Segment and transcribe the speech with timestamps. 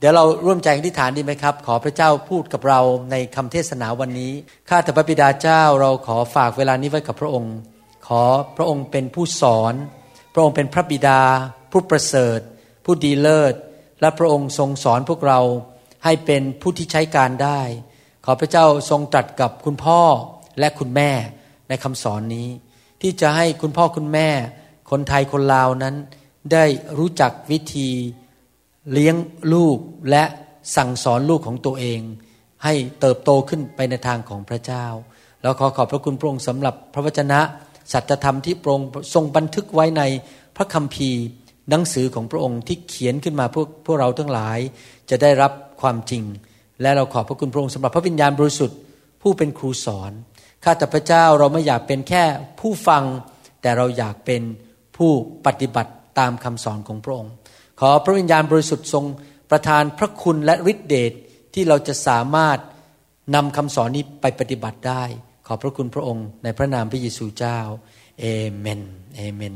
[0.00, 4.32] เดี๋ยวเราร่วมใจอธิษฐานดีไหมครับ ขอพระเจ้าพูดกับเราในคำเทศนาวันนี้
[4.68, 7.54] ข้าแต่พระบิดาเจ้าเราขอฝากเวลานี้ไว้กับพระองค์
[8.06, 8.22] ขอ
[8.56, 9.74] พระองค์เป็นผู้สอน
[10.34, 11.20] พระองค์เป็นพระบิดา
[11.72, 12.40] ผู้ประเสริฐ
[12.84, 13.54] ผู้ดีเลิศ
[14.00, 15.40] และพระองค์ทรงสอนพวกเรา
[16.04, 17.60] ให้เป็นผู้ที่ใช้การได้
[18.24, 20.00] ขอพระเจ้าทรงตรัสกับคุณพ่อ
[20.58, 21.10] และคุณแม่
[21.68, 22.48] ในคำสอนนี้
[23.02, 24.28] ที่จะให้คุณพ่อคุณแม่
[24.90, 25.94] คนไทยคนลาวนั้น
[26.52, 26.64] ได้
[26.98, 27.90] รู้จักวิธี
[28.92, 29.16] เลี้ยง
[29.54, 29.78] ลูก
[30.10, 30.24] และ
[30.76, 32.00] สั่งสอนลูกของตัวเอง
[32.64, 34.86] ให้เติบโตขึ้นไปในทางของพระเจ้า
[35.42, 37.40] แล้วขอขอบพระคุณพระองค์สำหรับพระวจนะ
[37.92, 40.02] สัจธรรมที่พระองค์ทรงบันทึกไว้ใน
[40.56, 41.22] พระคัมภีร์
[41.70, 44.58] หนังสือของพระองค์ที่เขียนขึ้นมาพวกพวกเราทั้งหลาย
[45.10, 46.22] จะได้รับความจริง
[46.82, 48.78] และเราขอบพระคุณพระองค์สำหรับพระวิญญาณบริสุทธิ์
[49.22, 50.12] ผู้เป็นครูสอน
[50.64, 52.24] ข้าแต่พระเจ้าเราไม่อยากเป็นแค่
[52.60, 53.04] ผู้ฟัง
[53.62, 54.42] แต่เราอยากเป็น
[54.96, 55.10] ผู้
[55.46, 57.32] ปฏิบัติตามคำสอนของพระองค์
[57.80, 59.04] ขอพระวิญญาณบริสุทธิ์ทรง
[59.50, 61.12] ประทานพระคุณและฤทธิเดช
[61.54, 62.58] ที่เราจะสามารถ
[63.34, 65.04] นำคำสอนนี้ไปปฏิบัติได้
[65.46, 67.58] ขอพระคุณพระองค์ในพระนามพระเยซูเจ้า
[68.20, 68.24] เอ
[68.58, 68.80] เมน
[69.16, 69.54] เอเมน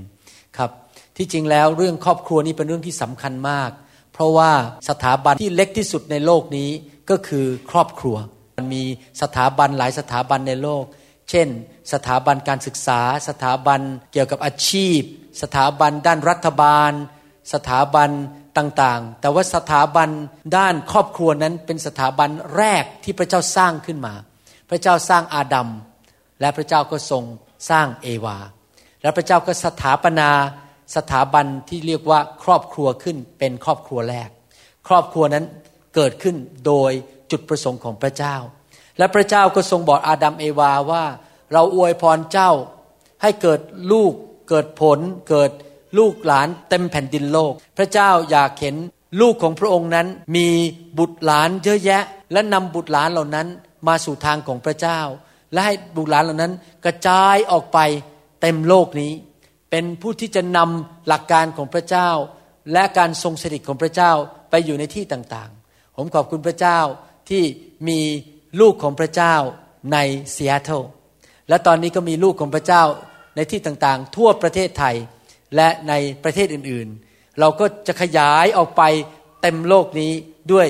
[0.56, 0.70] ครับ
[1.16, 3.70] ที่จริงแล้วเรื่องครอบครัวนี้เป็นเรื่องที่สำคัญมาก
[4.12, 4.52] เพราะว่า
[4.88, 6.70] สถาบันที่เล็กที่สุดในโลกนี้
[7.10, 8.16] ก็คือครอบครัว
[8.56, 8.82] มันมี
[9.22, 10.84] สถาบันหลายสถาบันในโลก
[11.30, 11.48] เช่น
[11.92, 13.80] สถาบันการศึกษา สถาบัน
[14.12, 15.00] เกี่ยวกับอาชีพ
[15.42, 16.92] สถาบันด้านรัฐบาล
[17.52, 18.10] สถาบัน
[18.58, 20.08] ต่างๆ แต่ว่าสถาบัน
[20.56, 24.14] ด้านครอบครัวนั้นเป็นสถาบันแรกที่พระเจ้าสร้างขึ้นมา
[24.70, 25.68] พระเจ้าสร้างอาดัม
[26.40, 27.24] และพระเจ้าก็ทรง
[27.70, 28.36] สร้างเอวา
[29.02, 30.30] และพระเจ้าก็สถาปนา
[30.96, 34.28] สถาบันที่เรียกว่าครอบครัวขึ้นเป็นครอบครัวแรก
[34.88, 35.44] ครอบครัวนั้น
[35.94, 36.36] เกิดขึ้น
[36.66, 36.92] โดย
[37.30, 38.36] จุดประสงค์ของพระเจ้า
[38.98, 41.04] และพระเจ้าก็ทรงบอกอาดัมเอวาว่า
[41.52, 42.50] เราอวยพรเจ้า
[43.22, 43.60] ให้เกิด
[43.92, 44.12] ลูก
[44.48, 44.98] เกิดผล
[45.28, 45.50] เกิด
[45.98, 48.76] ลูกหลานเต็มแผ่นดินโลก พระเจ้าอยากเห็น
[49.20, 50.06] ลูกของพระองค์นั้น
[50.36, 50.48] มี
[50.98, 53.48] บุตรหลานเยอะแยะ และนำบุตรหลานเหล่านั้น
[53.88, 55.00] มาสู่ทางของพระเจ้า
[55.52, 56.52] และให้บุตรหลานเหล่านั้น
[56.84, 57.78] กระจายออกไป
[58.40, 59.12] เต็มโลกนี้
[59.70, 62.08] เป็นผู้ที่จะนนำหลักการของพระเจ้า
[62.72, 64.12] และการทรงสถิตของพระเจ้า
[64.50, 66.78] ไปอยู่ในที่ต่างๆ ผมขอบคุณพระเจ้า
[67.30, 67.42] ที่
[67.88, 68.00] มี
[68.60, 69.34] ลูกของพระเจ้า
[69.92, 69.98] ใน
[70.34, 70.82] ซีแอตเทิล
[71.48, 72.82] และตอนนี้ก็มีลูกของพระเจ้า
[73.36, 74.96] ในที่ต่างๆ ทั่วประเทศไทย
[75.56, 75.92] และใน
[76.24, 78.82] ประเทศอื่นๆ เราก็จะขยายออกไป
[79.42, 80.12] เต็มโลกนี้
[80.52, 80.66] ด้วย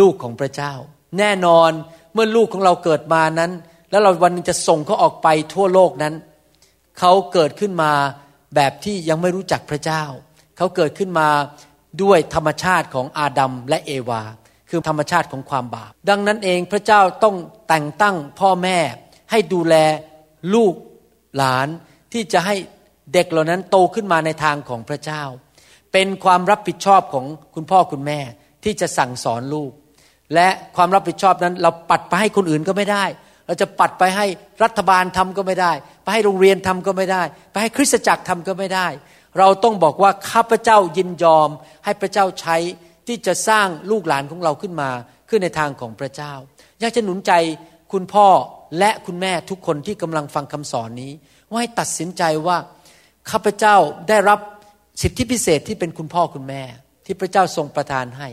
[0.00, 0.72] ลูกของพระเจ้า
[1.18, 1.70] แน่นอน
[2.12, 3.52] เมื่อลูกของเราเกิดมานั้น
[3.90, 6.14] แล้วเราวันนึงจะส่งเขาออกไปทั่วโลกนั้น
[6.98, 7.92] เขาเกิดขึ้นมา
[8.56, 10.02] แบบที่ยังไม่รู้จักพระเจ้า
[10.56, 11.28] เขาเกิดขึ้นมา
[12.02, 14.22] ด้วยธรรมชาติของอาดัมและเอวา
[14.70, 17.36] คือธรรมชาติของความบาป ดังนั้นเองพระเจ้าต้อง
[17.68, 18.78] แต่งตั้งพ่อแม่
[19.30, 19.74] ให้ดูแล
[20.54, 20.74] ลูก
[21.36, 21.68] หลาน
[22.12, 22.56] ที่จะให้
[23.12, 25.22] เด็กเหล่านั้นโตขึ้นมาในทางของพระเจ้า
[25.92, 28.20] เป็นความรับผิดชอบของคุณพ่อคุณแม่
[28.64, 29.72] ที่จะสั่งสอนลูก
[30.34, 33.04] และความรับผิดชอบนั้นเราปัดไปให้คนอื่นก็ไม่ได้
[33.46, 34.26] เราจะปัดไปให้
[34.64, 35.72] รัฐบาลทำก็ไม่ได้
[36.02, 37.22] ไปให้โรงเรียนทำก็ไม่ได้
[37.52, 38.88] ไปให้คริสตจักรทำก็ไม่ได้
[39.38, 41.48] เราต้องบอกว่าข้าพเจ้ายินยอม
[41.84, 42.56] ให้พระเจ้าใช้
[43.06, 44.90] ที่จะสร้างลูกหลานของเราขึ้นมา
[45.28, 46.32] ขึ้นในทางของพระเจ้า
[46.80, 47.32] อยากจะหนุนใจ
[47.92, 48.26] คุณพ่อ
[48.78, 51.12] และคุณแม่ทุกคนที่กำลังฟังคำสอนนี้
[51.48, 52.56] ว่าให้ตัดสินใจว่า
[53.30, 53.76] ข้าพเจ้า
[54.08, 54.38] ได้รับ
[55.02, 56.62] สิทธิพิเศษที่เป็นคุณพ่อคุณแม่
[57.04, 58.28] ที่พระเจ้าทรงประทานให้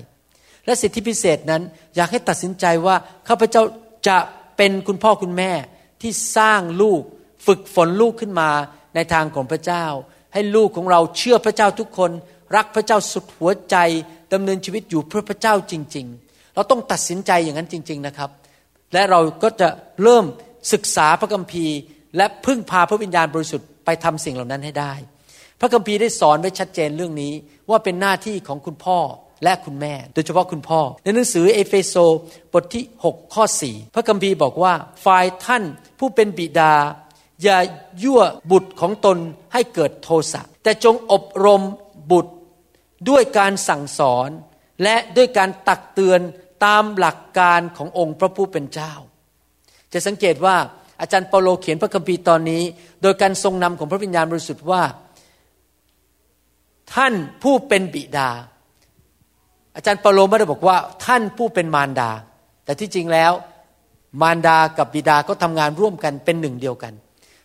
[0.65, 1.61] และสิทธิพิเศษนั้น
[1.95, 2.95] อยากให้ตัดสินใจว่า
[3.27, 3.63] ข้าพเจ้า
[4.07, 4.17] จะ
[4.57, 5.51] เป็นคุณพ่อคุณแม่
[6.01, 7.01] ที่สร้างลูก
[7.47, 8.49] ฝึกฝนลูกขึ้นมา
[8.95, 9.85] ในทางของพระเจ้า
[10.33, 12.11] ให้ลูกของเราเชื่อพระเจ้าทุกคน
[12.55, 13.75] รักพระเจ้าสุดหัวใจ
[14.33, 18.29] ดำเนินชีวิตอยู่เพื่อพระเจ้าจริง ๆ เราต้องตัดสินใจอย่างนั้นจริง ๆนะครับ
[18.93, 19.69] และเราก็จะ
[20.03, 20.25] เริ่ม
[20.73, 21.77] ศึกษาพระคัมภีร์
[22.17, 24.93] และพึ่งพาพระวิญญาณบริสุทธิ์ ไปทำสิ่งเหล่านั้นให้ได้
[25.59, 27.33] พระคัมภีร์ได้สอนไว้ชัดเจนเรื่องนี้
[27.69, 28.99] ว่าเป็นหน้าที่ของคุณพ่อ
[29.43, 31.95] และคุณแม่ โดยเฉพาะคุณพ่อ ในหนังสือเอเฟโซ
[32.53, 34.73] บทที่ 6 ข้อ 4 พระคัมภีร์บอกว่า
[35.05, 35.63] ฝ่ายท่าน
[35.99, 36.73] ผู้เป็นบิดา
[37.43, 37.57] อย่า
[38.03, 38.21] ยั่ว
[38.51, 39.17] บุตรของตน
[39.53, 41.61] ให้เกิดโทสะแต่จงอบรม
[42.11, 42.33] บุตร
[43.09, 44.29] ด้วยการสั่งสอน
[44.83, 46.21] และด้วยการตักเตือน
[46.65, 48.93] ตามหลักการขององค์พระผู้เป็นเจ้า
[49.93, 50.55] จะสังเกตว่า
[51.01, 52.63] อาจารย์เปาโลเขียนพระคัมภีร์ตอนนี้
[53.01, 54.81] โดยการทรงนำของพระวิญญาณบริสุทธิ์ว่า
[56.95, 57.13] ท่าน
[57.43, 58.29] ผู้เป็นบิดา
[59.75, 62.11] อาจารย์เปาโลไม่ได้บอกว่า ท่านผู้เป็นมารดา
[62.63, 63.31] แต่ที่จริงแล้ว
[64.21, 66.93] มารดากับบิดาก็ทำงานร่วมกันเป็นหนึ่งเดียวกัน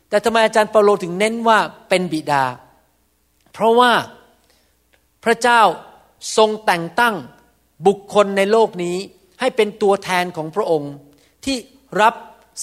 [0.09, 1.59] แต่ทำไมอาจารย์เปาโลถึงเน้นว่า
[1.89, 2.43] เป็นบิดา
[3.53, 3.93] เพราะว่า
[5.25, 5.61] พระเจ้า
[6.37, 7.15] ทรงแต่งตั้ง
[7.87, 8.97] บุคคลในโลกนี้
[9.41, 10.93] ให้เป็นตัวแทนของพระองค์
[11.45, 11.57] ที่
[12.01, 12.15] รับ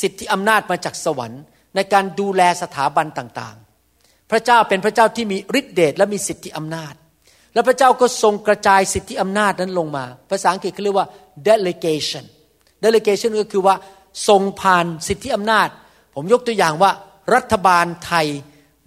[0.02, 1.42] สิทธิอำนาจมาจากสวรรค์
[1.76, 6.94] ในการดูแลสถาบันต่างๆ พระเจ้าเป็นพระเจ้าที่มีฤทธิเดชและมีสิทธิอำนาจ
[7.54, 11.08] และพระเจ้าก็ทรงกระจายสิทธิอำนาจนั้นลงมา ภาษาอังกฤษเขาเรียกว่า
[11.48, 12.26] delegation
[12.86, 13.76] delegation ก็คือว่า
[14.28, 15.70] ทรงผ่านสิทธิอำนาจ
[16.16, 16.92] ผมยกตัวอย่างว่า
[17.36, 18.28] รัฐบาลไทย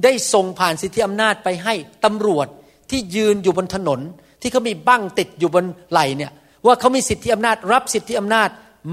[0.05, 1.75] ได้ทรงผ่านสิทธิอำนาจไปให้
[2.05, 2.47] ตำรวจ
[2.91, 4.01] ที่ยืนอยู่บนถนน
[4.41, 6.33] ที่เขามีบั้งติดอยู่บนไหล่เนี่ย
[6.67, 8.49] ว่าเขามีสิทธิอำนาจรับสิทธิอำนาจ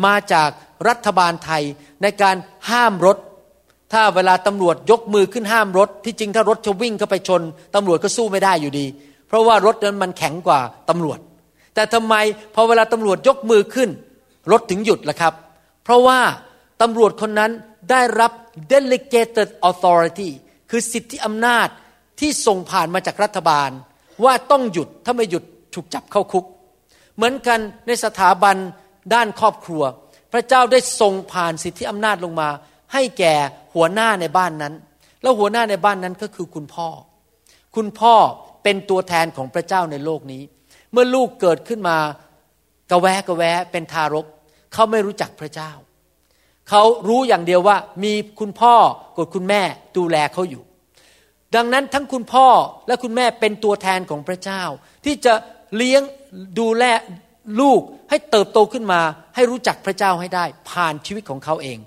[0.06, 0.50] มาจาก
[0.88, 1.64] รัฐบาลไทย
[2.02, 2.36] ในการ
[2.70, 3.18] ห้ามรถ
[3.94, 7.42] ถ้าเวลาตำรวจยกมือขึ้นห้ามรถ ที่จริงถ้ารถจะวิ่งเข้าไปชน
[7.76, 8.86] ตำรวจก็สู้ไม่ได้อยู่ดี
[9.28, 11.20] เพราะว่ารถนั้นมันแข็งกว่าตำรวจ
[11.76, 12.16] แต่ทำไม
[12.56, 13.90] พอเวลาตำรวจยกมือขึ้น
[14.52, 15.34] รถถึงหยุดล่ะครับ
[15.84, 16.20] เพราะว่า
[16.82, 17.52] ตำรวจคนนั้น
[17.92, 18.32] ได้รับ
[18.72, 20.30] delegated authority
[20.70, 21.68] คือสิทธิอำนาจ
[22.20, 23.70] ที่ส่งผ่านมาจากรัฐบาล
[24.24, 25.44] ว่าต้องหยุดถ้าไม่หยุด
[25.74, 26.46] ถูกจับเข้าคุก
[27.16, 28.56] เหมือนกันในสถาบัน
[29.14, 29.84] ด้านครอบครัว
[30.34, 32.50] พระเจ้าได้ทรงผ่านสิทธิอำนาจลงมา
[32.94, 33.34] ให้แก่
[33.76, 34.74] หัวหน้าในบ้านนั้น
[35.22, 36.88] แล้วหัวหน้าในบ้านนั้นก็คือคุณพ่อ
[37.76, 38.16] คุณพ่อ
[38.64, 40.42] เป็นตัวแทนของพระเจ้าในโลกนี้
[40.92, 41.98] เมื่อลูกเกิดขึ้นมา
[42.92, 44.26] กระแวะกระแวะเป็นทารก
[44.74, 45.72] เขาไม่รู้จักพระเจ้า
[46.70, 48.74] เขารู้อย่างเดียวว่ามีคุณพ่อ
[49.16, 49.62] กับคุณแม่
[49.98, 50.64] ดูแลเขาอยู่
[51.56, 52.48] ดังนั้นทั้งคุณพ่อ
[52.88, 54.64] และคุณแม่เป็นตัวแทนของพระเจ้า
[55.06, 55.34] ที่จะ
[55.76, 56.02] เลี้ยง
[56.60, 56.84] ดูแล
[57.60, 59.02] ลูกให้เติบโตขึ้นมา
[59.36, 61.80] ให้รู้จักพระเจ้าให้ได้ ผ่านชีวิตของเขาเอง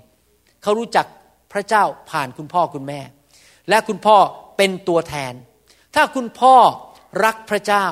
[0.63, 1.05] เขารู้จัก
[1.53, 3.01] พระเจ้าผ่านคุณพ่อคุณแม่
[3.69, 4.17] และคุณพ่อ
[4.57, 5.33] เป็นตัวแทน
[5.95, 6.55] ถ้าคุณพ่อ
[7.25, 7.87] รักพระเจ้า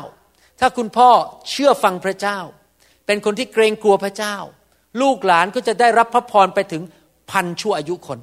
[0.60, 1.10] ถ้าคุณพ่อ
[1.50, 2.40] เชื่อฟังพระเจ้า
[3.06, 4.36] เป็นคนที่เกรงกลัวพระเจ้า
[5.02, 6.82] ลูกหลานก็จะได้รับพระพรไปถึง
[7.32, 8.20] พันชั่วอายุคน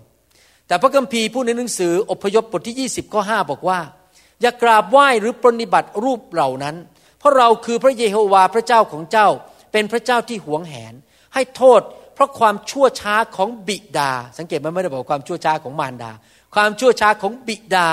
[0.67, 3.81] แต่พระคัมภีร์พูดในหนังสืออพยพบทที่ 20ข้อ5บอกว่า
[4.41, 6.77] อย่ากราบไหว้หรือปรนิบัติรูปเหล่านั้น
[7.21, 9.29] เพราะเราคือพระเยโฮวาพระเจ้าของเจ้า
[9.73, 10.95] เป็นพระเจ้าที่หวงแหน
[11.35, 11.81] ให้โทษ
[12.15, 16.13] เพราะความชั่วช้าของบิดา สังเกตมันไม่ได้บอกความชั่วช้าของมารดา
[16.55, 17.87] ความชั่วช้าของบิดา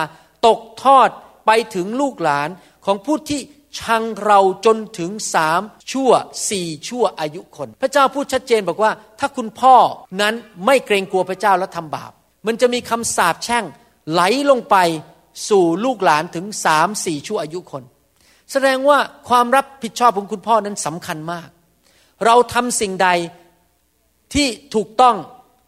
[0.48, 1.10] ตกทอด
[1.46, 2.50] ไปถึงลูกหลาน
[2.86, 3.42] ของผู้ที่
[3.80, 6.12] ชังเราจนถึงสามชั่ว
[6.50, 9.76] สี่ชั่วอายุคน พระเจ้าพูดชัดเจนบอกว่า ถ้าคุณพ่อ
[10.22, 10.34] นั้น
[10.66, 12.12] ไม่เกรงกลัวพระเจ้าและทำบาป
[12.48, 13.64] มันจะมีคำสาปแช่ง
[14.12, 14.76] ไหลลงไป
[15.50, 17.84] สู่ลูกหลานถึงสามสี่ชั่วอายุคน
[18.52, 19.00] แสดงว่า
[19.30, 21.50] ความรับผิดชอบของคุณพ่อนั้นสำคัญมาก
[22.26, 23.10] เราทำสิ่งใด
[24.34, 25.16] ที่ถูกต้อง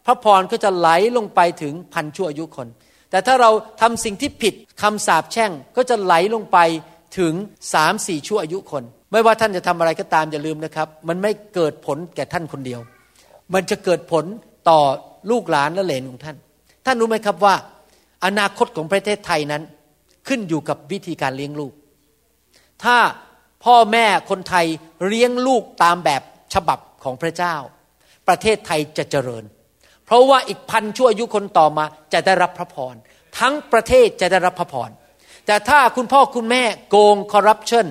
[0.06, 2.68] พระพรก็จะไหลลงไปถึงพันชั่วอายุคน
[3.10, 3.50] แต่ถ้าเรา
[3.80, 6.58] ทำสิ่งที่ผิดคำสาปแช่งก็จะไหลลงไป
[7.18, 7.34] ถึง
[7.74, 12.80] สามสี่ชั่วอายุคน ไม่ว่าท่านจะทำอะไรก็ตามอย่าลืมนะครับ มันไม่เกิดผลแก่ท่านคนเดียว
[13.54, 14.24] มันจะเกิดผล
[14.68, 14.80] ต่อ
[15.30, 16.36] ลูกหลานและเหลนของท่าน
[16.86, 17.54] ท่านรู้ไหมครับว่า
[18.24, 19.62] อนาคตของประเทศไทยนั้น
[20.28, 21.72] ขึ้นอยู่กับวิธีการเลี้ยงลูก
[22.84, 22.98] ถ้า
[23.64, 24.66] พ่อแม่คนไทย
[25.06, 26.22] เลี้ยงลูกตามแบบ
[26.54, 27.56] ฉบับของพระเจ้า
[28.28, 29.44] ประเทศไทยจะเจริญ
[30.04, 32.94] เพราะว่าอีกพันชั่วอายุคนต่อมาจะได้รับพระพร
[33.38, 34.90] ทั้งประเทศจะได้รับพระพร
[35.46, 37.86] แต่ถ้าคุณพ่อคุณแม่โกงคอร์รัปชัน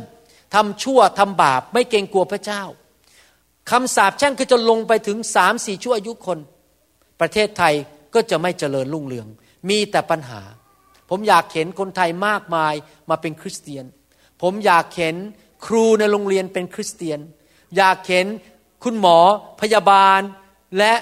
[0.55, 2.63] ทำชั่วทำบาปไม่เกรงกลัวพระเจ้า
[3.71, 6.39] คำสาปแช่งก็จะลงไปถึงสามสี่ชั่วอายุคน
[7.21, 7.73] ประเทศไทย
[8.13, 9.27] ก็จะไม่เจริญรุ่งเรือง
[9.69, 10.41] มีแต่ปัญหา
[11.09, 12.73] ผมอยากเห็นคนไทยมากมาย
[13.09, 13.85] มาเป็นคริสเตียน
[14.41, 15.15] ผมอยากเห็น
[15.65, 17.19] ครูในโรงเรียนเป็นคริสเตียน
[17.77, 18.25] อยากเห็น
[18.83, 19.17] คุณหมอ
[19.61, 20.19] พยาบาล
[20.77, 20.93] และ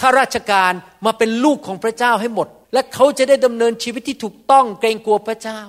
[0.00, 0.72] ข้าราชการ
[1.06, 5.60] มาเป็นลูกของพระเจ้าให้หมด และเขาจะได้ดำเนินชีวิตที่ถูกต้องเกรงกลัวพระเจ้า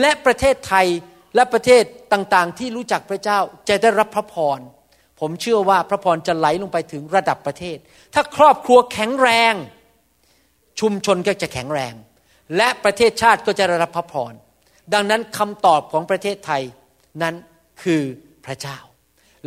[0.00, 0.86] และประเทศไทย
[1.34, 4.58] และประเทศต่างๆ ที่รู้จักพระเจ้าจะได้รับพระพร
[5.20, 7.78] ผมเชื่อว่าพระพรจะไหลลงไปถึงระดับประเทศ
[8.14, 9.54] ถ้าครอบครัวแข็งแรง
[10.80, 11.94] ชุมชนก็จะแข็งแรง
[12.56, 14.32] และประเทศชาติก็จะได้รับพระพร
[14.94, 16.62] ดังนั้นคำตอบของประเทศไทย
[17.22, 17.34] นั้น
[17.82, 18.02] คือ
[18.46, 18.78] พระเจ้า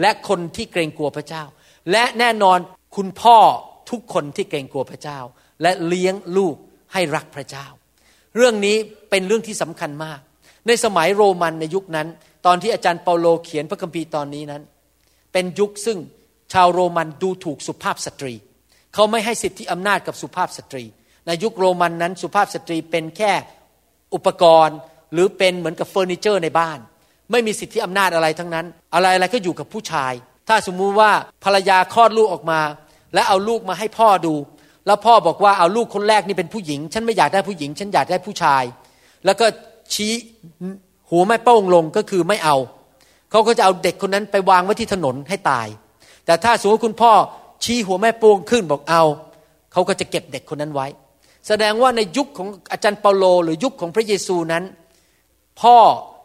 [0.01, 1.43] และคนที่เกรงกลัวพระเจ้า
[1.91, 2.59] และแน่นอน
[2.95, 3.37] คุณพ่อ
[3.89, 5.19] ทุกคนที่เกรงกลัวพระเจ้า
[5.61, 6.55] และเลี้ยงลูก
[6.93, 7.65] ให้รักพระเจ้า
[8.35, 8.77] เรื่องนี้
[9.09, 10.19] เป็นเรื่องที่สำคัญมาก
[10.67, 12.07] ในสมัยโรมันในยุคนั้น
[12.45, 14.63] ตอนที่อาจารย์เปาโลเขียนพระคัมภีร์ตอนนี้นั้น
[15.33, 15.97] เป็นยุคซึ่ง
[16.53, 18.33] ชาวโรมันดูถูกสุภาพสตรี
[18.93, 20.83] เขาไม่ให้สิทธิอำนาจกับสุภาพสตรี
[21.27, 23.33] ในยุคโรมันนั้นสุภาพสตรีเป็นแค่
[24.13, 24.77] อุปกรณ์
[25.13, 26.79] หรือเป็นเหมือนกับเฟอร์นิเจอร์ในบ้าน
[27.31, 30.13] ไม่มีสิทธิอำนาจอะไรทั้งนั้น อะไรอะไรก็อยู่กับผู้ชาย
[30.47, 31.11] ถ้าสมมุติว่า
[31.43, 32.61] ภรรยาคลอดลูกออกมา
[33.13, 34.35] และเอาลูกมาให้พ่อดู
[34.85, 38.63] แล้วพ่อบอกว่าเอาลูกคนแรกนี่เป็นผู้หญิง ฉันไม่อยากได้ผู้หญิง ฉันอยากได้ผู้ชาย
[39.25, 39.45] แล้วก็
[39.93, 40.13] ชี้
[41.09, 42.57] หัวแม่โป้งลงก็คือไม่เอา
[43.31, 45.67] เขาก็จะเอาเด็กคนนั้นไปวางไว้ที่ถนนให้ตาย
[46.25, 47.11] แต่ถ้าสมมติคุณพ่อ
[47.63, 49.03] ชี้หัวแม่โป้งขึ้นบอกเอา
[49.71, 50.87] เขาก็จะเก็บเด็กคนนั้นไว้
[51.47, 54.63] แสดงว่าในยุคของอาจารย์เปาโล หรือยุคของพระเยซูนั้น
[55.61, 55.77] พ่อ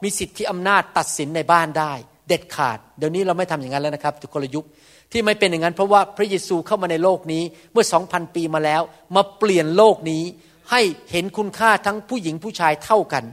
[0.02, 1.92] มีสิทธิอำนาจตัดสินในบ้านได้
[2.28, 4.64] เด็ดขาด เดี๋ยวนี้เราไม่ทำอย่างนั้นแล้วนะครับทุกคนยุค
[5.12, 8.82] ที่ไม่เป็นอย่างนั้น เพราะว่าพระเยซูเข้ามาในโลกนี้เมื่อสองพันปีมาแล้ว
[9.16, 10.22] มาเปลี่ยนโลกนี้
[10.70, 10.80] ให้
[11.12, 13.24] เห็นคุณค่าทั้งผู้หญิงผู้ชายเท่ากัน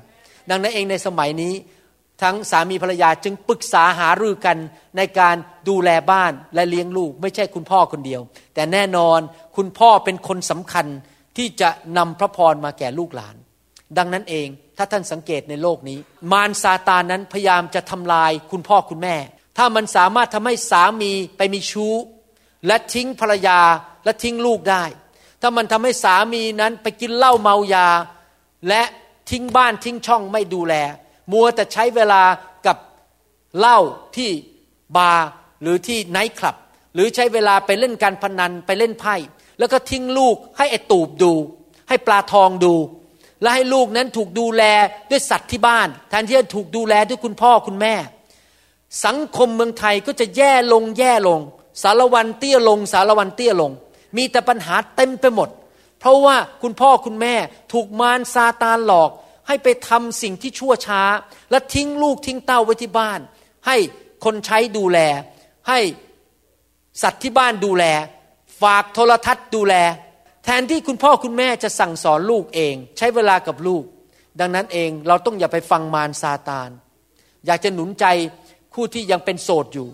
[0.50, 1.54] ดังนั้นเองในสมัยนี้
[2.22, 4.58] ทั้งสามีภรรยาจึงปรึกษาหารือกัน
[4.98, 5.36] ในการ
[5.70, 8.22] ดูแลบ้านและเลี้ยงลูก ไม่ใช่คุณพ่อคนเดียว
[8.54, 9.20] แต่แน่นอน
[9.58, 10.86] คุณพ่อเป็นคนสำคัญ
[11.38, 13.36] ที่จะนำพระพรมาแก่ลูกหลาน
[13.98, 14.48] ดังนั้นเอง
[14.84, 16.00] ถ้าท่านสังเกตในโลกนี้
[16.32, 19.16] มารซาตานนั้นพยายามจะทำลายคุณพ่อคุณแม่
[19.58, 21.94] ถ้ามันสามารถทำให้สามีไปมีชู้
[22.68, 23.60] และทิ้งภรรยา
[24.04, 24.84] และทิ้งลูกได้
[25.42, 27.88] ถ้ามันทำให้สามีนั้นไปกินเหล้าเมายา
[28.68, 28.82] และ
[29.32, 30.74] ทิ้งบ้านทิ้งช่องไม่ดูแล
[31.32, 32.24] มัวแต่ใช้เวลา
[32.66, 32.78] กับ
[33.58, 33.80] เหล้า
[34.16, 34.30] ที่
[34.98, 35.28] บาร์
[35.62, 36.56] หรือที่ไนท์คลับ
[36.94, 39.16] หรือใช้เวลาไปเล่นการพนันไปเล่นไพ่
[39.60, 41.34] แล้วก็ทิ้งลูกให้ไอตูบดู
[41.90, 42.74] ให้ปลาทองดู
[43.42, 44.64] และให้ลูกนั้นถูกดูแล
[45.10, 47.96] ด้วยสัตว์ที่บ้าน แทนที่จะถูกดูแลด้วยคุณพ่อคุณแม่
[49.06, 51.40] สังคมเมืองไทยก็จะแย่ลงแย่ลง
[51.82, 53.72] สารวันเตี้ยลง สารวันเตี้ยลง
[54.18, 55.50] มีแต่ปัญหาเต็มไปหมด
[56.00, 57.36] เพราะว่าคุณพ่อคุณแม่
[57.74, 59.10] ถูกมารซาตานหลอก
[59.48, 61.02] ให้ไปทำสิ่งที่ชั่วช้า
[61.52, 63.20] และทิ้งลูกทิ้งเต้าไว้ที่บ้าน
[63.68, 63.78] ให้
[64.24, 65.00] คนใช้ดูแล
[65.70, 65.80] ให้
[67.02, 67.86] สัตว์ที่บ้านดูแล
[68.62, 69.76] ฝากโทรทัศน์ดูแล
[70.44, 73.84] แทนที่คุณพ่อคุณแม่จะสั่งสอนลูกเอง ใช้เวลากับลูก
[74.40, 76.70] ดังนั้นเองเราต้องอย่าไปฟังมารซาตาน
[77.46, 78.06] อยากจะหนุนใจ
[78.74, 79.88] คู่ที่ยังเป็นโสดอยู่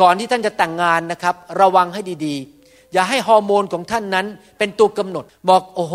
[0.00, 4.26] ก่อนที่ท่านจะแต่งงานนะครับ ระวังให้ดีๆ อย่าให้ฮอร์โมนของท่านนั้น
[4.58, 5.94] เป็นตัวกำหนด บอกโอ้โห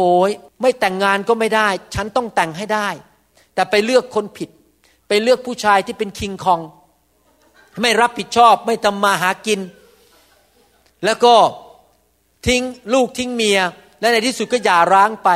[0.61, 2.87] ไม่แต่งงานก็ไม่ได้ ฉันต้องแต่งให้ได้
[3.55, 4.49] แต่ไปเลือกคนผิด
[5.07, 6.61] ไปเลือกผู้ชายที่เป็นคิงคอง
[7.81, 9.59] ไม่รับผิดชอบไม่ทำมาหากิน
[11.05, 11.33] แล้วก็
[12.47, 12.63] ทิ้ง
[12.93, 13.59] ลูกทิ้งเมีย
[13.99, 15.29] และในที่สุดก็หย่าร้างไป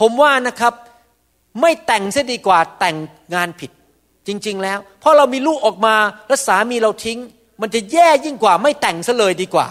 [0.00, 0.74] ผมว่านะครับ
[1.60, 2.96] ไม่แต่งเสียดีกว่าแต่ง
[3.34, 3.70] งานผิด
[4.26, 5.96] จริง ๆ แล้วเพราะเรามีลูกออกมา
[6.28, 7.18] แล้วสามีเราทิ้ง
[7.60, 9.68] มันจะแย่ยิ่งกว่าไม่แต่งซะเลยดีกว่า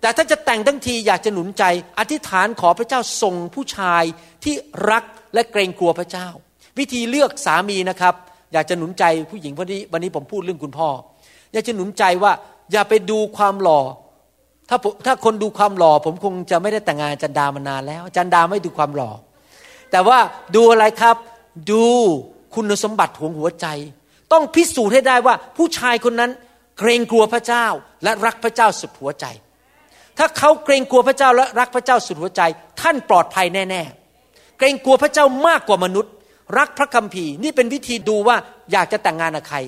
[0.00, 1.64] แต่ถ้าจะแต่งทั้งทีอยากจะหนุนใจ
[1.98, 4.02] อธิษฐานขอพระเจ้าส่งผู้ชาย
[4.44, 4.54] ที่
[4.90, 5.04] รัก
[5.34, 6.28] และเกรงกลัวพระเจ้า
[6.78, 8.14] วิธีเลือกสามีนะครับ
[8.52, 10.88] อยากจะหนุนใจผู้หญิงวันนี้วันนี้ผมพูดเรื่องคุณพ่อ
[11.52, 12.32] อยากจะหนุนใจว่า
[12.72, 13.80] อย่าไปดูความหล่อ
[14.68, 19.10] ถ้าถ้าคนดูความหล่อ ผมคงจะไม่ได้แต่งงานจันดามานานแล้ว จันดาไม่ดูความหล่อ
[19.90, 20.18] แต่ว่า
[20.54, 21.16] ดูอะไรครับ
[21.70, 21.86] ดู
[22.54, 23.66] คุณสมบัติของหัวใจ
[24.32, 26.30] ต้องพิสูจน์ให้ได้ว่าผู้ชายคนนั้น
[26.78, 27.66] เกรงกลัวพระเจ้า
[28.04, 29.26] และรักพระเจ้าสุดหัวใจ
[30.18, 32.42] ถ้าเขาเกรงกลัวพระเจ้าและรักพระเจ้าสุดหัวใจ
[32.80, 33.82] ท่านปลอดภัยแน่
[34.20, 36.12] ๆ เกรงกลัวพระเจ้ามากกว่ามนุษย์
[36.58, 38.36] รักพระคัมภีร์นี่เป็นวิธีดูว่า
[38.72, 39.58] อยากจะแต่งงานกับใคร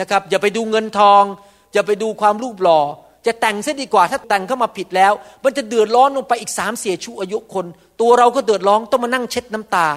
[0.00, 1.22] นะครับ อย่าไปดูเงินทอง
[1.72, 2.80] อย่าไปดูความรูปหล่อ
[3.26, 5.12] จะแต่งซะดีกว่า ถ้าแต่งเข้ามาผิดแล้ว
[5.44, 7.66] มันจะเดือดร้อนลงไปอีกสามเสียชูอายุคน
[8.00, 9.88] ตัวเราก็เดือดร้อนต้องมานั่งเช็ดน้ำตา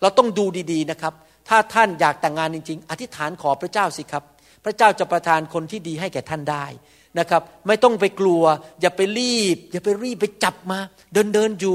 [0.00, 1.12] เราต้องดูดีๆนะครับ
[1.48, 4.22] ถ้าท่านอยากแต่งงานจริง ๆ อธิษฐานขอพระเจ้าสิครับ
[4.64, 6.64] พระเจ้าจะประทานคนที่ดีให้แก่ท่านได้
[7.18, 8.42] นะครับ ไม่ต้องไปกลัว
[8.80, 10.78] อย่าไปรีบ อย่าไปรีบไปจับมา
[11.12, 11.74] เดินเดินอยู่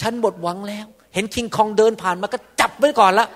[0.00, 3.26] ฉันหมดหวังแล้ว เห็นคิงคองเดินผ่านมาก็จับไว้ก่อนละ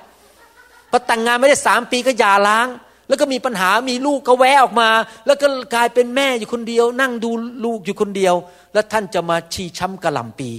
[0.91, 2.67] พอแต่งงานไม่ได้สามปีก็หย่าล้าง
[3.11, 4.91] แล้วก็มีปัญหามีลูกก็แวะออกมา
[5.27, 7.31] แล้วก็กลายเป็นแม่อยู่คนเดียว นั่งดู
[7.65, 8.35] ลูกอยู่คนเดียว
[8.73, 10.51] แล้วท่านจะมาชีช้ำกระหล่ำปี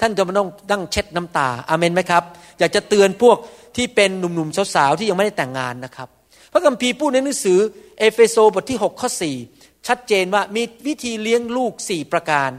[0.00, 2.22] ท่านจะมาต้องนั่งเช็ดน้ำตาอาเมนไหมครับ
[2.58, 3.36] อยากจะเตือนพวก
[3.76, 6.08] ที่เป็นหนุ่มๆสาวๆที่ยังไม่ได้แต่งงานนะครับ
[6.52, 7.58] พระคัมภีร์พูดในหนังสือ
[7.98, 9.08] เอเฟโซบทที่6ข้อ
[9.48, 12.50] 4ชัดเจนว่ามีวิธีเลี้ยงลูกสี่ประการ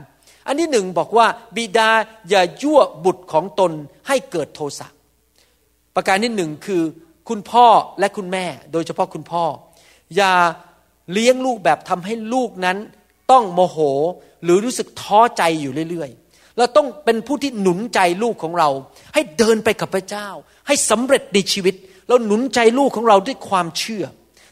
[0.47, 1.89] อันที่หนึ่งบอกว่าบิดา
[2.29, 3.71] อย่ายั่วบุตรของตน
[4.07, 4.87] ให้เกิดโทสะ
[5.95, 6.83] ประการที่หนึ่งคือ
[7.29, 7.67] คุณพ่อ
[7.99, 9.43] และคุณแม่ โดยเฉพาะคุณพ่อ
[10.15, 10.33] อย่า
[11.13, 12.77] เลี้ยงลูกแบบทำให้ลูกนั้น
[13.31, 13.77] ต้องโมโห
[14.43, 18.69] หรือรู้สึกท้อใจอยู่เรื่อยๆ เราต้องเป็นผู้ที่หนุนใจลูกของเรา
[19.13, 20.27] ให้เดินไปกับพระเจ้า
[20.67, 21.75] ให้สำเร็จในชีวิต
[22.07, 24.05] เราหนุนใจลูกของเราด้วยความเชื่อ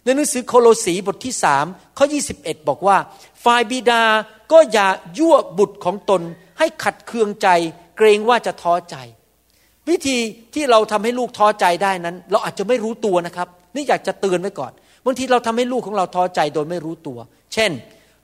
[0.03, 1.65] ในหนังสือโคโลสีบทที่สาม
[1.97, 2.05] ข้อ
[2.37, 2.97] 21 บอกว่า
[3.43, 4.03] ฝ่ายบิดา
[4.51, 6.21] ก็อย่ายั่วบุตรของตน
[6.59, 7.47] ให้ขัดเคืองใจ
[7.97, 8.95] เกรงว่าจะท้อใจ
[9.89, 10.17] วิธี
[10.53, 14.71] ที่เราทำให้ลูกท้อใจได้นั้น เราอาจจะไม่รู้ตัวนะครับ นี่อยากจะเตือนไว้ก่อน
[15.05, 17.19] บางทีเราทำให้ลูกของเราท้อใจโดยไม่รู้ตัว
[17.53, 17.71] เช่น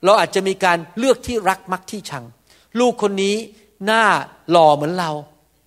[0.04, 2.24] เราอาจจะมีการเลือกที่รักมักที่ชัง
[2.80, 3.36] ลูกคนนี้
[3.86, 4.02] หน้า
[4.50, 5.10] หล่อเหมือนเรา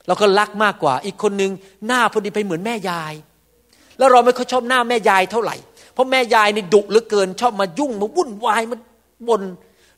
[0.08, 1.52] เราก็รักมากกว่า อีกคนนึง
[1.88, 3.14] หน้าพอดีไปเหมือนแม่ยาย
[3.98, 5.56] แล้วเราไม่ค่อยชอบหน้าแม่ยายเท่าไหร่
[5.94, 8.80] เพราะแม่ยายนี่ดุเหลือเกิน ชอบมายุ่งมาวุ่นวายมัน
[9.28, 9.42] บน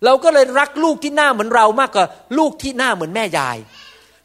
[0.05, 2.05] เราก็เลยรักลูกที่หน้าเหมือนเรามากกว่า
[2.37, 3.57] ลูกที่หน้าเหมือนแม่ยาย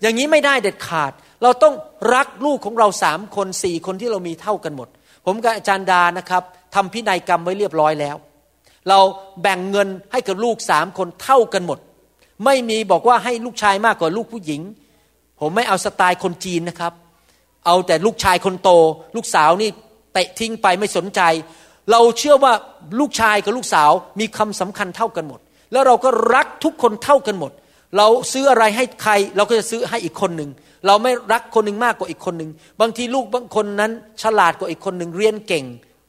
[0.01, 1.13] อย่างนี้ไม่ได้เด็ดขาด
[1.45, 1.75] เราต้อง
[2.15, 4.89] รักลูกของเราสามคนสี่คนที่เรามีเท่ากันหมด
[5.27, 6.43] ผมกับอาจารย์ดานะครับ
[6.75, 8.17] ทำพินัยกรรมไว้เรียบร้อยแล้ว
[8.89, 8.99] เรา
[9.43, 11.79] แบ่งเงินให้กับลูกสามคนเท่ากันหมด
[12.45, 14.61] ไม่มีบอกว่าให้ลูกชายมากกว่าลูกผู้หญิง
[15.41, 16.93] ผมไม่เอาสไตล์คนจีนนะครับ
[17.67, 18.71] เอาแต่ลูกชายคนโต
[19.17, 19.71] ลูกสาวนี่
[20.13, 21.21] เตะทิ้งไปไม่สนใจ
[21.91, 22.53] เราเชื่อว่า
[23.01, 25.41] ลูกชายกับลูกสาวมีคำสำคัญเท่ากันหมด
[25.73, 27.53] แล้วเราก็รักทุกคนเท่ากันหมด
[27.97, 30.51] เราซื้ออะไรให้ใครเราก็จะซื้อให้อีกคนหนึ่ง
[30.87, 32.51] เราไม่รักคนหนึ่งมากกว่าอีกคนหนึ่ง
[32.81, 35.65] บางทีลูกบางคนนั้น ฉลาดกว่าอีกคนหนึ่งเรียนเก่ง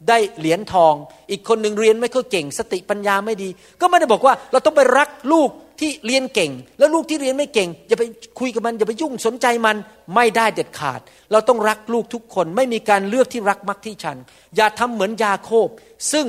[0.09, 0.93] ได้เหรียญทอง
[1.31, 3.49] อีกคนหนึ่งเรียนไม่ค่อยเก่ง สติปัญญาไม่ดี
[3.81, 8.03] ก็ไม่ได้บอกว่าเราต้องไปรักลูกที่เรียนเก่ง แล้วลูกที่เรียนไม่เก่งอย่าไป
[8.39, 9.75] คุยกับมันอย่าไปยุ่งสนใจมัน
[10.15, 10.99] ไม่ได้เด็ดขาด
[11.31, 14.17] เราต้องรักลูกทุกคน ไม่มีการเลือกที่รักมักที่ชัน
[14.55, 15.67] อย่าทำเหมือนยาโคบ
[16.11, 16.27] ซึ่ง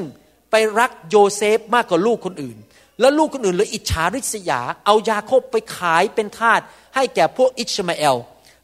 [0.51, 2.57] ไปรักโยเซฟมากกว่าลูกคนอื่น
[3.01, 6.61] แล้วลูกคนอื่นเลยอิจฉาริษยา เอายาโคบไปขายเป็นทาส
[6.95, 8.17] ให้แก่พวกอิชมาเอล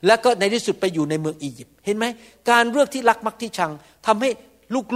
[0.06, 2.04] แล้วก็ในที่สุดไปอยู่ในเมืองอียิปต์เห็นไหม
[2.50, 3.72] การเลือกที่รักมักที่ชัง
[4.06, 4.30] ทำให้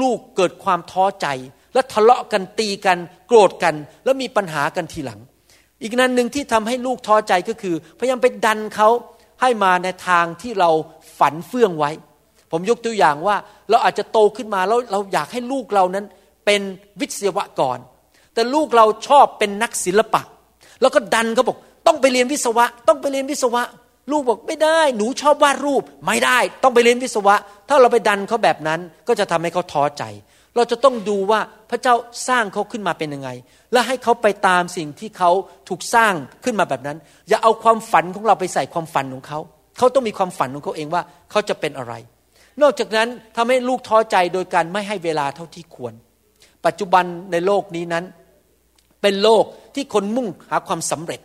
[0.03, 1.27] ลูกๆเกิดความท้อใจ
[1.75, 2.99] และทะเลาะกันตีกัน
[3.29, 5.21] โกรธกัน แล้วมีปัญหากันทีหลัง
[5.83, 8.89] อีกนั้นหนึ่งที่ทำให้ลูกท้อใจก็คือ พยายามไปดันเขา
[9.41, 10.71] ให้มาในทางที่เรา
[11.19, 11.91] ฝันเฟื่องไว้
[12.53, 13.37] ผมยกตัวอย่างว่า
[13.71, 16.05] เราอาจจะโตขึ้นมาแล้วเราอยากให้ลูกเรานั้น
[16.47, 16.61] เป็น
[17.01, 17.79] วิศวกร
[18.35, 20.23] แต่ลูกเราชอบเป็นนักศิลปะ
[20.81, 23.63] แล้วก็ดันเขาบอกต้องไปเรียนวิศวะ ต้องไปเรียนวิศวะ
[24.11, 27.35] ลูกบอกไม่ได้ หนูชอบวาดรูปไม่ได้ ต้องไปเรียนวิศวะ
[27.69, 30.05] ถ้าเราไปดันเขาแบบนั้นก็จะทำให้เขาท้อใจ
[30.57, 31.95] เราจะต้องดูว่าพระเจ้า
[32.29, 33.31] สร้างเขาขึ้นมาเป็นยังไง
[33.73, 35.31] และให้เขาไปตามสิ่งที่เขา
[35.69, 36.99] ถูกสร้างขึ้นมาแบบนั้น
[37.29, 39.39] อย่าเอาความฝันของเราไปใส่ความฝันของเขา
[39.79, 41.95] เขาต้องมีความฝันของเขาเองว่าเขาจะเป็นอะไร
[42.63, 45.95] นอกจากนั้นทำให้ลูกท้อใจโดยการไม่ให้เวลาเท่าที่ควร
[46.67, 48.05] ปัจจุบันในโลกนี้นั้น
[49.03, 49.45] เป็นโลก
[49.75, 51.21] ที่คนมุ่งหาความสำเร็จ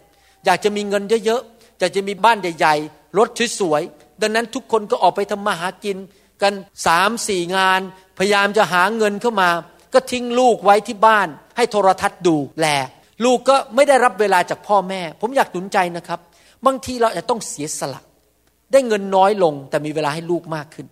[0.46, 1.42] อยากจะมีเงินเยอะ
[1.82, 3.28] จะจะมีบ้านใหญ่ๆรถ
[3.60, 5.98] สวยๆดังนั้นทุกคนก็ออกไปทำมาหากิน
[6.42, 6.54] กัน
[6.88, 7.82] สามสี่งาน
[8.18, 9.50] พยายามจะหาเงินเข้ามา
[9.94, 12.68] ก็ทิ้งลูกไว้ที่บ้าน ให้โทรทัศน์ดูแล
[13.26, 16.20] ลูกก็ไม่ได้รับเวลาจากพ่อแม่ ผมอยากหนุนใจนะครับ
[16.66, 18.02] บางทีเราจะต้องเสียสละ
[18.72, 20.88] ได้เงินน้อยลง แต่มีเวลาให้ลูกมากขึ้น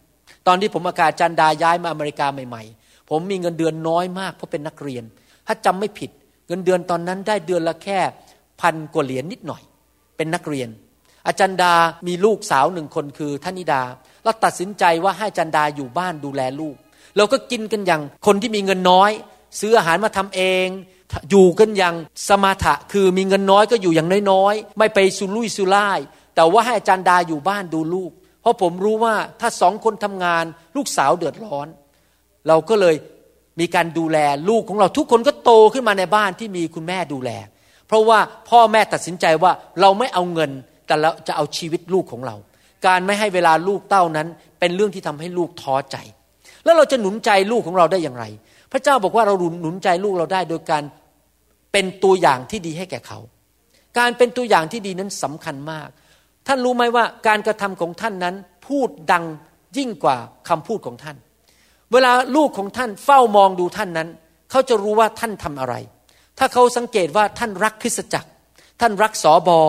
[0.48, 5.04] ตอนที่ผมอากาศจันดาย้ายมาอเมริกาใหม่ๆ ผมมีเงินเดือนน้อยมากเพราะเป็นนักเรียน
[5.48, 6.12] ถ้าจำไม่ผิด
[6.48, 8.00] เงินเดือนตอนนั้นได้เดือนละแค่
[8.62, 9.62] พันกว่าเหรียญนนิดหน่อย
[10.20, 10.70] เป็นนักเรียน
[11.28, 11.74] อาจารย์ดา
[12.08, 13.84] มีลูกสาวหนึ่งคนคือท่านิดา
[14.24, 16.76] เราตัดสินใจว่าให้อาจารย์ดาอยู่บ้านดูแลลูก
[17.18, 19.12] เราก็กินกันอย่างคนที่มีเงินน้อย
[19.60, 20.68] ซื้ออาหารมาทำเอง
[21.30, 21.96] อยู่กันอย่าง
[22.28, 26.00] สมาถะคือมีเงินน้อยก็อยู่อย่างน้อยๆ ไม่ไปสุรุ่ยสุร่าย
[26.36, 30.44] แต่ว่าให้อาจารย์ดาอยู่บ้านดูลูก เพราะผมรู้ว่าถ้าสองคนทำงาน
[30.76, 31.68] ลูกสาวเดือดร้อน
[32.48, 32.96] เราก็เลย
[33.60, 34.18] มีการดูแล
[34.50, 37.32] ลูกของเราทุกคนก็โตขึ้นมาในบ้านที่มีคุณแม่ดูแล
[37.90, 40.52] เพราะว่าพ่อแม่ตัดสินใจว่าเราไม่เอาเงิน
[40.88, 42.36] แต่เราจะเอาชีวิตลูกของเรา
[42.88, 44.28] การไม่ให้เวลาลูกเต้านั้น
[44.60, 45.98] เป็นเรื่องที่ทำให้ลูกท้อใจ
[46.64, 48.26] แล้วเราจะหนุนใจลูกของเราได้อย่างไร
[48.72, 50.84] พระเจ้าบอกว่าเราหนุนใจลูกเราได้โดยการ
[51.72, 53.20] เป็นตัวอย่างที่ดีให้แก่เขา
[54.00, 55.90] การเป็นตัวอย่างที่ดีนั้นสำคัญมาก
[56.48, 58.36] ท่านรู้ไหมว่าการกระทำของท่านนั้น
[58.68, 59.26] พูดดัง
[59.78, 60.18] ยิ่งกว่า
[60.50, 61.18] คำพูดของท่าน
[61.94, 64.10] เวลาลูกของท่านเฝ้ามองดูท่านนั้น
[64.52, 65.76] เขาจะรู้ว่าท่านทำอะไร
[66.40, 68.30] ถ้าเขาสังเกตว่าท่านรักคริสตจักร
[68.82, 69.62] ท่านรักสอบอ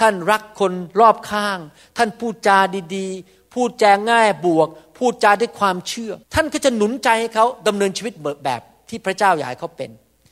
[0.00, 1.58] ท่านรักคนรอบข้าง
[1.96, 2.58] ท่านพูดจา
[2.96, 9.90] ดีๆ พูดแจงง่ายบวก พูดจาด้วยความเชื่อ ท่านก็จะหนุนใจให้เขาดำเนินชีวิตแบบที่พระเจ้าอยากให้เขาเป็น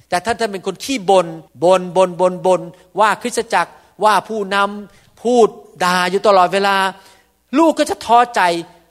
[0.08, 1.26] แต่ท่านท่านเป็นคนขี้บน
[1.64, 2.60] บนบนบนบน
[3.00, 3.70] ว่าคริสตจักร
[4.04, 5.48] ว่าผู้นำพูด
[5.84, 6.76] ด่าอยู่ตลอดเวลา
[7.58, 8.40] ลูกก็จะท้อใจ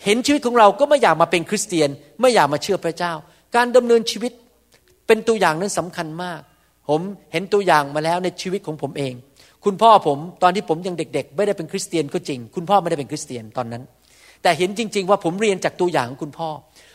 [0.04, 1.90] เห็นชีวิตของเราก็ไม่อยากมาเป็นคริสเตียน
[2.22, 3.14] ไม่อยากมาเชื่อพระเจ้า
[3.56, 4.32] การดำเนินชีวิต
[5.08, 6.42] เป็นตัวอย่างนั้นสำคัญมาก
[6.90, 9.14] ผมเห็นตัวอย่างมาแล้วในชีวิตของผมเอง
[9.66, 13.84] คุณพ่อผมตอนที่ผมยังเด็ก ๆ ไม่ได้เป็นคริสเตียนก็จริง คุณพ่อไม่ได้เป็นคริสเตียนตอนนั้น
[14.42, 16.50] แต่เห็นจริง ๆ ว่าผมเรียนจากตัวอย่างของคุณพ่อ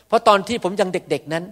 [0.08, 1.44] เพราะตอนที่ผมยังเด็ก ๆนั้น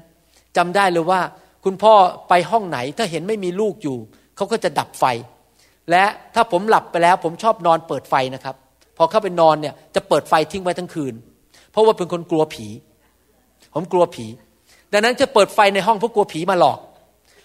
[0.57, 1.21] จำได้เลยว่า
[1.65, 1.93] คุณพ่อ
[2.29, 3.97] ไปห้องไหนถ้าเห็นไม่มีลูกอยู่
[4.37, 5.05] เขาก็จะดับไฟ
[5.91, 8.57] และถ้าผมหลับไปแล้ว ผมชอบนอนเปิดไฟนะครับ
[8.97, 11.15] พอเข้าไปนอนเนี่ยจะเปิดไฟทิ้งไว้ทั้งคืน
[11.71, 12.67] เพราะว่าเป็นคนกลัวผี
[13.75, 14.27] ผมกลัวผี
[14.93, 16.79] ดังนั้นจะเปิดไฟในห้องเพราะกลัวผีมาหลอก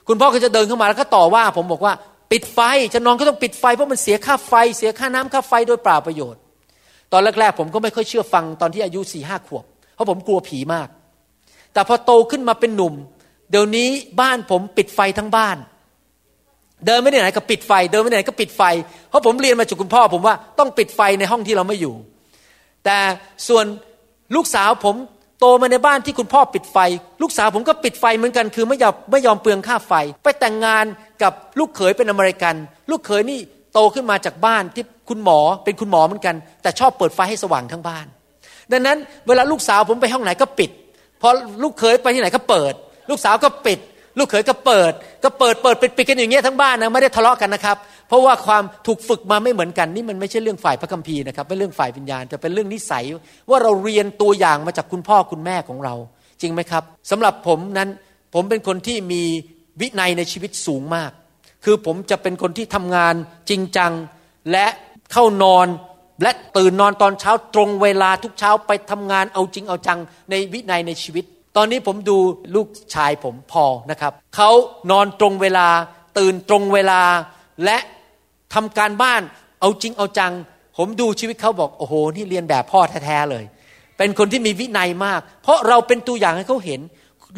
[0.07, 1.93] คุณพ่อก็จะเดินเข้ามาแล้วก็ต่อว่า ผมบอกว่า
[2.31, 2.59] ปิดไฟ
[2.93, 6.41] จะนอนก็ต้องปิดไฟเพราะมันเสียค่าไฟ เสียค่าน้ำค่าไฟโดยเปล่าประโยชน์
[7.11, 10.87] ตอนแรกๆผมก็ไม่ค่อยเชื่อฟังตอนที่อายุสี่ห้าขวบ เพราะผมกลัวผีมาก
[11.73, 12.93] แต่พอโตขึ้นมาเป็นหนุ่ม
[13.51, 13.89] เดี๋ยวนี้
[14.21, 15.57] บ้านผมปิดไฟทั้งบ้าน
[16.85, 18.61] เดินไม่ได้ไหนก็ปิดไฟ เดินไม่ได้ไหนก็ปิดไฟ
[19.09, 21.95] เพราะผมเรียนมาจากคุณพ่อ ผมว่าต้องปิดไฟในห้องที่เราไม่อยู่
[22.85, 22.97] แต่
[23.47, 23.65] ส่วน
[24.35, 24.95] ลูกสาวผม
[25.39, 26.77] โตมาในบ้านที่คุณพ่อปิดไฟ
[27.21, 30.85] ลูกสาวผมก็ปิดไฟเหมือนกัน คือไม่ยอมไม่ยอมเปลืองค่าไฟ ไปแต่งงาน
[31.23, 32.55] กับลูกเขยเป็นอเมริกัน
[32.89, 33.39] ลูกเขยนี่
[33.73, 38.05] โตขึ้นมาจากบ้านที่คุณหมอเป็นคุณหมอเหมือนกัน แต่ชอบเปิดไฟให้สว่างทั้งบ้าน
[38.71, 38.97] ดังนั้น
[39.27, 40.71] เวลาลูกสาวผมไปห้องไหนก็ปิด
[41.21, 41.29] พอ
[41.63, 42.73] ลูกเขยไปที่ไหนก็เปิด
[43.09, 43.79] ลูกสาวก็ปิด
[44.17, 44.91] ลูกเขยก็เปิด
[45.23, 47.77] ก็เปิดเปิดปิดปิดกันอย่างเงี้ยทั้งบ้านนะไม่ได้ทะเลาะกันนะครับ
[48.07, 53.03] เพราะว่าความถูกฝึกมาไม่เหมือนกันนี่มันไม่ใช่เรื่องฝ่ายพระคัมภีร์นะครับเป็นเรื่องฝ่ายวิญญาณแต่เป็นเรื่องนิสัย
[53.49, 55.95] ว่าเราเรียนตัวอย่างมาจากคุณพ่อคุณแม่ของเรา
[56.41, 57.89] จริงไหมครับสำหรับผมนั้น
[58.33, 59.23] ผมเป็นคนที่มี
[59.81, 61.11] วินัยในชีวิตสูงมาก
[61.65, 63.13] คือผมจะเป็นคนที่ทำงาน
[63.49, 63.91] จริงจัง
[64.51, 64.65] และ
[65.13, 65.67] เข้านอน
[66.21, 69.99] และตื่นนอนตอนเช้าตรงเวลาทุกเช้าไปทำงานเอาจริงเอาจัง
[70.29, 71.25] ในวินัยในชีวิต
[71.57, 72.17] ตอนนี้ผมดู
[72.55, 74.49] ลูกชายผมพอนะครับ เขา
[74.91, 75.67] นอนตรงเวลา
[76.17, 77.01] ตื่นตรงเวลา
[77.65, 77.77] และ
[78.53, 79.21] ทำการบ้าน
[79.59, 80.33] เอาจริงเอาจัง
[80.77, 83.43] ผมดูชีวิตเขาบอก โอ้โห นี่เรียนแบบพ่อแท้ๆเลย
[83.97, 86.81] เป็นคนที่มีวินัยมาก เพราะเราเป็นตัวอย่างให้เขาเห็น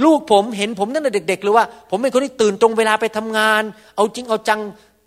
[0.06, 3.64] ลูกผมเห็นผมตั้งแต่เด็ก ๆ เลยว่า ผมเป็นคนที่ตื่นตรงเวลาไปทำงาน
[3.96, 4.62] เอาจริงเอาจัง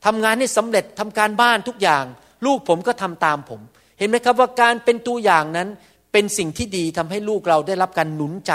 [0.07, 2.05] ทำงานให้สำเร็จทำการบ้านทุกอย่าง
[2.47, 3.61] ลูกผมก็ทำตามผม
[3.99, 5.69] เห็นไหมครับว่าการเป็นตัวอย่างนั้น
[6.13, 8.53] เป็นสิ่งที่ดีทำให้ลูกเราได้รับการหนุนใจ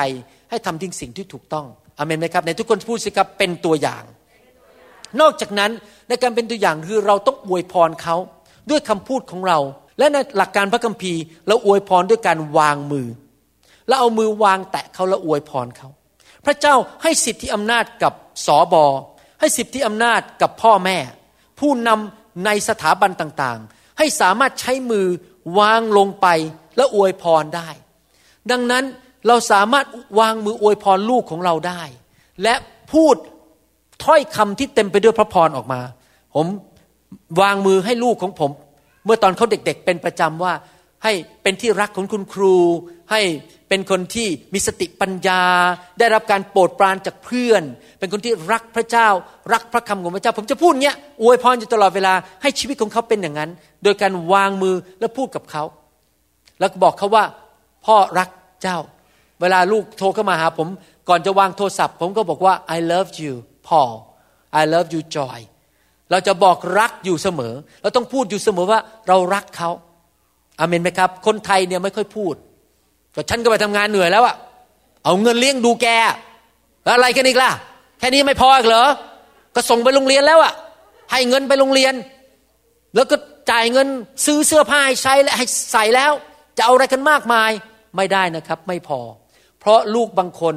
[0.50, 1.66] ให้ทำทิ้งสิ่งที่ถูกต้อง
[1.98, 4.04] อเมนไหมครับในทุกคนพูดสิครับเป็นตัวอย่าง
[5.22, 5.72] นอกจากนั้น
[6.10, 8.16] ในการเป็นตัวอย่างคือเราต้องอวยพรเขา
[8.70, 9.60] ด้วยคำพูดของเรา
[10.00, 13.08] และในหลักการพระคัมภีร์ เราอวยพรด้วยการวางมือ
[13.88, 15.90] แล้วเอามือวางแตะเขาแล้วอวยพรเขา
[16.46, 18.14] พระเจ้าให้สิทธิอำนาจกับ
[18.46, 18.86] สอบอ
[19.40, 20.98] ให้สิทธิอำนาจกับพ่อแม่
[21.60, 25.08] ผู้นำในสถาบันต่างๆ ให้สามารถใช้มือ
[25.60, 26.28] วางลงไป
[26.78, 27.70] และอวยพรได้
[28.52, 28.84] ดังนั้น
[29.28, 29.86] เราสามารถ
[30.20, 31.82] วางมืออวยพรลูกของเราได้
[32.44, 32.56] และ
[32.94, 33.16] พูด
[34.04, 35.82] ถ้อยคำที่เต็มไปด้วยพระพรออกมา
[36.36, 36.48] ผม
[37.42, 38.52] วางมือให้ลูกของผม
[39.06, 40.54] เมื่อตอนเขาเด็ก ๆ เป็นประจำว่า
[41.04, 41.14] ให้
[41.44, 42.56] เป็นที่รักของคุณครู
[43.12, 43.22] ให้
[43.70, 45.42] เป็นคนที่มีสติปัญญา
[46.00, 47.64] ได้รับการโปรดปรานจากเพื่อน
[48.00, 49.08] เป็นคนที่รักพระเจ้า
[49.54, 53.50] รักพระคำของพระเจ้า ผมจะพูดเงี้ยอวยพรอยู่ตลอดเวลาให้ชีวิตของเขาเป็นอย่างนั้น
[53.84, 55.64] โดยการวางมือแล้วพูดกับเขา
[56.60, 57.26] แล้วบอกเขาว่า
[57.86, 58.30] พ่อรัก
[58.62, 58.78] เจ้า
[59.42, 60.68] เวลาลูกโทรเข้ามาหาผม
[61.10, 63.34] ก่อนจะวางโทรศัพท์ ผมก็บอกว่า I love you
[63.68, 63.94] Paul
[64.62, 65.40] I love you Joy
[66.12, 69.70] เราจะบอกรักอยู่เสมอ เราต้องพูดอยู่เสมอว่าเรารักเขา
[70.60, 72.36] อาเมนไหมครับ คนไทยเนี่ยไม่ค่อยพูด
[73.16, 74.36] ก็ฉันก็ไปทำงานเหนื่อยแล้วอะ
[75.04, 75.88] เอาเงินเลี้ยงดูแก
[76.84, 77.52] แล้วอะไรกันอีกล่ะ
[78.00, 78.86] แค่นี้ไม่พออีกเหรอ
[79.56, 80.54] ก็ส่งไปโรงเรียนแล้วอะ
[81.12, 81.94] ให้เงินไปโรงเรียน
[82.96, 83.16] แล้วก็
[83.52, 83.88] จ่ายเงิน
[84.26, 86.12] ซื้อเสื้อผ้าให้ใช้และให้ใส่แล้ว
[86.58, 87.52] จะเอาอะไรกันมากมาย
[87.98, 89.00] ไม่ได้นะครับ ไม่พอ
[89.68, 90.56] ราะลูกบางคน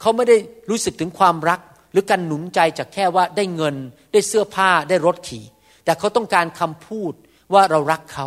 [0.00, 0.36] เขาไม่ได้
[0.70, 1.60] รู้สึกถึงความรัก
[1.92, 3.76] หรือการหนุนใจจากแค่ว่าได้เงิน
[4.12, 5.44] ได้เสื้อผ้าได้รถขี่
[5.84, 7.12] แต่เขาต้องการคำพูด
[7.52, 8.26] ว่าเรารักเขา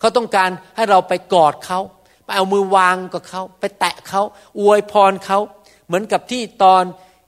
[0.00, 1.80] เขาต้องการให้เราไปกอดเขา
[2.24, 4.22] ไปเอามือวางกับเขาไปแตะเขา
[4.60, 5.38] อวยพรเขา
[5.86, 6.82] เหมือนกับที่ตอน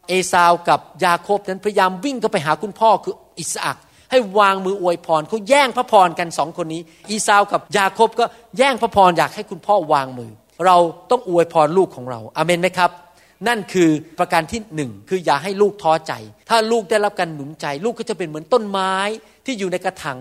[0.08, 3.78] เอซาวกับยาโคบนั้นพยายามวิ่งเข้าไปหาคุณพ่อคืออิสอัก
[4.10, 8.24] ให้วางมืออวยพรเขาแย่งพระพรกันสองคนนี้ อีซาวกับยาโคบก็
[8.58, 10.32] แย่งพระพรอยากให้คุณพ่อวางมือ
[10.66, 10.76] เรา
[11.10, 12.90] ต้องอวยพรลูกของเราอาเมนไหมครับ
[13.48, 16.12] นั่นคือประการที่หนึ่งคืออย่าให้ลูกท้อใจ
[16.48, 18.94] ถ้าลูกได้รับการหนุนใจ ลูกก็จะเป็นเหมือนต้นไม้
[19.46, 20.18] ที่อยู่ในกระถาง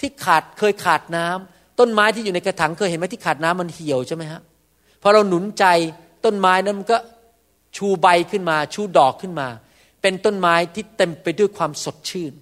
[0.00, 4.40] ที่ขาดเคยขาดน้ำต้นไม้ที่อยู่ในกระถางเคยเห็นไหมที่ขาดน้ำมันเหี่ยวใช่ไหมฮะ
[5.02, 5.64] พอเราหนุนใจ
[6.24, 6.98] ต้นไม้นั้นมันก็
[7.76, 9.48] ชูใบขึ้นมา ชูดอกขึ้นมา
[10.02, 12.32] เป็นต้นไม้ที่เต็มไปด้วยความสดชื่น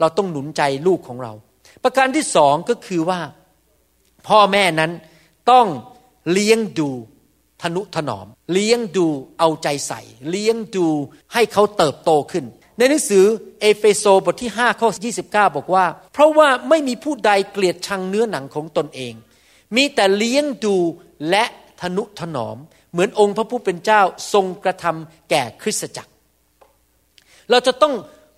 [0.00, 1.32] เราต้องหนุนใจลูกของเรา
[1.84, 3.20] ประการที่สองก็คือว่า
[4.28, 4.90] พ่อแม่นั้น
[5.50, 5.66] ต้อง
[6.32, 6.90] เลี้ยงดู
[7.62, 9.06] ทนุถนอม เลี้ยงดู
[9.38, 10.88] เอาใจใส่ เลี้ยงดู
[11.32, 12.44] ให้เขาเติบโตขึ้น
[12.78, 13.24] ในหนังสือ
[13.60, 14.88] เอเฟโซบทที่ 5 ข้อ
[15.22, 19.14] 29 บอกว่า เพราะว่าไม่มีผู้ใดเกลียดชังเนื้อหนังของตนเอง
[19.76, 20.76] มีแต่เลี้ยงดู
[21.30, 21.44] และ
[21.80, 22.56] ทนุถนอม
[22.92, 24.00] เหมือนองค์พระผู้เป็นเจ้า
[24.32, 26.12] ทรงกระทำแก่คริสตจักร
[27.50, 27.94] เราจะต้อง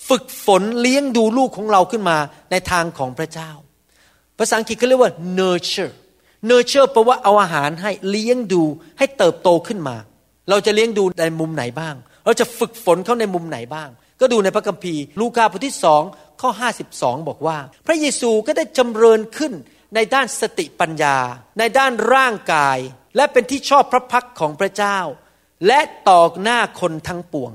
[0.09, 2.19] ฝึกฝนเลี้ยงดูลูกของเราขึ้นมา
[2.51, 3.51] ในทางของพระเจ้า
[4.39, 5.93] ภาษาอังกฤษเขาเรียกว่า nurture
[6.49, 8.63] nurture แปลว่าเอาอาหารให้เลี้ยงดู
[8.99, 9.97] ให้เติบโตขึ้นมา
[10.51, 13.89] เราจะเลี้ยงดูในมุมไหนบ้าง เราจะฝึกฝนเขาในมุมไหนบ้าง
[14.21, 16.03] ก็ดูในพระคัมภีร์ ลูกาบทที่สอง
[16.41, 16.51] ข้อ
[16.89, 19.53] 52 บอกว่า พระเยซูก็ได้จำเริญขึ้น
[19.95, 21.17] ในด้านสติปัญญา
[21.59, 22.79] ในด้านร่างกาย
[23.17, 24.99] และเป็นที่ชอบพระพักของพระเจ้า
[25.67, 27.53] และต่อหน้าคนทั้งปวง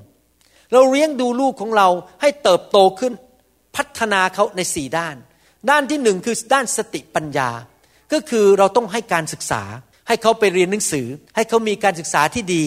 [0.73, 1.89] เราเลี้ยงดูลูกของเรา
[2.21, 3.13] ให้เติบโตขึ้น
[3.76, 5.15] พัฒนาเขาในสี่ด้าน
[5.69, 7.50] ด้านที่หนึ่งคือด้านสติปัญญา
[8.13, 9.63] ก็คือเราต้องให้การศึกษา
[10.08, 12.63] ให้เขาไปเรียนหนังสือ ให้เขามีการศึกษาที่ดี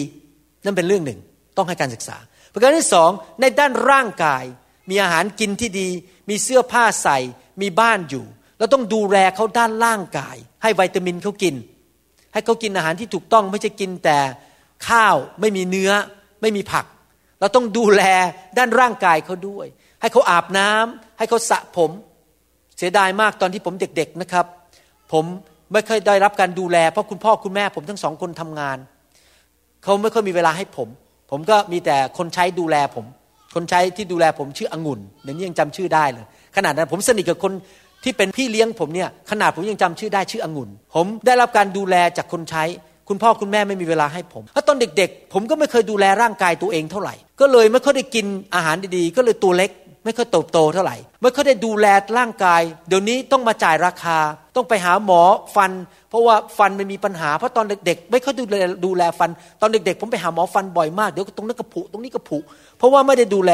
[0.65, 1.19] นั่นเป็นเรื่องหนึ่ง
[1.57, 2.17] ต้องให้การศึกษา
[2.53, 3.09] ประการที่สอง
[3.41, 4.43] ในด้านร่างกาย
[4.89, 5.89] มีอาหารกินที่ดี
[6.29, 7.17] มีเสื้อผ้าใส่
[7.61, 8.25] มีบ้านอยู่
[8.57, 11.55] เราต้องดูแลเขาด้านร่างกาย ให้วิตามินเขากิน
[12.33, 14.19] ให้เขากินอาหารที่ถูกต้องไม่ใช่กินแต่
[14.87, 15.91] ข้าวไม่มีเนื้อ
[16.41, 16.85] ไม่มีผัก
[17.39, 18.03] เราต้องดูแล
[18.57, 19.67] ด้านร่างกายเขาด้วย
[20.01, 21.91] ให้เขาอาบน้ำให้เขาสระผม
[22.77, 24.45] เสียดายมากตอนที่ผมเด็ก ๆนะครับ
[25.11, 25.25] ผม
[25.71, 28.77] ไม่เคยได้รับการดูแล เพราะคุณพ่อคุณแม่ ผมทั้งสองคนทำงาน
[29.83, 30.87] เขาไม่ค่อยมีเวลาให้ผม
[31.31, 33.05] ผมก็มีแต่คนใช้ดูแลผม
[33.55, 37.53] คนใช้ที่ดูแลผมชื่อองุ่นเดี๋ยวนี้ยังจำชื่อได้เลย ขนาดนั้นผมสนิทกับคน
[38.03, 42.63] ที่เป็นพี่เลี้ยงผมเนี่ยขนาดผมยังจำชื่อได้ชื่อองุ่น ผมได้รับการดูแลจากคนใช้
[43.09, 49.69] คุณพ่อคุณแม่ไม่มีเวลาให้ผมแล้วตอนเด็กๆ ผมก็ไม่เคยดูแลร่างกายตัวเองเท่าไหร่ ก็เลยไม่ค่อยได้กินอาหารดีๆ ก็เลยตัวเล็ก
[50.03, 51.85] ไม่ค่อยโตโตเท่าไหร่ ไม่ค่อยได้ดูแล
[52.17, 54.17] ร่างกาย เดี๋ยวนี้ต้องมาจ่ายราคา
[54.55, 55.21] ต้องไปหาหมอ
[55.55, 55.71] ฟัน
[56.09, 59.29] เพราะว่าฟันมันมีปัญหา เพราะตอนเด็กๆ ไม่ค่อยดูแลดูแลฟัน
[59.61, 62.37] ตอนเด็กๆ ผมไปหาหมอฟันบ่อยมาก เดี๋ยวตรงนั้นกระผุตรงนี้กระผุ
[62.77, 63.51] เพราะว่าไม่ได้ดูแล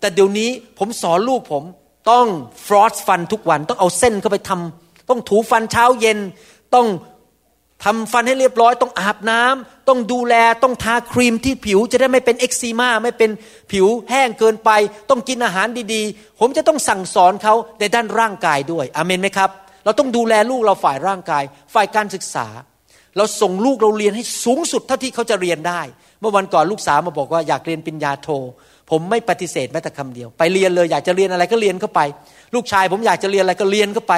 [0.00, 1.64] แต่เดี๋ยวนี้ผมสอนลูกผม
[2.10, 2.26] ต้อง
[2.66, 6.18] ฟรอสฟันทุกวัน ต้องเอาเส้นเข้าไปทำต้องถูฟันเช้าเย็น
[6.74, 6.86] ต้อง
[7.84, 13.30] ทำฟันให้เรียบร้อยต้องอาบน้ำต้องดูแลต้องทาครีมที่ผิวจะได้ไม่เป็นเอ็กซีมาไม่เป็น
[13.72, 14.70] ผิวแห้งเกินไป
[15.10, 19.50] ต้องกินอาหารดีๆ ผมจะต้องสั่งสอนเขาในด้านร่างกายด้วยอเมนไหมครับ
[19.84, 21.42] เราต้องดูแลลูกเราฝ่ายร่างกาย
[21.74, 22.46] ฝ่ายการศึกษา
[23.16, 25.80] เราส่งลูกเราเรียนให้สูงสุดเท่าที่เขาจะเรียนได้
[26.20, 28.28] เมื่อวันก่อนลูกสาวมาบอกว่าอยากเรียนปริญญาโท
[28.90, 32.00] ผมไม่ปฏิเสธแม้แต่คำเดียว ไปเรียนเลยอยากจะเรียนอะไรก็เรียนเข้าไป
[32.54, 34.14] ลูกชายผมอยากจะเรียนอะไรก็เรียนเข้าไป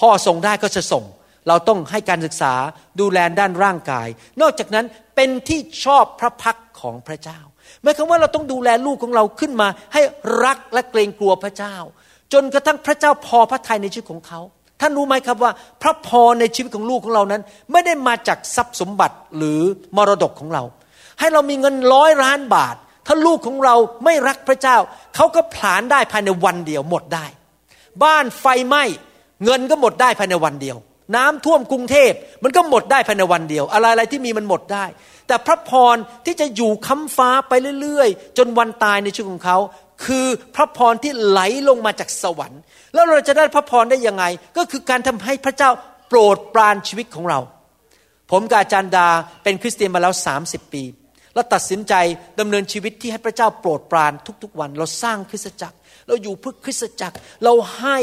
[0.00, 1.04] พ่อส่งได้ก็จะส่ง
[1.48, 2.54] เราต้องให้การศึกษา
[3.00, 4.08] ดูแลด้านร่างกาย
[4.40, 7.40] นอกจากนั้นเป็นที่ชอบพระพักของพระเจ้า
[7.82, 10.02] หมายความว่าเราต้องดูแลลูกของเราขึ้นมา ให้
[10.44, 11.76] รักและเกรงกลัวพระเจ้า
[12.32, 14.40] จนกระทั่งพระเจ้าพอพระทัยในชีวิตของเขา
[14.80, 15.52] ท่านรู้ไหมครับว่า
[15.82, 19.60] พระพรในชีวิตของลูกของเรานั้น ไม่ได้มาจากทรัพย์สมบัติหรือ
[19.96, 20.62] มรดกของเรา
[21.18, 22.76] ให้เรามีเงินร้อยล้านบาท
[23.06, 24.76] ถ้าลูกของเราไม่รักพระเจ้า
[25.14, 27.26] เขาก็ผลาญได้ภายในวันเดียวหมดได้
[28.04, 28.84] บ้านไฟไหม้
[29.44, 30.76] เงินก็หมดได้ภายในวันเดียว
[31.16, 32.12] น้ำท่วมกรุงเทพ
[32.44, 34.84] มันก็หมดได้ภายในวันเดียว อะไรอะไรที่มีมันหมดได้
[35.28, 39.58] แต่พระพรที่จะอยู่ค้ำฟ้าไปเรื่อยๆ จนวันตายในชีวิตของเขา
[40.04, 42.60] คือพระพรที่ไหลลงมาจากสวรรค์
[42.94, 44.24] แล้วเราจะได้พระพรได้ยังไง
[44.56, 45.70] ก็คือการทำให้พระเจ้า
[46.08, 47.40] โปรดปรานชีวิตของเรา
[48.30, 49.08] ผมกับอาจารย์ดา
[49.42, 50.82] เป็นคริสเตียนมาแล้ว 30 ปี
[51.34, 51.94] เราตัดสินใจ
[52.40, 54.12] ดำเนินชีวิตที่ให้พระเจ้าโปรดปราน
[54.42, 57.98] ทุกๆวัน เราสร้างคริสตจักร เราอยู่เพื่อคริสตจักร เราให้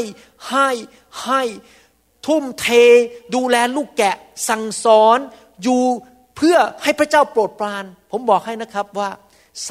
[0.50, 0.68] ให้
[1.24, 1.42] ให้
[2.26, 2.66] ทุ่มเท
[3.34, 4.16] ดูแลลูกแกะ
[4.48, 5.18] สั่งสอน
[5.62, 5.82] อยู่
[6.36, 9.08] เพื่อให้พระเจ้าโปรดปราน ผมบอกให้นะครับว่า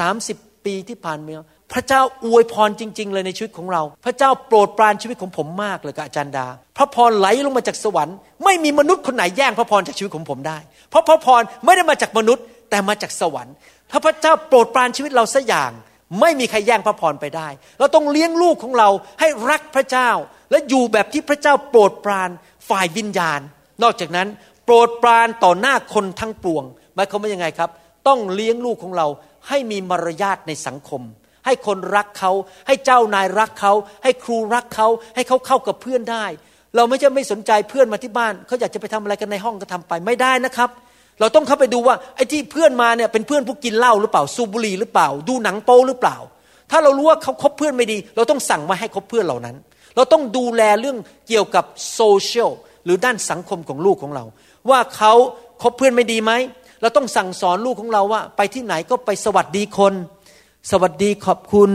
[0.02, 10.58] 30 ปีที่ผ่านมาพระเจ้าอวยพรจริง ๆ เลยในชีวิตของเรา พระเจ้าโปรดปรานชีวิตของผมมากเลยกับอาจารย์ดา พระพรไหลลงมาจากสวรรค์ ไม่มีมนุษย์คนไหนแย่งพระพรจากชีวิตของผมได้
[10.90, 13.54] เพราะพระพรไม่ได้มาจากมนุษย์แต่มาจากสวรรค์
[13.92, 15.72] ถ้าพระเจ้าโปรดปรานชีวิตเราสักอย่าง
[16.20, 17.48] ไม่มีใครแย่งพระพรไปได้
[17.80, 20.10] เราต้องเลี้ยงลูกของเราให้รักพระเจ้า
[20.52, 22.30] และอยู่แบบที่พระเจ้าโปรดปราน
[22.70, 23.40] ฝ่ายวิญญาณ
[23.84, 24.28] นอกจากนั้น
[24.66, 26.64] โปรดปรานต่อหน้าคนทั้งปวง
[26.96, 27.70] หมายความว่ายังไงครับ
[28.08, 29.08] ต้องเลี้ยงลูกของเรา
[29.48, 31.02] ให้มีมารยาทในสังคม
[31.46, 32.32] ให้คนรักเขา
[32.68, 36.26] ให้เจ้านายรักเขา ให้ครูรักเขา ให้เขาเข้ากับเพื่อนได้
[36.76, 40.70] เราไม่ใช่ไม่สนใจเพื่อนมาที่บ้านเขาอยากจะไปทำอะไรกันในห้องก็ทำไปไม่ได้นะครับ
[41.20, 46.18] เราต้องเข้าไปดูว่าไอ้ที่เพื่อนมาเนี่ยเป็นเพื่อนผู้กินเหล้าหรือเปล่าสูบบุหรี่หรือเปล่า ดูหนังโป๊หรือเปล่า
[46.72, 49.56] ถ้าเรารู้ว่าเขาคบเพื่อนไม่ดี เราต้องสั่งมาให้คบเพื่อนเหล่านั้น
[49.96, 52.50] เราต้องดูแลเรื่องเกี่ยวกับโซเชียล
[52.86, 54.26] หรือด้านสังคมของลูกของเรา
[54.70, 55.14] ว่าเขา
[55.62, 56.32] คบเพื่อนไม่ดีไหม
[56.82, 59.94] เราต้องสั่งสอนลูกของเราว่า ไปที่ไหนก็ไปสวัสดีคน
[60.72, 61.72] สวัสดีขอบคุณ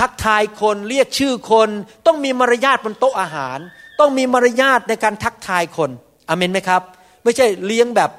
[0.00, 1.68] ทักทายคนเรียกชื่อคน
[2.06, 3.58] ต้องมีมารยาทบนโต๊ะอาหาร
[4.00, 5.90] ต้องมีมารยาทในการทักทายคน
[6.28, 6.82] อเมนไหมครับ
[7.24, 8.10] ไม่ใช่เลี้ยงแบบ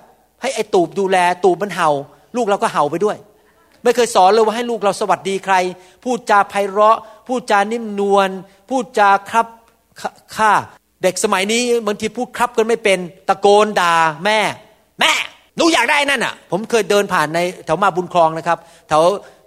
[0.41, 1.89] ให้ไอ้ตูบดูแลตูบมันเห่า
[2.35, 3.17] ลูกเราก็เห่าไปด้วย
[3.83, 5.55] ไม่เคยสอนเลยว่าให้ลูกเราสวัสดีใคร
[6.03, 8.29] พูดจาไพเราะ พูดจานิ่มนวล
[8.69, 9.47] พูดจาครับ
[10.35, 10.51] ค่า
[11.03, 14.39] เด็กสมัยนี้บางทีพูดครับกันไม่เป็น ตะโกนด่าแม่
[14.99, 15.11] แม่
[15.55, 19.01] หนูอยากได้นั่นอะ ผมเคยเดินผ่านในแถวมาบุญคลองนะครับแถว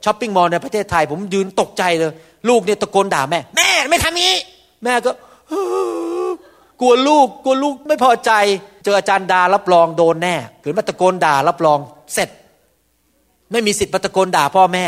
[0.04, 2.12] ช้อปปิ้งมอลล์ในประเทศไทย ผมยืนตกใจเลย
[2.48, 4.32] ลูกเนี่ยตะโกนด่าแม่ แม่ไม่ทำนี้
[4.84, 5.10] แม่ก็
[6.80, 8.32] กลัวลูกกลัวลูกไม่พอใจ
[8.84, 11.78] เจออาจารย์ดารับรองโดนแน่หรือมาตะโกนด่ารับรอง
[12.14, 12.28] เสร็จ
[13.52, 14.86] ไม่มีสิทธิ์ตะโกนด่าพ่อแม่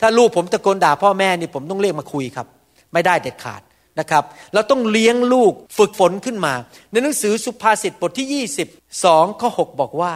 [0.00, 2.46] ถ้าลูกผมตะโกนด่าพ่อแม่นี่ผมต้องเรียกมาคุยครับ
[2.92, 3.62] ไม่ได้เด็ดขาด
[4.00, 4.24] นะครับ
[4.54, 6.54] เราต้องเลี้ยงลูกฝึกฝนขึ้นมา
[6.90, 8.46] ในหนังสือสุภาษิตบทที่
[8.82, 10.12] 22ข้อ6บอกว่า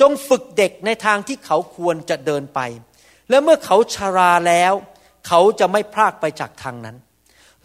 [0.00, 2.60] จงฝึกเด็กในทางที่เขาควรจะเดินไป
[3.30, 4.72] และเมื่อเขาชาราแล้ว
[5.26, 6.96] เขาจะไม่พลากไปจากทางนั้น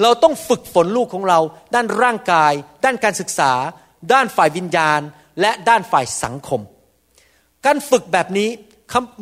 [0.01, 1.39] เราต้องฝึกฝนลูกของเรา
[1.75, 2.53] ด้านร่างกาย
[2.85, 3.51] ด้านการศึกษา
[4.13, 5.01] ด้านฝ่ายวิญญาณ
[5.41, 6.61] และด้านฝ่ายสังคม
[7.65, 8.49] การฝึกแบบนี้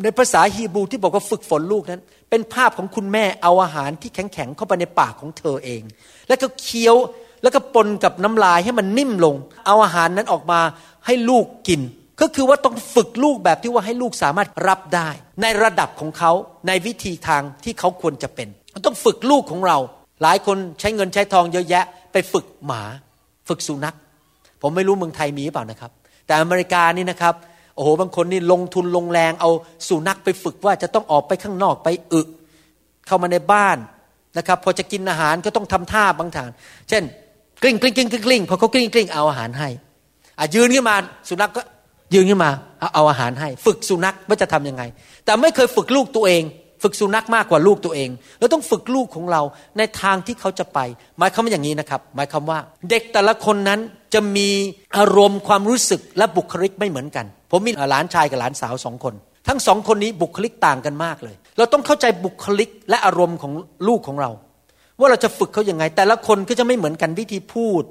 [0.04, 5.82] ในภาษาฮีบรูที่บอกว่าฝึกฝนลูกนั้น เป็นภาพของคุณแม่เอาอาหารที่แข็งๆเข้าไปในปากของเธอเอง
[6.28, 6.96] แล้วก็เคี้ยว
[7.44, 10.60] แล้วก็ปนกับน้ำลายให้มันนิ่มลง เอาอาหารนั้นออกมา
[11.06, 11.82] ให้ลูกกิน
[12.22, 15.10] ก็คือว่าต้องฝึกลูกแบบที่ว่าให้ลูกสามารถรับได้
[15.42, 16.32] ในระดับของเขา
[16.68, 18.48] ในวิธีทางที่เขาควรจะเป็น
[18.86, 19.78] ต้องฝึกลูกของเรา
[20.22, 22.82] หลายคนใช้เงินใช้ทองเยอะแยะ ไปฝึกหมา
[23.50, 23.96] ฝึกสุนัข
[24.62, 25.92] ผมไม่รู้เมืองไทยมีหรือเปล่านะครับ
[26.26, 27.34] แต่อเมริกานี่นะครับ
[27.76, 29.50] โอ้โหบางคนนี่ลงทุนลงแรงเอา
[29.88, 32.22] สุนัขไปฝึกว่าจะต้องออกไปข้างนอกไปอึ
[33.08, 33.78] เข้ามาในบ้าน
[34.38, 36.50] นะครับ พอจะกินอาหารก็ต้องทำท่าบางท่า
[36.90, 37.04] เช่น
[37.62, 39.70] กลิ้งกลิ้งกลิ้งกลิ้งพอเขากลิ้งกลิ้งเอาอาหารให้
[40.40, 40.96] อ่ะยืนขึ้นมา
[41.30, 41.62] สุนัขก็
[42.14, 42.52] ยืนขึ้นมา
[42.96, 44.84] เอาอาหารให้ ฝึกสุนัขว่าจะทำยังไง
[45.26, 46.44] แต่ไม่เคยฝึกลูกตัวเอง
[46.86, 49.42] ฝึกสุนัขมากกว่าลูกตัวเอง เราต้องฝึกลูกของเรา
[49.78, 50.80] ในทางที่เขาจะไป
[51.18, 53.80] หมายความว่าอย่างนี้นะครับ หมายความว่า เด็กแต่ละคนนั้น
[54.14, 54.50] จะมี
[54.98, 59.14] อารมณ์ความรู้สึกและบุคลิกไม่เหมือนกัน ผมมีหลานชายกับหลานสาวสองคน
[59.48, 63.52] ทั้งสองคนนี้บุคลิกต่างกันมากเลย เราต้องเข้าใจบุคลิกและอารมณ์ของ
[63.88, 64.32] ลูกของเรา
[65.00, 67.84] ว่าเราจะฝึกเขาอย่างไง แต่ละคนก็จะไม่เหมือนกันวิธีพูด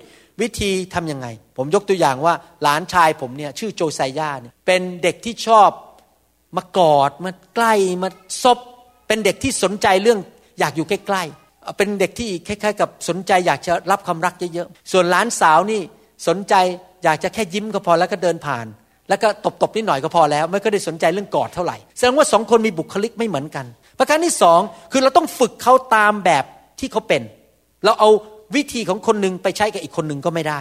[0.42, 1.26] วิธีทํำยังไง
[1.56, 5.70] ผมยกตัวอย่างว่าหลานชายผมเนี่ยชื่อโจไซยาเนี่ยเป็นเด็กที่ชอบ
[6.56, 8.08] มากอดมาใกล้มา
[8.42, 8.58] ซบ
[9.08, 10.18] เป็นเด็กที่สนใจเรื่อง
[10.60, 15.80] อยากอยู่ใกล้ๆ เป็นเด็กที่คล้ายๆ กับสนใจอยากจะรับความรักเยอะๆ ส่วนหลานสาวนี่
[16.28, 16.54] สนใจ
[17.04, 18.66] อยากจะแค่ยิ้มก็พอแล้วก็เดินผ่าน
[19.08, 19.28] แล้วก็
[19.62, 23.66] ตบๆนิดหน่อยก็พอแล้ว ไม่ก็ได้สนใจเรื่องกอดเท่าไหร่แสดงว่าสองคนมีบุคลิกไม่เหมือนกัน
[23.98, 24.60] ประการที่สอง
[24.92, 26.44] คือเราต้องฝึกเขาตามแบบ
[26.80, 27.22] ที่เขาเป็น
[27.84, 28.10] เราเอา
[28.56, 30.60] วิธีของคนหนึ่งไปใช้กับอีกคนหนึ่งก็ไม่ได้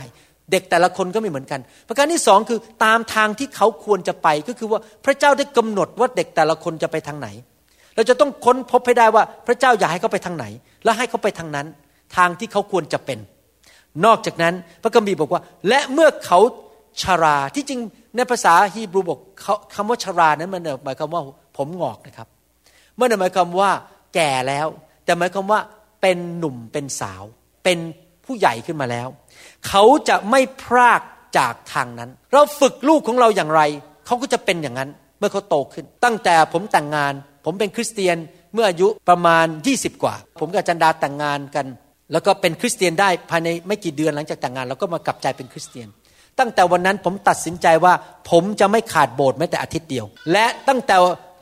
[0.51, 7.27] เด็กแต่ละคนก็ไม่เหมือนกัน ประการที่สองคือตามทางที่เขาควรจะไปก็คือว่าพระเจ้าได้กำหนดว่าเด็กแต่ละคนจะไปทางไหน
[7.95, 10.45] เราจะต้องค้นพบให้ได้ว่าพระเจ้าอยากให้เขาไปทางไหน
[10.83, 11.67] แล้วให้เขาไปทางนั้น
[12.15, 13.19] ทางที่เขาควรจะเป็น
[14.05, 14.53] นอกจากนั้น
[14.83, 16.39] พระคัมภีร์บอกว่า และเมื่อเขา
[17.01, 17.81] ชาราที่จริง
[18.15, 19.19] ในภาษาฮีบรูบอก
[19.75, 21.21] คำว่าชารานั้นมันหมายความว่า
[21.57, 22.27] ผมงอกนะครับ
[22.95, 23.71] เมื่อหมายความว่า
[24.15, 24.67] แก่แล้ว
[25.05, 25.59] แต่หมายความว่า
[26.01, 27.23] เป็นหนุ่มเป็นสาว
[27.63, 27.77] เป็น
[28.25, 29.07] ผู้ใหญ่ขึ้นมาแล้ว
[29.67, 31.01] เขาจะไม่พราก
[31.37, 33.61] จากทางนั้น เราฝึกลูกของเราอย่างไร
[34.05, 37.13] เขาก็จะเป็นอย่างนั้นเมื่อเขาโตขึ้น ตั้งแต่ผมแต่งงาน
[37.45, 38.17] ผมเป็นคริสเตียน
[38.53, 41.65] เมื่ออายุประมาณ 20 กว่า ผมกับจันดาแต่งงานกัน
[42.11, 45.87] แล้วก็เป็นคริสเตียนได้ภายในไม่กี่เดือนหลังจากแต่งงานเราก็มากลับใจเป็นคริสเตียน
[46.39, 47.93] ตั้งแต่วันนั้นผมตัดสินใจว่า
[48.29, 50.95] ผมจะไม่ขาดโบสถ์แม้แต่อาทิตย์เดียว และตั้งแต่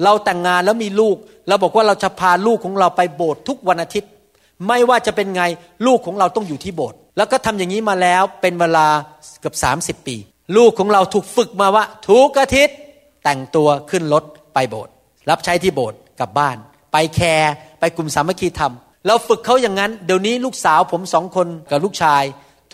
[0.03, 1.15] เราแต่งงานแล้วมีลูก
[1.47, 4.09] เราบอกว่าเราจะพาลูกของเราไปโบสถ์ทุกวันอาทิตย์
[4.67, 5.43] ไม่ว่าจะเป็นไง
[5.87, 8.87] ลูกของเราต้องอยู่ที่โบสถ์แล้วก็ทำอย่างนี้มาแล้วเป็นเวลา
[9.39, 9.55] เกือบ
[10.01, 10.15] 30 ปี
[10.57, 12.77] ลูกของเราถูกฝึกมาว่าทุกอาทิตย์
[13.23, 14.93] แต่งตัวขึ้นรถไปโบสถ์
[15.29, 16.57] รับใช้ที่โบสถ์กลับบ้าน
[16.93, 18.73] ไปแคร์ไปกลุ่มสามัคคีธรรม
[19.07, 22.23] เราฝึกเขาอย่างนั้น เดี๋ยวนี้ลูกสาวผมสองคนกับลูกชาย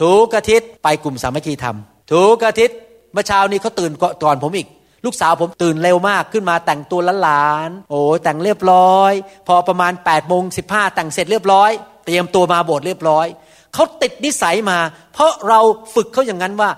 [0.01, 1.77] ถูกอาทิตย์ไปกลุ่มสามัคคีธรรม
[2.11, 2.77] ถูกอาทิตย์
[3.13, 3.91] เมื่อเช้านี้เขาตื่น
[4.23, 4.67] ก่อนผมอีก
[5.05, 9.13] ลูกสาวผมตื่นเร็วมากขึ้นมาแต่งตัวละลาน โอ้แต่งเรียบร้อย
[9.47, 11.71] พอประมาณ8ปดโมงสิบห้าแต่งเสร็จเรียบร้อย
[12.05, 13.27] เตรียมตัวมาโบสถ์เรียบร้อย
[13.73, 14.77] เขาติดนิสัยมา
[15.13, 15.59] เพราะเรา
[15.95, 16.69] ฝึกเขาอย่างนั้นว่า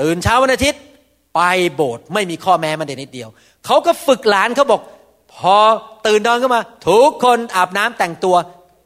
[0.00, 0.80] ตื่นเช้าวันอาทิตย์
[1.34, 1.40] ไป
[1.74, 3.28] โบสถ์ไม่มีข้อแม้มันเด็นิดเดียว
[3.66, 4.80] เขาก็ฝึกหลานเขาบอก
[5.38, 5.56] พอ
[6.06, 8.36] ตื่นนอนขึ้นมา ทุกคนอาบน้ำแต่งตัว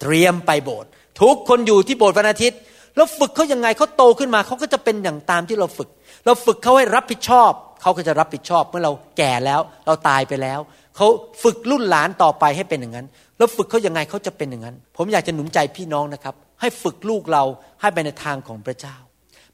[0.00, 0.88] เตรียมไปโบสถ์
[1.22, 2.58] ทุกคนอยู่ที่โบสถ์วันอาทิตย์
[2.96, 5.88] แล้วฝึกเขายังไงเขาโตขึ้นมาเขาก็จะเป็นอย่างตามที่เราฝึก
[6.24, 7.50] เราฝึกเขาให้รับผิดชอบ
[7.82, 10.60] เขาก็จะรับผิดชอบเมื่อเราแก่แล้ว เราตายไปแล้ว
[10.96, 11.06] เขา
[11.42, 13.06] ฝึกรุ่นหลานต่อไปให้เป็นอย่างนั้น
[13.38, 17.44] แล้วฝึกเขายังไงเขาจะเป็นอย่างนั้น ผมอยากจะหนุนใจพี่น้องนะครับ ให้ฝึกลูกเรา
[17.80, 18.96] ให้ไปในทางของพระเจ้า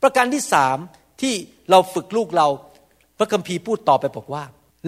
[0.02, 0.76] ประการที่สาม
[1.20, 1.34] ที่
[1.70, 2.46] เราฝึกลูกเรา
[3.18, 4.42] พระคัมภีร์พูดต่อไปบอกว่า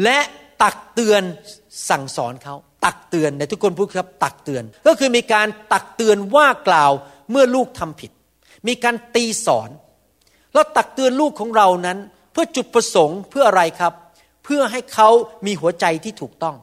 [0.05, 0.19] และ
[0.63, 1.23] ตักเตือน
[1.91, 6.93] สั่งสอนเขา ตักเตือนในทุกคนพูดครับ ตักเตือน ก็คือมีการตักเตือนว่ากล่าว
[7.31, 8.11] เมื่อลูกทำผิด
[8.69, 9.71] มีการตีสอน
[10.55, 11.99] แล้วตักเตือนลูกของเรานั้น
[12.33, 13.93] เพื่อจุดประสงค์เพื่ออะไรครับ
[14.45, 15.09] เพื่อให้เขา
[15.47, 16.57] มีหัวใจที่ถูกต้อง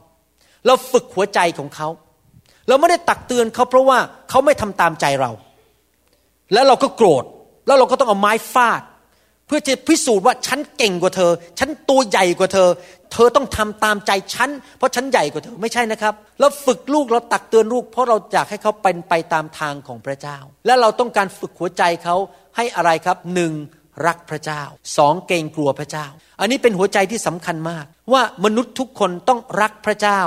[0.66, 1.88] เราฝึกหัวใจของเขา
[2.68, 5.30] เราไม่ได้ตักเตือนเขาเพราะว่าเขาไม่ทำตามใจเรา
[6.52, 7.24] แล้วเราก็โกรธ
[7.66, 8.82] แล้วเราก็ต้องเอาไม้ฟาด
[9.46, 12.68] เพื่อจะพิสูจน์ว่าฉันเก่งกว่าเธอ ฉันตัวใหญ่กว่าเธอ
[13.12, 22.16] เธอต้องทำตามใจฉัน เพราะฉันใหญ่กว่าเธอไม่ใช่นะครับ เราฝึกลูกเราตักเตือนลูก เพราะเราอยากให้เขาเป็นไปตามทางของพระเจ้า และเราต้องการฝึกหัวใจเขา
[22.56, 23.52] ให้อะไรครับหนึ่ง
[24.06, 24.62] รักพระเจ้า
[24.96, 26.06] สองเกรงกลัวพระเจ้า
[26.40, 30.20] อันนี้เป็นหัวใจที่สำคัญมาก ว่ามนุษย์ทุกคนต้องรักพระเจ้า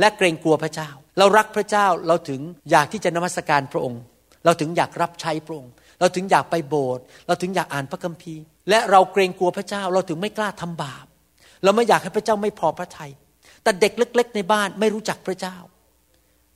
[0.00, 4.00] และเกรงกลัวพระเจ้า เรารักพระเจ้าเราถึงอยากที่จะนมัสการพระองค์
[4.44, 11.06] เราถึงอยากรับใช้พระองค์ เราถึงอยากไปโบสถ์เราถึงอยากอ่านพระคัมภีร์ และเราเกรงกลัวพระเจ้าเราถึงไม่กล้าทำบาป
[11.64, 13.10] เราไม่อยากให้พระเจ้าไม่พอพระทยัย
[13.62, 15.56] แต่เด็กเล็ก ๆ ในบ้านไม่รู้จักพระเจ้า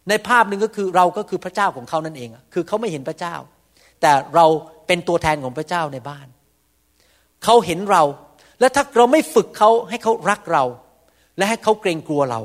[0.08, 3.34] ในภาพหนึ่งก็คือเราก็คือพระเจ้าของเขานั่นเอง คือเขาไม่เห็นพระเจ้า
[4.00, 4.46] แต่เรา
[4.86, 6.26] เป็นตัวแทนของพระเจ้าในบ้าน
[7.44, 8.02] เขาเห็นเรา
[8.60, 10.64] และถ้าเราไม่ฝึกเขาให้เขารักเรา
[11.36, 12.40] และให้เขาเกรงกลัวเรา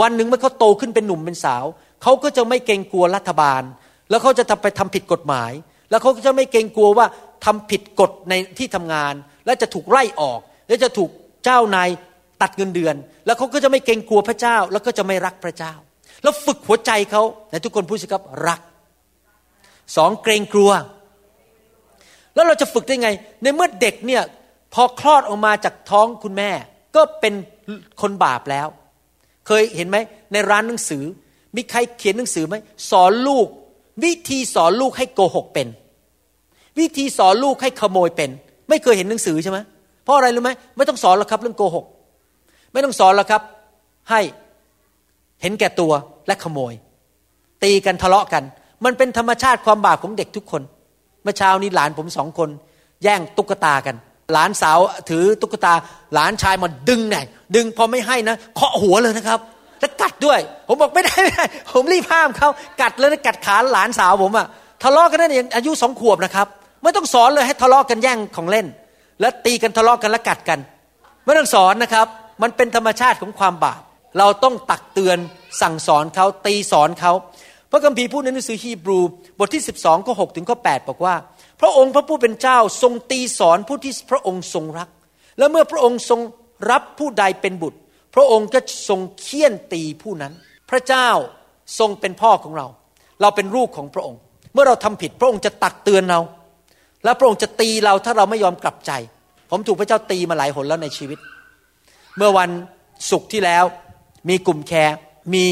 [0.00, 1.64] วันหนึ่งเมื่อเขาโตขึ้นเป็นหนุ่มเป็นสาว
[2.02, 3.62] เขาก็จะไม่เกรงกลัวรัฐบาล
[4.10, 5.52] แล้วเขาจะทำไปทำผิดกฎหมาย
[5.90, 7.06] แล้วเขาก็จะไม่เกรงกลัวว่า
[7.44, 9.14] ทำผิดกฎในที่ทำงาน
[9.46, 11.10] และจะถูกไล่ออก และจะถูก
[11.44, 11.88] เจ้านาย
[12.42, 12.94] ตัดเงินเดือน
[13.26, 15.72] แล้วเขาก็จะไม่เกรงกลัวพระเจ้า แล้วก็จะไม่รักพระเจ้า
[16.22, 18.60] แล้วฝึกหัวใจเขาในทุกคนพูดสิครับรัก
[19.96, 20.70] สองเกรงกลัว
[22.34, 23.08] แล้วเราจะฝึกได้ไง
[23.42, 24.22] ในเมื่อเด็กเนี่ย
[24.74, 26.50] พอคลอดออกมาจากท้องคุณแม่
[26.96, 27.34] ก็เป็น
[28.00, 28.66] คนบาปแล้ว
[29.46, 29.96] เคยเห็นไหม
[30.32, 31.04] ในร้านหนังสือ
[31.56, 32.56] มีใครเขียนหนังสือไหม
[32.90, 33.46] สอนลูก
[34.04, 35.68] วิธีสอนลูกให้โกหกเป็น
[36.78, 38.30] วิธีสอนลูกให้ขโมยเป็น
[38.68, 39.58] ไม่เคยเห็นหนังสือใช่ไหม
[40.04, 41.84] เพราะอะไรรู้ไหมไม่ต้องสอนหรอกครับเรื่องโกหก
[42.72, 43.42] ไม่ต้องสอนหรอกครับ
[44.10, 44.20] ให้
[45.42, 45.92] เห็นแก่ตัว
[46.26, 46.72] และขโมย
[47.62, 48.42] ตีกันทะเลาะกัน
[48.84, 50.62] มันเป็นธรรมชาติความบาปของเด็กทุกคน
[51.22, 52.48] เมื่อเช้านี้หลานผมสองคน
[53.02, 53.96] แย่งตุ๊กตากัน
[54.32, 54.78] หลานสาว
[55.10, 55.72] ถือตุ๊กตา
[56.14, 57.16] หลานชายมาดึงไง
[57.56, 59.40] ดึงพอไม่ให้นะเคาะหัวเลยนะครับ
[59.80, 62.48] แล้วกัดด้วย ผมบอกไม่ได้ไม่ได้ผมรีบห้ามเขา
[62.80, 64.46] กัดเลยนะกัดขาหลานสาวผมอะ
[64.82, 66.46] ทะเลาะกันนั่นเองอายุสองขวบนะครับ
[66.82, 68.66] ไม่ต้องสอนเลยให้ทะเลาะกันแย่งของเล่น
[69.20, 70.58] แล้วตีกันทะเลาะกันแล้วกัดกัน
[71.24, 72.06] ไม่ต้องสอนนะครับ
[72.42, 73.80] มันเป็นธรรมชาติของความบาป
[74.18, 75.18] เราต้องตักเตือน
[75.60, 77.12] สั่งสอนเขาตีสอนเขา
[77.70, 78.98] พระคัมภีร์พูดในหนังสือฮีบรู
[79.38, 81.14] บทที่ 12ข้อ6ถึงข้อ8บอกว่า
[81.60, 84.88] พระองค์พระผู้เป็นเจ้าทรงตีสอนผู้ที่พระองค์ทรงรัก
[85.38, 86.20] และเมื่อพระองค์ทรง
[86.70, 87.78] รับผู้ใดเป็นบุตร
[88.14, 90.32] พระองค์ก็ทรงเคี่ยนตีผู้นั้น
[90.70, 91.08] พระเจ้า
[91.78, 92.66] ทรงเป็นพ่อของเรา
[93.20, 94.20] เราเป็นลูกของพระองค์
[94.52, 96.20] เมื่อเราทำผิดพระองค์จะตักเตือนเรา
[97.04, 98.92] แล้วพระองค์จะตีเราถ้าเราไม่ยอมกลับใจ
[99.50, 101.18] ผมถูกพระเจ้าตีมาหลายหนแล้วในชีวิต
[102.16, 102.50] เมื่อวัน
[103.10, 103.64] ศุกร์ที่แล้ว
[104.28, 104.96] มีกลุ่มแคร์
[105.34, 105.44] มี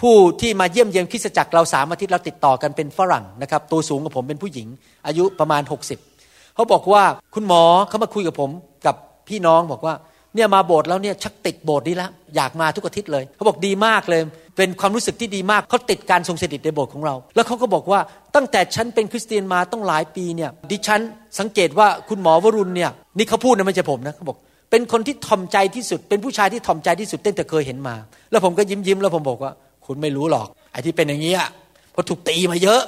[0.00, 4.68] ผู้ที่มาเยี่ยมเยียนคริสตจักรเราสามอาทิตย์เราติดต่อกันเป็นฝรั่งนะครับตัวสูงกับผมเป็นผู้หญิง
[5.06, 5.62] อายุประมาณ
[6.08, 7.02] 60 เขาบอกว่า
[7.34, 8.50] คุณหมอเขามาคุยกับผม
[8.86, 8.96] กับ
[9.28, 9.94] พี่น้องบอกว่า
[10.34, 14.22] เนี่ยมาโบสถ์แล้วเนี่ยชักติดโบสถ์นี้แล้วอยากมาทุกอาทิตย์เลยเขาบอกดีมากเลย
[14.56, 18.00] เป็นความรู้สึกที่ดีมากเขาติดการทรงสถิตในโบสถ์ของเรา แล้วเขาก็บอกว่า
[18.34, 21.00] ตั้งแต่ฉันเป็นคริสเตียนมาต้องหลายปีเนี่ยดิฉัน
[21.38, 24.36] สังเกตว่าคุณหมอวรุณเนี่ยนี่เขาพูดนะไม่ใช่ผมนะเขาบอก
[24.70, 27.94] เป็นคนที่ทอมใจที่สุด เป็นผู้ชายที่ทอมใจที่สุดตั้งแต่เคยเห็นมา
[28.30, 29.52] แล้วผมก็ยิ้มยิ้มแล้วผมบอกว่า
[29.86, 31.48] คุณไม่รู้หรอกไอ้ที่เป็นอย่างนี้อะ
[31.92, 32.80] เพราะถูกตีมาเยอะ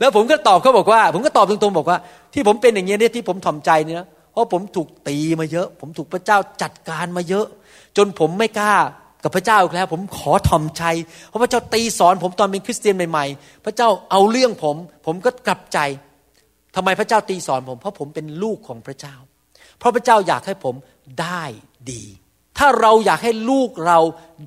[0.00, 1.98] แล้วผมก็ตอบเขาบอกว่า ผมก็ตอบตรงๆบอกว่า
[2.34, 4.04] ที่ผมเป็นอย่างนี้เนี่ยที่ผมทอมใจเนี่ย
[4.36, 7.46] ราะผมถูกตีมาเยอะ ผมถูกพระเจ้าจัดการมาเยอะ
[7.96, 8.74] จนผมไม่กล้า
[9.22, 10.84] กับพระเจ้าอีกแล้ว ผมขอทอมใจ
[11.28, 14.76] เพราะพระเจ้าตีสอนผมตอนเป็นคริสเตียนใหม่ๆ พระเจ้าเอาเรื่องผม
[15.06, 15.78] ผมก็กลับใจ
[16.76, 19.14] ทำไมพระเจ้าตีสอนผม เพราะผมเป็นลูกของพระเจ้า
[19.78, 20.74] เพราะพระเจ้าอยากให้ผม
[21.22, 21.42] ได้
[21.90, 22.02] ดี
[22.58, 23.98] ถ้าเราอยากให้ลูกเรา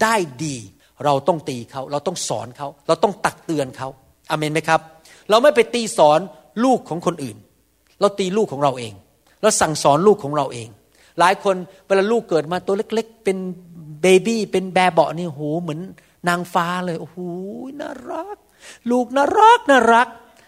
[0.03, 0.15] ได้
[0.45, 0.55] ดี
[1.05, 3.87] เราต้องตีเขา เราต้องสอนเขา เราต้องตักเตือนเขา
[4.29, 4.79] อเมนไหมครับ
[5.29, 6.19] เราไม่ไปตีสอน
[6.63, 7.37] ลูกของคนอื่น
[7.99, 8.93] เราตีลูกของเราเอง
[9.41, 10.69] เราสั่งสอนลูกของเราเอง
[11.19, 13.37] หลายคนเวลาลูกเกิดมาตัวเล็ก ๆ เป็น
[14.01, 15.79] เบบี้เป็นแบเบาะนี่โหเหมือน
[16.27, 17.17] นางฟ้าเลยโอ้โห
[17.79, 18.37] น่ารัก
[18.91, 20.07] ลูกน่ารักน่ารัก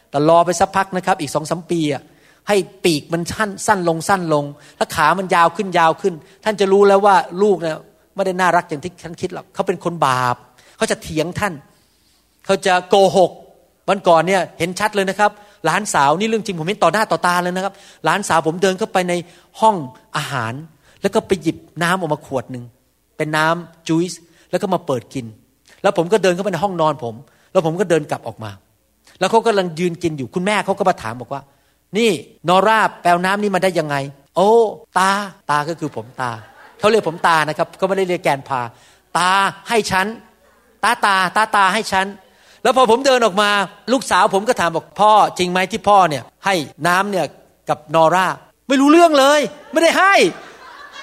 [0.10, 2.02] แต่รอไปสักพักนะครับ อีกสองสมปีอะ
[2.48, 4.46] ให้ปีกมันสั้นสั้นลงสั้นลง
[4.78, 6.14] แล้วขามันยาวขึ้นยาวขึ้น
[6.44, 7.78] ท่านจะรู้แล้วว่าลูกเนี่ย
[8.16, 10.36] ไม่ได้น่ารักอย่างที่ท่านคิดหรอกเขาเป็นคนบาป
[10.78, 11.54] เขาจะเถียงท่าน
[12.46, 13.32] เขาจะโกหก
[13.90, 15.32] วันก่อนเนี่ยเห็นชัดเลยนะครับ
[15.66, 17.74] หลานสาวนี่เรื่องจริงผมเห็นต่อหน้าต่อตาเลยนะครับ
[18.06, 19.14] หลานสาวผมเดินเข้าไปใน
[19.60, 19.76] ห้อง
[20.18, 20.54] อาหาร
[21.02, 22.64] แล้วก็ไปหยิบน้ำออกมาขวดหนึ่ง
[23.18, 24.14] เป็นน้ำจูส
[24.52, 25.26] แล้วก็มาเปิดกิน
[25.82, 27.16] แล้วผมก็เดินเข้าไปในห้องนอนผม
[27.52, 28.52] แล้วผมก็เดินกลับออกมา
[29.20, 31.42] แล้วเขากำลังยืนกินอยู่คุณแม่เขาก็มาถามบอกว่า
[31.98, 32.12] นี่
[32.50, 33.96] นอร่าแปลน้ำนี่มาได้ยังไง
[34.36, 34.50] โอ้
[34.98, 35.12] ตา
[35.50, 36.32] ตาก็คือผมตา
[36.80, 38.62] เขาเรียกผมตานะครับเขาไม่ได้เรียกแกนพา
[39.18, 39.32] ตา
[39.70, 40.08] ให้ฉัน
[40.84, 42.06] ตาตาตาตาให้ฉัน
[42.64, 43.50] แล้วพอผมเดินออกมา
[43.92, 46.56] ลูกสาวผมก็ถามบอกพ่อจริงไหมที่พ่อเนี่ยให้
[46.88, 47.26] น้ำเนี่ย
[47.70, 48.28] กับนอร่า
[48.68, 49.40] ไม่รู้เรื่องเลย
[49.72, 50.14] ไม่ได้ให้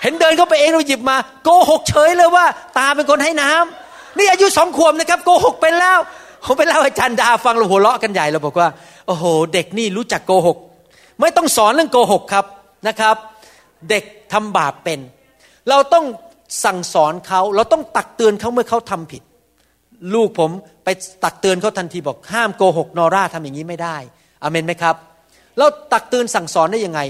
[0.02, 2.44] เห็นเดินเข้าไปเองเราหยิบมาโกหกเฉยเลยว่า
[2.78, 5.98] ตาเป็นคนให้น้ำนี่อายุสองขวบนะครับโกหกเป็นแล้ว
[6.44, 8.68] ผมไปเล่าให้จันดาฟังเราหัวเราะกันใหญ่เราบอกว่า
[9.06, 10.56] โอ้โห เด็กนี่รู้จักโกหก
[11.20, 12.44] ไม่ต้องสอนเรื่องโกหกครับ
[12.88, 13.16] นะครับ
[13.90, 14.98] เด็กทำบาปเป็น
[15.68, 16.04] เราต้อง
[16.64, 19.22] สั่งสอนเขาเราต้องตักเตือนเขาเมื่อเขาทำผิด
[20.14, 20.50] ลูกผม
[20.84, 20.88] ไป
[21.24, 23.96] ตักเตือนเขาทันทีบอกห้ามโกหกนอร่าทำอย่างนี้ไม่ได้
[24.42, 24.96] อเมนไหมครับ
[25.56, 27.00] แล้วตักเตือนสั่งสอนได้ยังไง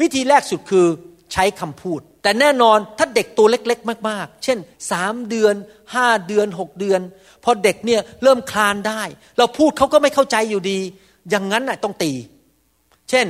[0.00, 0.86] วิธีแรกสุดคือ
[1.32, 4.58] ใช้คำพูด แต่แน่นอนถ้าเด็กตัวเล็ก ๆ มาก ๆ เช่น
[4.90, 5.54] สามเดือน
[5.94, 7.00] ห้าเดือนหกเดือน
[7.44, 9.02] พอเด็กเนี่ยเริ่มคลานได้
[9.38, 10.78] เราพูดเขาก็ไม่เข้าใจอยู่ดี
[11.30, 12.12] อย่างนั้นน่ะต้องตี
[13.10, 13.26] เช่น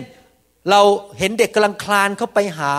[0.70, 0.80] เรา
[1.18, 2.72] เห็นเด็กกำลังคลานเข้าไปหา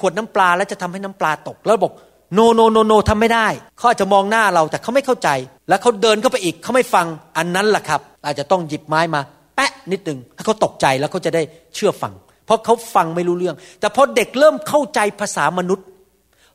[0.00, 1.92] ขวดน้ำปลาแล้วจะทำให้น้ำปลาตก แล้วบอก
[2.34, 5.28] โนโนโนโนทำไม่ได้เขาอาจจะมองหน้าเราแต่เขาไม่เข้าใจ
[5.68, 7.06] แล้วเขาเดินเข้าไปอีกเขาไม่ฟัง
[7.36, 9.20] อันนั้นแหละครับ อาจจะต้องหยิบไม้มา
[9.56, 11.42] แปะนิดหนึ่งให้เขาตกใจแล้วเขาจะได้
[11.74, 12.12] เชื่อฟัง
[12.46, 15.86] เพราะเขาฟังไม่รู้เรื่อง แต่พอเด็กเริ่มเข้าใจภาษามนุษย์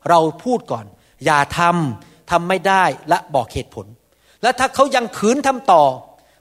[0.08, 0.84] เราพูดก่อน
[1.24, 3.86] อย่าทำทำไม่ได้และบอกเหตุผล
[4.42, 5.82] แล้วถ้าเขายังขืนทำต่อ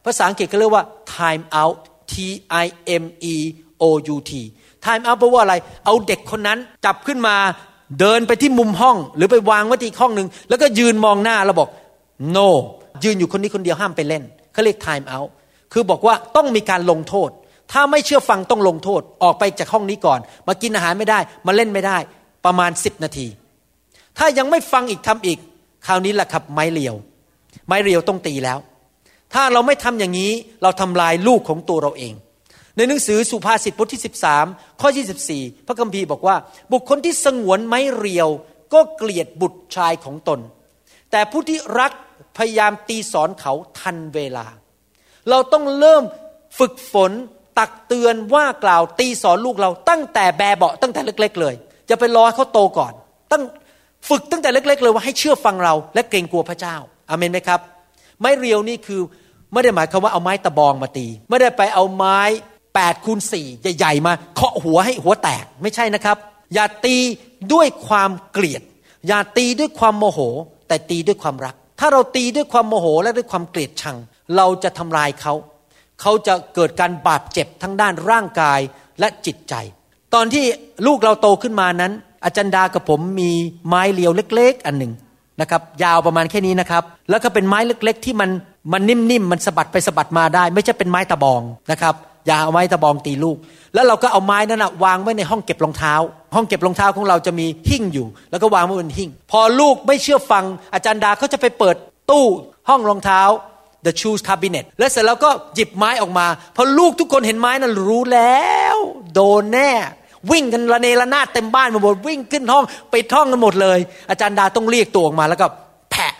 [0.05, 0.83] ภาษาอังกฤษก็เรียกว่า
[1.15, 1.77] time out
[2.11, 2.13] T
[2.63, 2.65] I
[3.03, 3.35] M E
[3.81, 3.83] O
[4.13, 4.31] U T
[4.85, 7.35] time out แปลว่าอะไร เอาเด็กคนนั้นจับขึ้นมา
[7.99, 11.69] เดินไปที่มุมห้อง หรือไปวางไว้ที่ห้องหนึ่งแล้วก็ยืนมองหน้าแล้วบอก
[12.35, 12.47] no
[13.03, 14.23] ยืนอยู่คนนี้คนเดียวห้ามไปเล่น
[14.53, 15.29] เขาเรียก time out
[15.73, 17.29] คือบอกว่าต้องมีการลงโทษ
[17.71, 21.97] ถ้าไม่เชื่อฟังต้องลงโทษ ออกไปจากห้องนี้ก่อน มากินอาหารไม่ได้ มาเล่นไม่ได้
[22.45, 23.27] ประมาณสิบนาที
[24.17, 25.39] ถ้ายังไม่ฟังอีกทำอีก
[25.87, 26.95] คราวนี้แหละครับไม้เรียว
[27.67, 28.57] ไม้เรียวต้องตีแล้ว
[29.33, 30.31] ถ้าเราไม่ทำอย่างนี้
[30.61, 32.13] เราทำลายลูกของตัวเราเอง
[32.79, 34.01] ในหนังสือสุภาษิตบทที่
[34.39, 34.89] 13 ข้อ
[35.27, 36.35] 24 พระคัมภีร์บอกว่า
[36.71, 38.29] บุคคลที่สงวนไม้เรียว
[38.73, 40.39] ก็เกลียดบุตรชายของตน
[41.11, 41.91] แต่ผู้ที่รัก
[42.37, 44.45] พยายามตีสอนเขาทันเวลา
[45.29, 46.03] เราต้องเริ่ม
[46.59, 47.11] ฝึกฝน
[47.59, 51.55] ตักเตือนว่ากล่าวตีสอนลูกเราตั้งแต่แบเบาตั้งแต่เล็ก ๆ เลย
[51.89, 52.93] จะไปรอให้เขาโตก่อน
[53.31, 53.43] ตั้ง
[54.09, 56.75] ฝึกตั้งแต่เล็ก ๆ เลยว่าให้เชื่อฟังเรา และเกรงกลัวพระเจ้า
[57.09, 57.59] อาเมนไหมครับ
[58.19, 59.01] ไม้เรียวนี่คือ
[59.53, 62.19] ไม่ได้หมายความว่าเอาไม้ตะบองมาตี ไม่ได้ไปเอาไม้
[62.79, 63.45] แปดคูณสี่
[63.77, 66.17] ใหญ่ๆมาเคาะหัวให้หัวแตกไม่ใช่นะครับ
[66.53, 66.95] อย่าตี
[67.53, 68.61] ด้วยความเกลียด
[69.07, 70.19] อย่าตีด้วยความโมโห
[70.67, 73.97] แต่ตีด้วยความรัก ถ้าเราตีด้วยความโมโหและด้วยความเกลียดชัง
[74.35, 75.33] เราจะทำลายเขา
[76.01, 78.59] เขาจะเกิดการบาดเจ็บทั้งด้านร่างกาย
[78.99, 79.53] และจิตใจ
[80.13, 80.45] ตอนที่
[80.87, 81.91] ลูกเราโตขึ้นมานั้น
[82.23, 83.31] อาจารย์ดากับผมมี
[83.67, 84.93] ไม้เลียวเล็ก ๆ อันหนึ่ง
[85.41, 88.29] นะครับยาวประมาณแค่นี้นะครับ แล้วก็เป็นไม้เล็ก ๆ ที่มัน
[88.73, 91.95] มันนิ่มๆมันสะบัดไปสะบัดมาได้ ไม่ใช่เป็นไม้ตะบองนะครับ
[92.29, 93.37] อย่าเอาไม้ตะบองตีลูก
[93.73, 95.93] แล้วเราก็เอาไม้นั้นนะวางไว้ในห้องเก็บรองเท้า
[96.35, 101.75] ห้องเก็บรองเท้าของเราจะมีหิ้งอยู่ แล้วก็วางไว้บนหิ้ง พอลูกไม่เชื่อฟังอาจารย์ดาเขาจะไปเปิด
[102.09, 102.25] ตู้
[102.69, 103.21] ห้องรองเท้า
[103.85, 108.77] the shoes cabinet แล้วเสร็จแล้วก็หยิบไม้ออกมาพอลูกทุกคนเห็นไม้นั้นรู้แล้ว
[109.13, 109.71] โดนแน่
[110.31, 115.47] วิ่งกันระเนระนาดเต็มบ้านมาหมดวิ่งขึ้นห้องไปท่องกันหมดเลย อาจารย์ดาต้องเรียกตัวออกมาแล้วก็
[115.91, 116.13] แผะ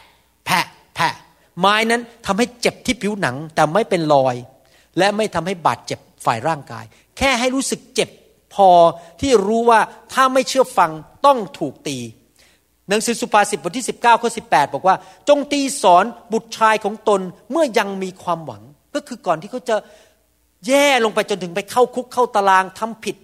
[0.46, 1.14] แผะแผะ
[1.60, 4.36] ไม้นั้นทำให้เจ็บที่ผิวหนังแต่ไม่เป็นรอย
[5.00, 6.86] และไม่ทำให้บาดเจ็บฝ่ายร่างกาย
[7.18, 8.10] แค่ให้รู้สึกเจ็บ
[8.54, 8.70] พอ
[9.22, 9.80] ที่รู้ว่า
[10.14, 10.92] ถ้าไม่เชื่อฟัง
[11.26, 11.98] ต้องถูกตี
[12.90, 14.96] หนังสือสุภาษิตบทที่ 19ข้อ18บอกว่า
[15.30, 17.22] จงตีสอนบุตรชายของตน
[17.52, 18.64] เมื่อยังมีความหวัง
[18.96, 19.76] ก็คือก่อนที่เขาจะ
[20.68, 23.16] แย่ลงไปจนถึงไปเข้าคุกเข้าตารางทำผิด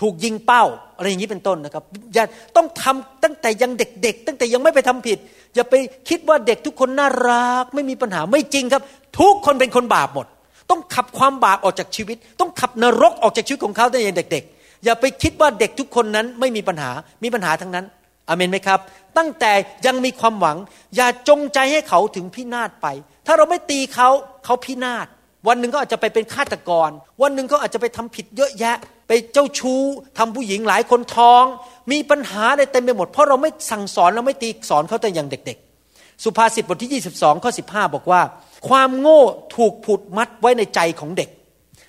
[0.00, 0.64] ถูกยิงเป้า
[0.96, 2.24] อะไรอย่างนี้เป็นต้นนะครับอย่า
[2.56, 5.18] ต้องทำตั้งแต่ยังเด็กๆ ตั้งแต่ยังไม่ไปทำผิด
[5.54, 5.74] อย่าไป
[6.08, 8.82] คิดว่าเด็กทุกคนน่ารัก ไม่มีปัญหาไม่จริงครับ
[9.20, 10.26] ทุกคนเป็นคนบาปหมด
[10.70, 16.90] ต้องขับความบาปออกจากชีวิต ต้องขับนรกออกจากชีวิตของเขาตั้งแต่เด็ก ๆ อย่าไปคิดว่าเด็กทุกคนนั้นไม่มีปัญหา
[17.24, 17.84] มีปัญหาทั้งนั้น
[18.28, 18.78] อเมนไหมครับ
[19.18, 19.52] ตั้งแต่
[19.86, 20.56] ยังมีความหวัง
[20.96, 22.86] อย่าจงใจให้เขาถึงพินาศไป
[23.26, 24.08] ถ้าเราไม่ตีเขา
[24.44, 25.06] เขาพินาศ
[25.48, 26.90] วันหนึ่งก็อาจจะไปเป็นฆาตกร
[27.22, 28.76] วันหนึ่งก็อาจจะไปทำผิดเยอะแยะ
[29.08, 29.82] ไปเจ้าชู้
[30.18, 31.44] ทำผู้หญิงหลายคนท้อง
[31.92, 35.58] มีปัญหาอะไรเต็มไปหมด เพราะเราไม่สั่งสอนเราไม่ตีสอนเขาแต่อย่างเด็ก
[35.90, 38.20] ๆ สุภาษิตบทที่ 22ข้อ15 บอกว่า
[38.68, 39.20] ความโง่
[39.56, 41.30] ถูกผูดมัดไว้ในใจของเด็ก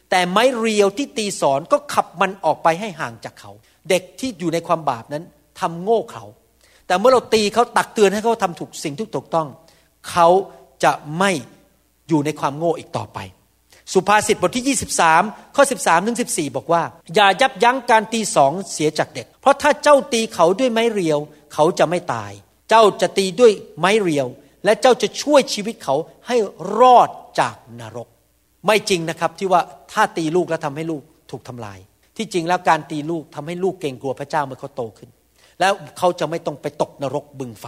[0.09, 3.51] แต่ไม้เรียวที่ตีสอนก็ขับมันออกไปให้ห่างจากเขา
[3.89, 5.23] เด็กที่อยู่ในความบาปนั้น
[5.59, 6.25] ทำโง่เขา
[6.87, 9.47] แต่เมื่อเราตีเขาตักเตือนให้เขาทำถูกสิ่งที่ถูกต้อง
[10.11, 10.27] เขา
[10.83, 11.31] จะไม่
[12.07, 13.19] อยู่ในความโง่อีกต่อไป
[13.93, 14.77] สุภาษิตบทที่
[15.11, 16.83] 23 ข้อ 13ถึง14 บอกว่า
[17.15, 21.19] อย่ายับยั้งการตีสองเสียจากเด็ก เพราะถ้าเจ้าตีเขาด้วยไม้เรียว
[21.53, 22.31] เขาจะไม่ตาย
[22.69, 24.27] เจ้าจะตีด้วยไม้เรียว
[24.65, 25.95] และเจ้าจะช่วยชีวิตเขา
[26.27, 26.37] ให้
[26.79, 27.09] รอด
[27.39, 28.07] จากนรก
[28.65, 31.01] ไม่จริงนะครับที่ว่าถ้าตีลูกแล้วทำให้ลูก
[31.31, 31.79] ถูกทำลาย
[32.17, 35.09] ที่จริงแล้วการตีลูกทำให้ลูกเกรงกลัวพระเจ้าเมื่อเขาโตขึ้น
[35.59, 37.65] แล้วเขาจะไม่ต้องไปตกนรกบึงไฟ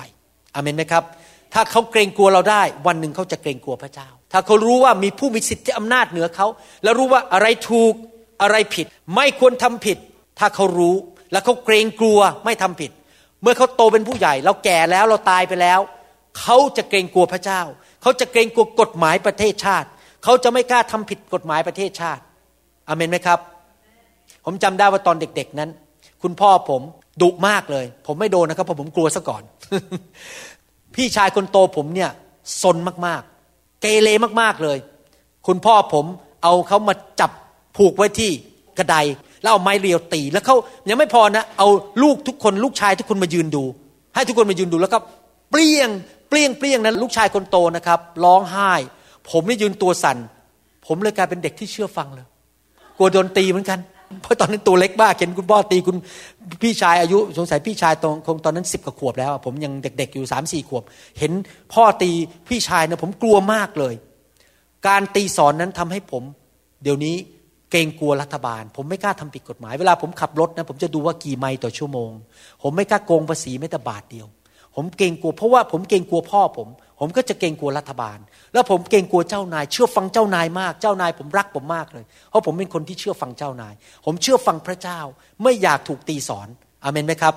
[0.55, 1.03] อเมนไหมครับ
[1.53, 6.47] ถ้าเขาเกรงกลัวเราได้ วันหนึ่งเขาจะเกรงกลัวพระเจ้า ถ้าเขารู้ว่ามีผู้มีสิทธิอำนาจเหนือเขา
[6.83, 7.93] แล้วรู้ว่าอะไรถูก
[8.41, 8.85] อะไรผิด
[9.15, 9.97] ไม่ควรทำผิด
[10.39, 10.95] ถ้าเขารู้
[11.31, 12.91] แล้วเขาเกรงกลัวไม่ทำผิด
[13.41, 15.79] เมื่อเขาโตเป็นผู้ใหญ่ เราแก่แล้วเราตายไปแล้ว
[16.39, 17.61] เขาจะเกรงกลัวพระเจ้า
[18.01, 19.87] เขาจะเกรงกลัวกฎหมายประเทศชาติ
[20.23, 22.23] เขาจะไม่กล้าทำผิดกฎหมายประเทศชาติ
[22.87, 23.39] อเมนไหมครับ
[24.45, 25.69] ผมจำได้ว่าตอนเด็ก ๆนั้น
[26.23, 26.81] คุณพ่อผม
[27.21, 29.43] ดุมากเลย ผมไม่โดนนะครับเพราะผมกลัวซะก่อน
[30.95, 32.11] พี่ชายคนโตผมเนี่ย
[32.61, 34.09] ซนมากๆ เกเร
[34.41, 34.77] มากๆเลย
[35.47, 36.05] คุณพ่อผม
[36.43, 37.31] เอาเขามาจับ
[37.77, 38.31] ผูกไว้ที่
[38.77, 38.95] กระได
[39.41, 40.55] แล้วเอาไม้เรียวตี แล้วเขา
[40.89, 41.67] ยังไม่พอนะ เอา
[42.03, 43.63] ลูกทุกคนลูกชายทุกคนมายืนดู
[44.15, 44.99] ให้ทุกคนมายืนดูแล้วก็
[45.51, 45.89] เปลี่ยง
[46.33, 48.71] ปลี่ยงเปลี่ยงนั้นลูกชายคนโตนะครับ ร้องไห้
[49.31, 50.17] ผมนี่ยืนตัวสั่น
[50.87, 52.25] ผมเลยกลายเป็นเด็กที่เชื่อฟังเลย
[52.97, 53.79] กลัวโดนตีเหมือนกัน
[54.21, 55.95] เพราะตอนนั้นตัวเล็กมากเห็นคุณพ่อตีคุณ
[56.63, 60.83] พี่ชายอายุสงสัยพี่ชายตรงคงตอนนั้นสิบกว่าขวบแล้ว ผมยังเด็ก ๆ อยู่สามสี่ขวบ
[61.19, 61.31] เห็น
[61.73, 62.11] พ่อตี
[62.47, 63.93] พี่ชายนะผมกลัวมากเลย
[64.87, 66.23] การตีสอนนั้นทำให้ผม
[66.83, 67.15] เดี๋ยวนี้
[67.71, 72.11] เกรงกลัวรัฐบาล ผมไม่กล้าทำผิดกฎหมาย เวลาผมขับรถนะผมจะดูว่ากี่ไมล์ต่อชั่วโมง
[72.63, 74.27] ผมไม่กล้าโกงภาษีแม้แต่บาทเดียว
[74.75, 76.67] ผมเกรงกลัวเพราะว่าผมเกรงกลัวพ่อผม
[76.99, 78.17] ผมก็จะเกรงกลัวรัฐบาล
[78.53, 83.73] แล้วผมเกรงกลัวเจ้านาย เชื่อฟังเจ้านายมากเจ้านายผมรักผมมากเลย เพราะผมเป็นคนที่เชื่อฟังเจ้านาย
[84.05, 84.99] ผมเชื่อฟังพระเจ้า
[85.43, 86.47] ไม่อยากถูกตีสอน
[86.83, 87.35] อเมนไหมครับ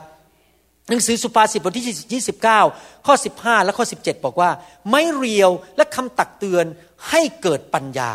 [0.88, 4.50] หนังสือสุภาษิตบทที่ 29 ข้อ 15 และข้อ 17 บอกว่า
[4.90, 6.64] ไม่เรียวและคำตักเตือน
[7.10, 8.12] ให้เกิดปัญญา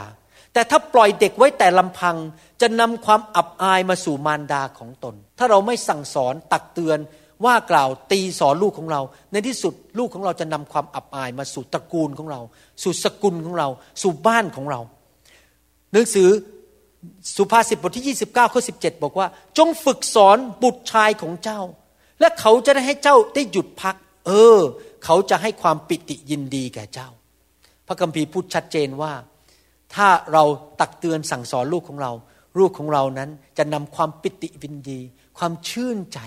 [0.53, 2.15] แต่ถ้าปล่อยเด็กไว้แต่ลำพัง
[2.61, 6.97] จะนำความอับอายมาสู่มารดาของตน ถ้าเราไม่สั่งสอนตักเตือน
[7.45, 12.41] ว่ากล่าวตีสอนลูกของเรา ในที่สุดลูกของเราจะนำความอับอายมาสู่ตระกูลของเรา
[12.83, 13.67] สู่สกุลของเรา
[14.01, 14.81] สู่บ้านของเรา
[15.93, 16.29] หนังสือ
[17.37, 19.27] สุภาษิตบทที่ 29ข้อ17 บอกว่า
[19.57, 21.61] จงฝึกสอนบุตรชายของเจ้า
[22.19, 23.95] และเขาจะได้ให้เจ้าได้หยุดพัก
[24.27, 24.59] เออ
[25.05, 27.09] เขาจะให้ความปิติยินดีแก่เจ้า
[27.87, 29.13] พระคัมภีร์พูดชัดเจนว่า
[29.95, 30.43] ถ้าเรา
[30.79, 32.11] ตักเตือนสั่งสอนลูกของเรา
[32.59, 34.99] ลูกของเรานั้นจะนำความปิติยินดี
[35.37, 36.19] ความชื่นใจ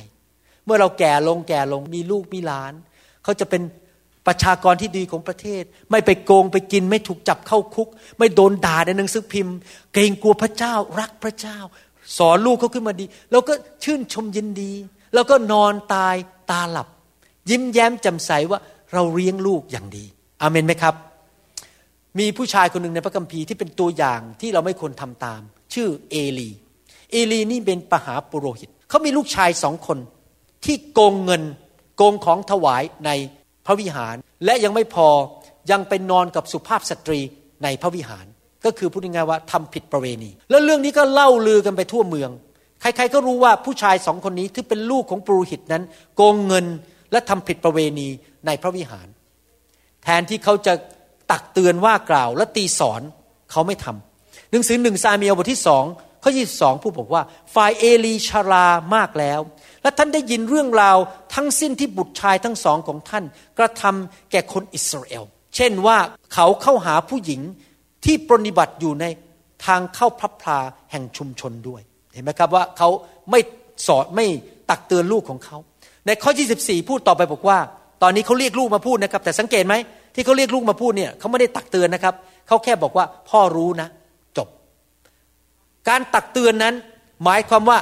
[0.64, 2.72] เมื่อเราแก่ลงแก่ลงมีลูกมีหลาน
[3.24, 3.62] เขาจะเป็น
[4.26, 7.88] ประชากรที่ดีของประเทศ ไม่ไปโกงไปกินไม่ถูกจับเข้าคุก
[8.18, 9.56] ไม่โดนด่าในหนังสือพิมพ์
[9.92, 11.58] เกรงกลัวพระเจ้ารักพระเจ้า
[12.18, 13.54] สอนลูกเขาขึ้นมาดีเราก็
[13.84, 14.72] ชื่นชมยินดี
[15.14, 16.16] แล้วก็นอนตาย
[16.50, 16.88] ตาหลับ
[17.50, 18.58] ยิ้มแย้มแจ่มใสว่า
[18.92, 20.04] เราเลี้ยงลูกอย่างดี
[20.40, 20.94] อเมนไหมครับ
[22.18, 25.40] มีผู้ชายคนหนึ่งในพระคัมภีร์ที่เป็นตัวอย่างที่เราไม่ควรทำตาม
[25.74, 26.50] ชื่อเอลี
[27.12, 29.98] เอลีนี่เป็นปหาปุโรหิตเขามีลูกชายสองคน
[30.64, 31.42] ที่โกงเงิน
[31.96, 33.10] โกงของถวายใน
[33.66, 35.08] พระวิหาร และยังไม่พอ
[35.70, 37.20] ยังไปนอนกับสุภาพสตรี
[37.62, 38.26] ในพระวิหาร
[38.64, 42.30] ก็คือพูดง่ายๆว่าทำผิดประเวณี แล้วเรื่องนี้ก็เล่าลือกันไปทั่วเมือง
[42.80, 45.82] ใครๆก็รู้ว่าผู้ชายสองคนนี้ที่เป็นลูกของปุโรหิตนั้น
[46.16, 46.66] โกงเงิน
[47.12, 48.08] และทำผิดประเวณี
[48.46, 49.06] ในพระวิหาร
[50.02, 50.74] แทนที่เขาจะ
[51.30, 53.02] ตักเตือนว่ากล่าวและตีสอน
[53.50, 55.84] เขาไม่ทำหนังสือหนึ่งซาเมียลบทที่สอง
[56.24, 57.22] ข้อยี่สองผู้บอกว่า
[57.54, 59.40] ฝ่ายเอลีชารามากแล้ว
[59.82, 60.98] และท่านได้ยินเรื่องราว
[61.34, 63.24] ทั้งสิ้นที่บุตรชายทั้งสองของท่าน
[63.58, 65.24] กระทำแก่คนอิสราเอล
[65.56, 65.98] เช่นว่า
[66.34, 67.40] เขาเข้าหาผู้หญิง
[68.04, 69.04] ที่ปรนิบัติอยู่ใน
[69.66, 70.58] ทางเข้าพระพลา
[70.90, 72.88] แห่งชุมชนด้วย เห็นไหมครับว่าเขา
[73.30, 73.40] ไม่
[73.86, 74.26] สอนไม่
[74.70, 75.56] ตักเตือนลูกของเขา
[76.06, 77.58] ในข้อ 24 พูดต่อไปบอกว่า
[78.02, 79.74] ตอนนี้เขาเรียกลูกมาพูดนะครับ แต่สังเกตไหม
[80.14, 82.14] ที่เขาเรียกลูกมาพูดเนี่ยเขาไม่ได้ตักเตือนนะครับ
[82.48, 83.88] เขาแค่บอกว่าพ่อรู้นะ
[85.88, 86.74] การตักเตือนนั้น
[87.24, 87.78] หมายความว่า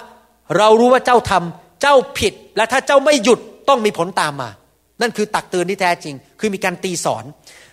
[0.59, 4.51] เรารู้ว่าเจ้าทำเจ้าผิด และถ้าเจ้าไม่หยุดต้องมีผลตามมา
[5.01, 7.25] นั่นคือตักเตือนที่แท้จริง คือมีการตีสอน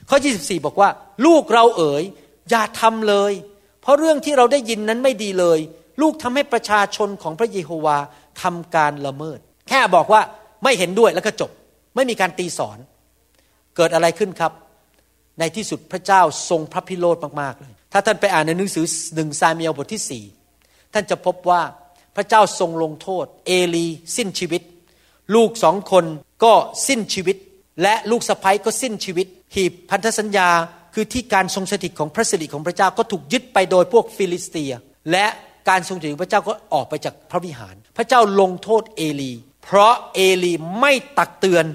[0.09, 0.89] ข้อ 24 บอกว่า
[1.25, 2.03] ลูกเราเอ๋ย
[2.49, 3.33] อย่าทำเลย
[3.81, 5.59] เพราะเรื่องที่เราได้ยินนั้นไม่ดีเลย
[6.01, 7.97] ลูกทำให้ประชาชนของพระเยโฮวา
[8.41, 10.21] ทำการละเมิด แค่บอกว่า
[10.63, 11.51] ไม่เห็นด้วยแล้วก็จบ
[11.95, 12.77] ไม่มีการตีสอน
[13.75, 14.51] เกิดอะไรขึ้นครับ
[15.39, 18.85] ในที่สุดพระเจ้าทรงพระพิโรธมากๆเลย ถ้าท่านไปอ่านในหนังสือ
[19.15, 20.23] หนึ่งซามียลบทที่สี่
[20.93, 21.61] ท่านจะพบว่า
[22.15, 23.87] พระเจ้าทรงลงโทษ เอลี
[24.17, 24.61] สิ้นชีวิต
[25.35, 26.05] ลูกสองคน
[26.43, 26.53] ก็
[26.87, 27.37] สิ้นชีวิต
[27.81, 30.49] และลูกสะพ้ก็สิ้นชีวิต หีบพันธสัญญา
[30.93, 34.71] คือที่การทรงสถิตของพระสิริของพระเจ้าก็ถูกยึดไปโดยพวกฟิลิสเตีย
[35.11, 35.25] และ
[35.69, 39.33] การทรงสถิตของพระเจ้าก็ออกไปจากพระวิหาร พระเจ้าลงโทษเอลี
[39.63, 41.65] เพราะเอลีไม่ตักเตือน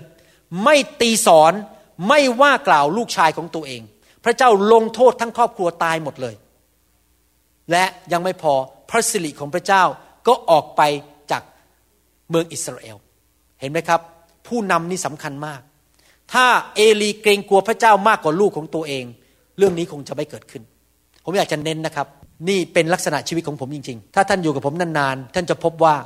[0.65, 1.53] ไม่ตีสอน
[2.09, 3.83] ไม่ว่ากล่าวลูกชายของตัวเอง
[4.25, 6.35] พระเจ้าลงโทษทั้งครอบครัวตายหมดเลย
[7.70, 8.53] และยังไม่พอ
[8.91, 9.83] พระสิริของพระเจ้า
[10.27, 10.83] ก็ออกไป
[11.31, 11.43] จาก
[12.29, 12.97] เมืองอิสราเอล
[13.61, 14.01] เห็นไหมครับ
[14.47, 15.61] ผู้นำนี่สำคัญมาก
[16.33, 16.47] ถ้า
[16.77, 19.05] เอลีเกรงกลัวพระเจ้ามากกว่าลูกของตัวเอง
[19.59, 20.62] เรื่องนี้คงจะไม่เกิดขึ้น
[21.25, 22.07] ผมอยากจะเน้นนะครับ
[22.49, 25.97] นี่เป็นลักษณะชีวิตของผมจริง ๆ ถ้าท่านอยู่กับผมนานๆ ท่านจะพบว่า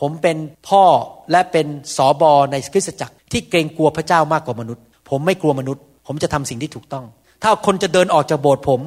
[0.00, 0.36] ผมเป็น
[0.68, 0.84] พ่อ
[1.30, 7.04] และเป็นสอบอในคริสตจักร ที่เกรงกลัวพระเจ้ามากกว่ามนุษย์ ผมไม่กลัวมนุษย์ ผมจะทำสิ่งที่ถูกต้อง
[7.44, 8.80] ถ้าคนจะเดินออกจากโบสถ์ผม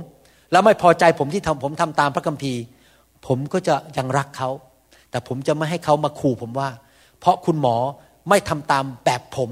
[0.52, 2.62] แล้วไม่พอใจผมที่ทำผมทำตามพระคัมภีร์
[3.28, 4.50] ผมก็จะยังรักเขา
[5.10, 6.70] แต่ผมจะไม่ให้เขามาขู่ผมว่า
[7.20, 7.76] เพราะคุณหมอ
[8.30, 9.50] ไม่ทำตามแบบผม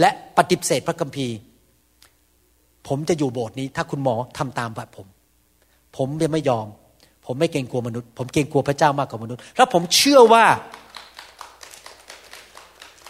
[0.00, 1.34] และปฏิเสธพระคัมภีร์
[2.88, 5.06] ผมจะอยู่โบสถ์นี้ ถ้าคุณหมอทำตามแบบผม
[5.96, 6.66] ผมจะไม่ยอม
[7.26, 10.44] ผมไม่เกรงกลัวมนุษย์ ผมเกรงกลัวพระเจ้ามากกว่ามนุษย์ แล้วผมเชื่อว่า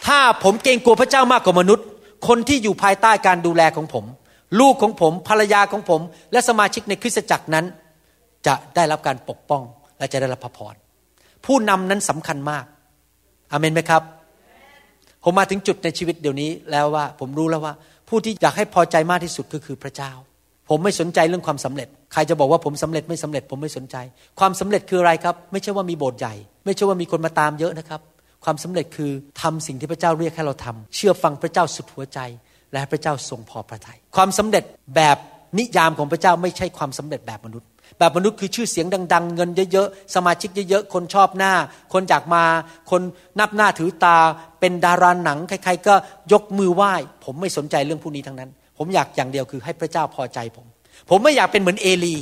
[0.06, 1.86] ถ้าผมเกรงกลัวพระเจ้ามากกว่ามนุษย์
[2.28, 4.04] คนที่อยู่ภายใต้การดูแลของผม
[4.60, 6.00] ลูกของผมภรรยาของผม
[6.32, 7.64] และสมาชิกในคริสตจักรนั้น
[8.46, 9.62] จะได้รับการปกป้อง
[9.98, 10.74] และจะได้รับพระพร
[11.44, 12.64] ผู้นำนั้นสำคัญมาก
[13.52, 14.02] อเมนไหมครับ
[15.24, 17.74] ผมมาถึงจุดในชีวิตเดี๋ยวนี้แล้วว่าผมรู้แล้วว่า
[18.08, 20.12] ผู้ที่อยากให้พอใจมากที่สุดก็คือพระเจ้า
[20.68, 23.96] ผมไม่สนใจเรื่องความสำเร็จ ใครจะบอกว่าผมสำเร็จไม่สำเร็จผมไม่สนใจ
[24.40, 26.34] ความสำเร็จคืออะไรครับ ไม่ใช่ว่ามีโบสถ์ใหญ่
[26.64, 28.00] ไม่ใช่ว่ามีคนมาตามเยอะนะครับ
[28.44, 29.10] ความสำเร็จคือ
[29.42, 32.18] ทำสิ่งที่พระเจ้าเรียกให้เราทำเชื่อฟังพระเจ้าสุดหัวใจ
[32.72, 34.64] และพระเจ้าทรงพอพระทยัยความสำเร็จ
[34.96, 35.16] แบบ
[35.58, 37.68] นิยามของพระเจ้าไม่ใช่ความสำเร็จแบบมนุษย์
[37.98, 41.52] แบบมนุษย์คือชื่อเสียงดัง ๆ เงินเยอะๆสมาชิกเยอะๆคนชอบหน้า
[41.92, 42.44] คนอยากมา
[42.90, 43.02] คน
[43.38, 44.18] นับหน้าถือตา
[44.60, 45.94] เป็นดาราหนังใครๆก็
[46.32, 46.92] ยกมือไหว้
[47.24, 50.66] ผมไม่สนใจเรื่องพวกนี้ทั้งนั้น ผมอยากอย่างเดียวคือให้พระเจ้าพอใจผม
[51.10, 52.16] ผมไม่อยากเป็นเหมือนเอลี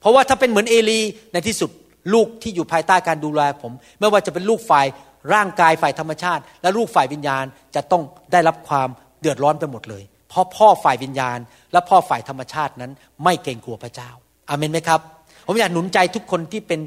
[0.00, 1.00] เพราะว่าถ้าเป็นเหมือนเอลี
[1.32, 1.70] ในที่สุด
[2.14, 4.86] ลูกที่อยู่ภายใต้การดูแลผม ไม่ว่าจะเป็นลูกฝ่าย
[5.34, 8.02] ร่างกายฝ่ายธรรมชาติ และลูกฝ่ายวิญญาณจะต้อง
[8.32, 8.88] ได้รับความ
[9.22, 11.38] เดือดร้อนไปหมดเลย เพราะพ่อฝ่ายวิญญาณ
[11.72, 12.92] และพ่อฝ่ายธรรมชาตินั้น
[13.24, 14.10] ไม่เกรงกลัวพระเจ้า
[14.48, 15.00] อาเมนไหมครับ
[15.46, 16.80] ผมอยากหนุนใจทุกคนที่เป็น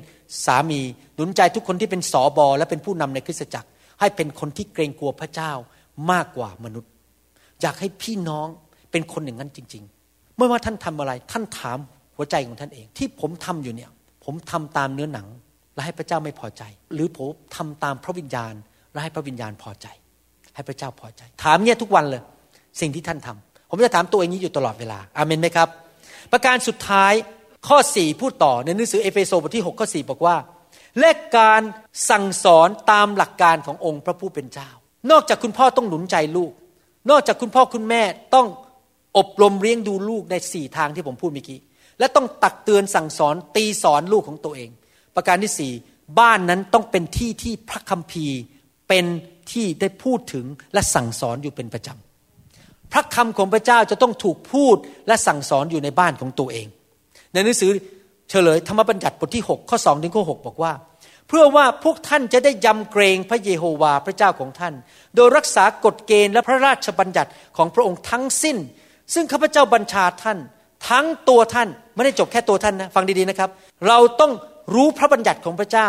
[0.45, 0.79] สามี
[1.15, 3.69] หนุนใจทุกคนที่เป็นสอบอและเป็นผู้นำในคริสตจักร
[3.99, 5.51] ให้เป็นคนที่เกรงกลัวพระเจ้า
[6.11, 6.91] มากกว่ามนุษย์
[7.61, 8.47] อยากให้พี่น้อง
[8.91, 11.77] เป็นคนอย่างนั้นจริงๆเมื่อว่าท่านทำอะไร ท่านถาม
[12.15, 13.91] หัวใจของท่านเอง ที่ผมทำอยู่เนี่ย
[14.25, 15.27] ผมทำตามเนื้อหนัง
[15.73, 16.63] และให้พระเจ้าไม่พอใจ
[16.93, 18.53] หรือผมทำตามพระวิญญาณ
[18.93, 19.87] และให้พระวิญญาณพอใจ
[20.55, 22.21] ให้พระเจ้าพอใจ ถามเนี่ยทุกวันเลย
[22.81, 25.69] สิ่งที่ท่านทำผมจะถามตัวเองนี้อยู่ตลอดเวลาอาเมนไหมครับ
[26.31, 27.13] ประการสุดท้าย
[27.67, 30.35] ข้อ 4 พูดต่อในหนังสือเอเฟโซบทที่6ข้อ4บอกว่า
[30.99, 31.61] และการ
[32.09, 34.69] สั่งสอนตามหลักการขององค์พระผู้เป็นเจ้า
[35.11, 36.51] นอกจากคุณพ่อต้องหนุนใจลูก
[37.09, 38.03] นอกจากคุณพ่อคุณแม่
[38.35, 38.47] ต้อง
[39.17, 41.59] อบรมเลี้ยงดูลูกในสี่ทางที่ผมพูดเมื่อกี้
[41.99, 44.69] และต้องตักเตือนสั่งสอนตีสอนลูกของตัวเอง
[45.15, 45.71] ประการที่สี่
[46.19, 48.39] บ้านนั้นต้องเป็นที่ที่พระคัมภีร์
[48.87, 49.05] เป็น
[49.51, 54.77] ที่ได้พูดถึงและสั่งสอนอยู่เป็นประจำ พระคำของพระเจ้าจะต้องถูกพูด
[55.07, 56.67] และสั่งสอนอยู่ในบ้านของตัวเอง
[57.33, 57.71] ในหนังสือ
[58.29, 60.73] เฉลยธรรมบัญญัติบทที่ 6 ข้อ2ถึงข้อ6บอกว่า
[61.27, 64.73] เพื่อว่าพวกท่านจะได้ยำเกรงพระเยโฮวาพระเจ้าของท่าน
[65.15, 68.57] โดยรักษากฎเกณฑ์และพระราชบัญญัติของพระองค์ทั้งสิ้น
[69.13, 70.37] ซึ่งข้าพเจ้าบัญชาท่าน
[70.89, 73.49] ทั้งตัวท่านไม่ได้จบแค่ตัวท่านนะฟังดีๆนะครับ
[73.87, 74.31] เราต้อง
[74.75, 75.87] รู้พระบัญญัติของพระเจ้า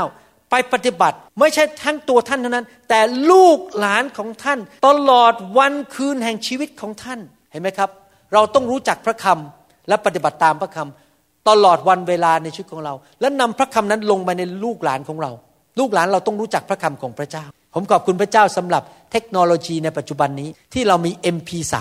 [0.51, 7.19] ไปปฏิบัติ ไม่ใช่ทั้งตัวท่านเท่านั้น แต่ลูกหลานของท่าน ตลอดวันคืนแห่งชีวิตของท่าน
[7.53, 7.91] เห็นไหมครับ
[8.35, 15.31] เราต้องรู้จักพระคำและปฏิบัติตามพระคำตลอดวันเวลาในชีวิตของเรา และนำพระคำนั้นลงมาในลูกหลานของเรา
[15.79, 17.45] ลูกหลานเราต้องรู้จักพระคำของพระเจ้า
[17.75, 18.83] ผมขอบคุณพระเจ้าสำหรับ
[19.13, 21.75] เทคโนโลยีในปัจจุบันนี้ที่เรามี MP3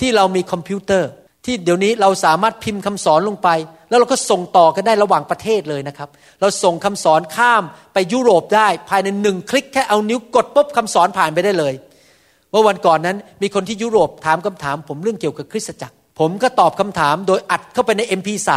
[0.00, 1.10] ที่เรามีคอมพิวเตอร์
[1.48, 3.48] ที่เดี๋ยวนี้เราสามารถพิมพ์คำสอนลงไป
[3.88, 6.08] แล้วเราก็ส่งต่อกันได้ระหว่างประเทศเลยนะครับ
[6.40, 7.62] เราส่งคำสอนข้าม
[7.94, 11.74] ไปยุโรปได้ภายในหนึ่งคลิกแค่เอานิ้วกดปุ๊บคำสอนผ่านไปได้เลย
[12.50, 18.50] เมื่อวันก่อนนั้นมีคนที่ยุโรปถามคำถาม ผมเรื่องเกี่ยวกับคริสตจักร ผมก็ตอบคำถามโดยอัดเข้าไปใน MP3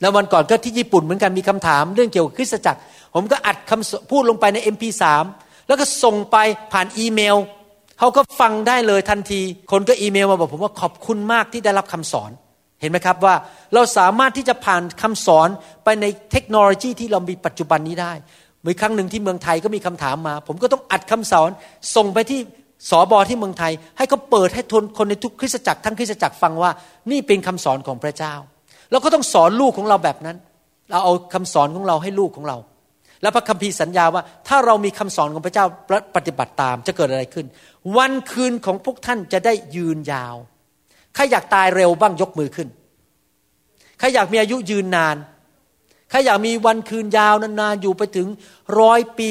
[0.00, 2.80] แล้ววันก่อนก็ที่ญี่ปุ่นเหมือนกันมีคำถามเรื่องเกี่ยวกับคริสตจักร
[3.14, 5.02] ผมก็อัดคำพูดลงไปใน MP3
[5.68, 6.36] แล้วก็ส่งไป
[6.72, 7.36] ผ่านอีเมล
[7.98, 9.40] เขาก็ฟังได้เลยทันที
[9.72, 12.30] คนก็อีเมลมาบอกผมว่าขอบคุณมากที่ได้รับคำสอน
[12.80, 13.34] เห็นไหมครับว่า
[13.74, 15.48] เราสามารถที่จะผ่านคำสอน
[15.84, 18.12] ไปในเทคโนโลยีที่เรามีปัจจุบันนี้ได้
[18.66, 21.50] มีครั้งหนึ่งที่เมืองไทยก็มีคำถามมา ผมก็ต้องอัดคำสอน
[21.96, 22.40] ส่งไปที่
[22.90, 26.70] สอบอที่เมืองไทย ให้เขาเปิดให้ทนคนในทุกคริสตจักรทั้งคริสตจักรฟังว่า
[27.10, 28.34] นี่เป็นคำสอนของพระเจ้า
[28.90, 30.36] เราก็ต้องสอนลูกของเราแบบนั้น
[30.90, 32.56] เราเอาคำสอนของเราให้ลูกของเรา
[33.22, 35.66] แล้วพระคัมภีร์สัญญาว่าถ้าเรามีคำสอนของพระเจ้า
[36.16, 37.46] ปฏิบัติตามจะเกิดอะไรขึ้น
[37.96, 40.36] วันคืนของพวกท่านจะได้ยืนยาว
[41.14, 42.68] ใครอยากตายเร็วบ้างยกมือขึ้น
[43.98, 45.16] ใครอยากมีอายุยืนนาน
[46.10, 48.28] ใครอยากมีวันคืนยาวนานๆอยู่ไปถึง
[48.80, 49.30] ร้อยปี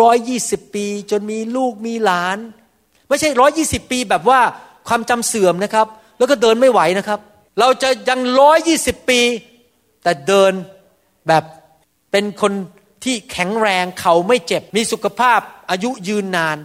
[0.00, 2.38] ร้อยยี่สิบปี จนมีลูกมีหลาน
[3.08, 4.40] ไม่ใช่ร้อยยี่สิบปีแบบว่า
[4.88, 5.86] ความจำเสื่อมนะครับ
[6.18, 7.20] แล้วก็เดินไม่ไหวนะครับ
[7.58, 9.20] เราจะยังร้อยยี่สิบปี
[10.02, 10.52] แต่เดิน
[11.28, 11.44] แบบ
[12.10, 12.52] เป็นคน
[13.04, 15.40] ที่แข็งแรงเขาไม่เจ็บ มีสุขภาพ
[15.70, 16.56] อายุยืนนาน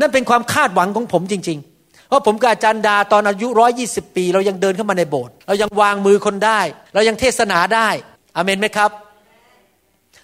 [0.00, 6.60] นั่นเป็นความคาดหวังของผมจริง ๆ เพราะผมกับอาจารย์ดาตอนอายุร้อยี่สิบปี เรายังเดินเข้ามาในโบสถ์เรายังวางมือคนได้
[6.94, 7.88] เรายังเทศนาได้
[8.36, 8.90] อเมนไหมครับ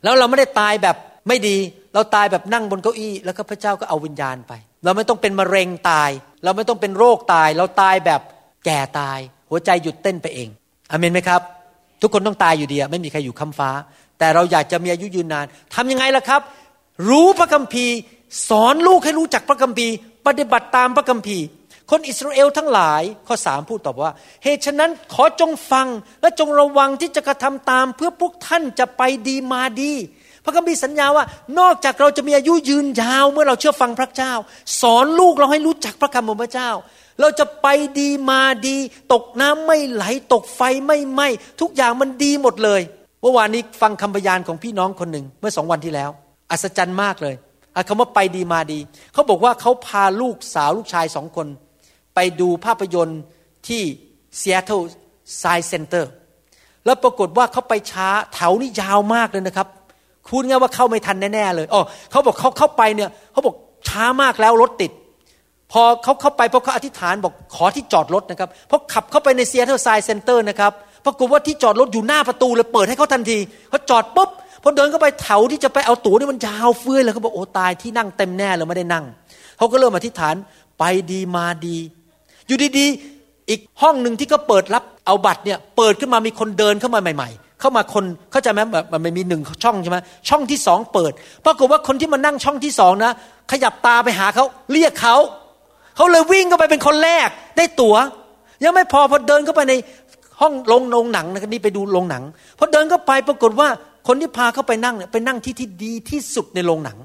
[0.02, 0.96] แล้วเราไม่ได้ตายแบบ
[1.28, 1.56] ไม่ดี
[1.94, 4.52] เราตายแบบนั่งบนเก้าอี้ แล้วก็พระเจ้าก็เอาวิญญาณไป
[4.84, 6.10] เราไม่ต้องเป็นมะเร็งตาย
[6.44, 8.20] เราไม่ต้องเป็นโรคตาย เราตายแบบ
[8.64, 9.18] แก่ตาย
[9.50, 10.48] หัวใจหยุดเต้นไปเอง
[10.90, 11.40] อเมนไหมครับ
[12.02, 13.70] ทุกคนต้องตายอยู่ดีไม่มีใครอยู่ค้ำฟ้า
[14.22, 16.40] แต่เราอยากจะมีอายุยืนนานทำยังไงล่ะครับ
[17.08, 17.94] รู้พระคัมภีร์
[18.48, 19.94] สอนลูกให้รู้จักพระคัมภีร์
[20.26, 21.44] ปฏิบัติตามพระคัมภีร์
[21.90, 24.12] คนอิสราเอลทั้งหลายข้อสามพูดตอบว่า
[24.44, 25.86] เหตุฉะนั้นขอจงฟัง
[26.22, 29.92] และจงระวังที่จะกระทำตาม เพื่อพวกท่านจะไปดีมาดี
[30.44, 31.24] พระคัมภีร์สัญญาว่า
[31.58, 34.32] นอกจากเราจะมีอายุยืนยาวเมื่อเราเชื่อฟังพระเจ้า
[34.80, 36.70] สอนลูกเราให้รู้จักพระคำของพระเจ้า
[37.20, 37.66] เราจะไป
[38.00, 38.76] ดีมาดี
[39.12, 41.28] ตกน้ำไม่ไหล ตกไฟไม่ไหม้
[41.60, 42.82] ทุกอย่างมันดีหมดเลย
[43.22, 46.10] เมื่อวานนี้ฟังคำพยานของพี่น้องคนหนึ่งเมื่อสองวันที่แล้ว
[46.50, 47.34] อัศจรรย์มากเลย
[47.88, 48.78] คำว่าไปดีมาดี
[49.12, 51.46] เขาบอกว่าเขาพาลูกสาวลูกชายสองคน
[52.14, 53.20] ไปดูภาพยนตร์
[53.68, 53.82] ที่
[54.40, 54.80] ซีแอตเทิล
[55.38, 56.10] Science Center
[56.84, 59.68] แล้วปรากฏว่าเขาไปช้าแถวนี่ยาวมากเลยนะครับ
[60.28, 63.54] พูดง่ายว่าเข้าไม่ทันแน่ๆเลยอ๋อเขาบอกเขาเข้าไปเนี่ยเขาบอก
[63.88, 64.92] ช้ามากแล้วรถติด
[65.72, 70.72] พอเขาเข้าไปพอเขาอธิษฐานบอกขอที่จอดรถนะครับพอขับเข้าไปในซีแอตเทิล Science Center นะครับ
[71.04, 73.38] ปรากฏว่าที่จอดรถอยู่หน้าประตูเลยเปิดให้เขาทันที
[73.70, 74.30] เขาจอดปุ๊บ
[74.62, 79.04] พอเดินเข้าไปแถวที่จะไปเอาตั๋วนี่มันยาวเฟื้อยเลยเขาบอกโอ้ตายที่นั่งเต็มแน่เลยไม่ได้นั่ง
[79.56, 80.34] เขาก็เริ่มอธิษฐาน
[80.78, 81.76] ไปดีมาดี
[82.46, 88.60] อยู่ดีๆ อีกห้องหนึ่งที่เขาเปิดรับเอาบัตรเนี่ยเปิดขึ้นมามีคนเดินเข้ามาใหม่ ๆ เข้ามาคนเข้าใจไหม
[88.92, 89.98] มันไม่มีหนึ่งช่องใช่ไหม
[90.28, 91.12] ช่องที่สองเปิด
[91.44, 93.12] ปรากฏว่าคนที่มานั่งช่องที่สองนะ
[93.50, 95.16] ขยับตาไปหาเขาเรียกเขา
[95.96, 97.96] เขาเลยวิ่งเข้าไปเป็นคนแรกได้ตัว๋ว
[98.64, 99.74] ยังไม่พอพอเดินเข้าไปใน
[100.42, 102.22] ห้องลงโรงหนังนะครับนี่ไปดูโรงหนัง
[102.58, 103.68] พอเดินเข้าไปปรากฏว่า
[104.06, 106.98] คนที่พาเข้าไปนั่งเนี่ยไปนั่งที่ที่ดีที่สุดในโรงหนัง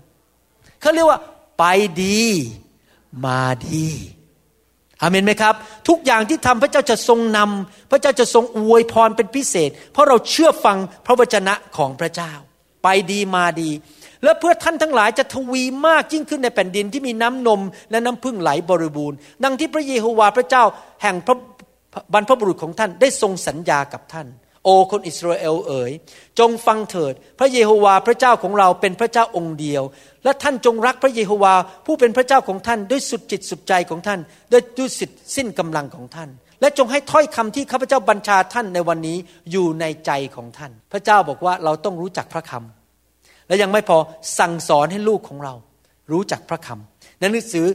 [0.82, 1.20] เขาเรียกว่า
[1.60, 1.64] ไป
[2.04, 2.22] ดี
[3.26, 3.88] มาดี
[5.02, 5.54] อาเมนไหมครับ
[5.88, 12.32] ทุกอย่างที่ทำพระเจ้าจะทรงนำพระเจ้าจะทรงอวยพรเป็นพิเศษ เพราะเราเชื่อฟังพระวจนะของพระเจ้า
[12.84, 13.70] ไปดีมาดี
[14.24, 17.62] และเพื่อท่านทั้งหลายจะทวีมากยิ่งขึ้นในแผ่นดินที่มีน้ำนม
[17.92, 20.64] และน้ำพึ่งไหลบริบูรณ์ ดังที่พระเยโฮวาห์พระเจ้า
[21.02, 21.38] แห่งพระ
[22.14, 24.28] บรรพบุรุษของท่านได้ทรงสัญญากับท่าน
[24.64, 25.91] โอคนอิสราเอลเอ๋ย
[26.39, 29.84] จงฟังเถิด พระเยโฮวาห์พระเจ้าของเราเป็นพระเจ้าองค์เดียว
[30.24, 34.20] และท่านจงรักพระเยโฮวาห์ผู้เป็นพระเจ้าของท่านด้วยสุดจิตสุดใจของท่าน
[34.52, 36.30] ด้วยด้วยสิทธิสิ้นกำลังของท่าน
[36.62, 39.18] และจงให้ถ้อยคำที่ข้าพเจ้าบัญชาท่านในวันนี้
[39.52, 43.98] อยู่ในใจของท่าน พระเจ้าบอกว่าเราต้องรู้จักพระคำและยังไม่พอ
[44.39, 45.54] สั่งสอนให้ลูกของเรา
[46.12, 47.66] รู้จักพระคำในหนังสือ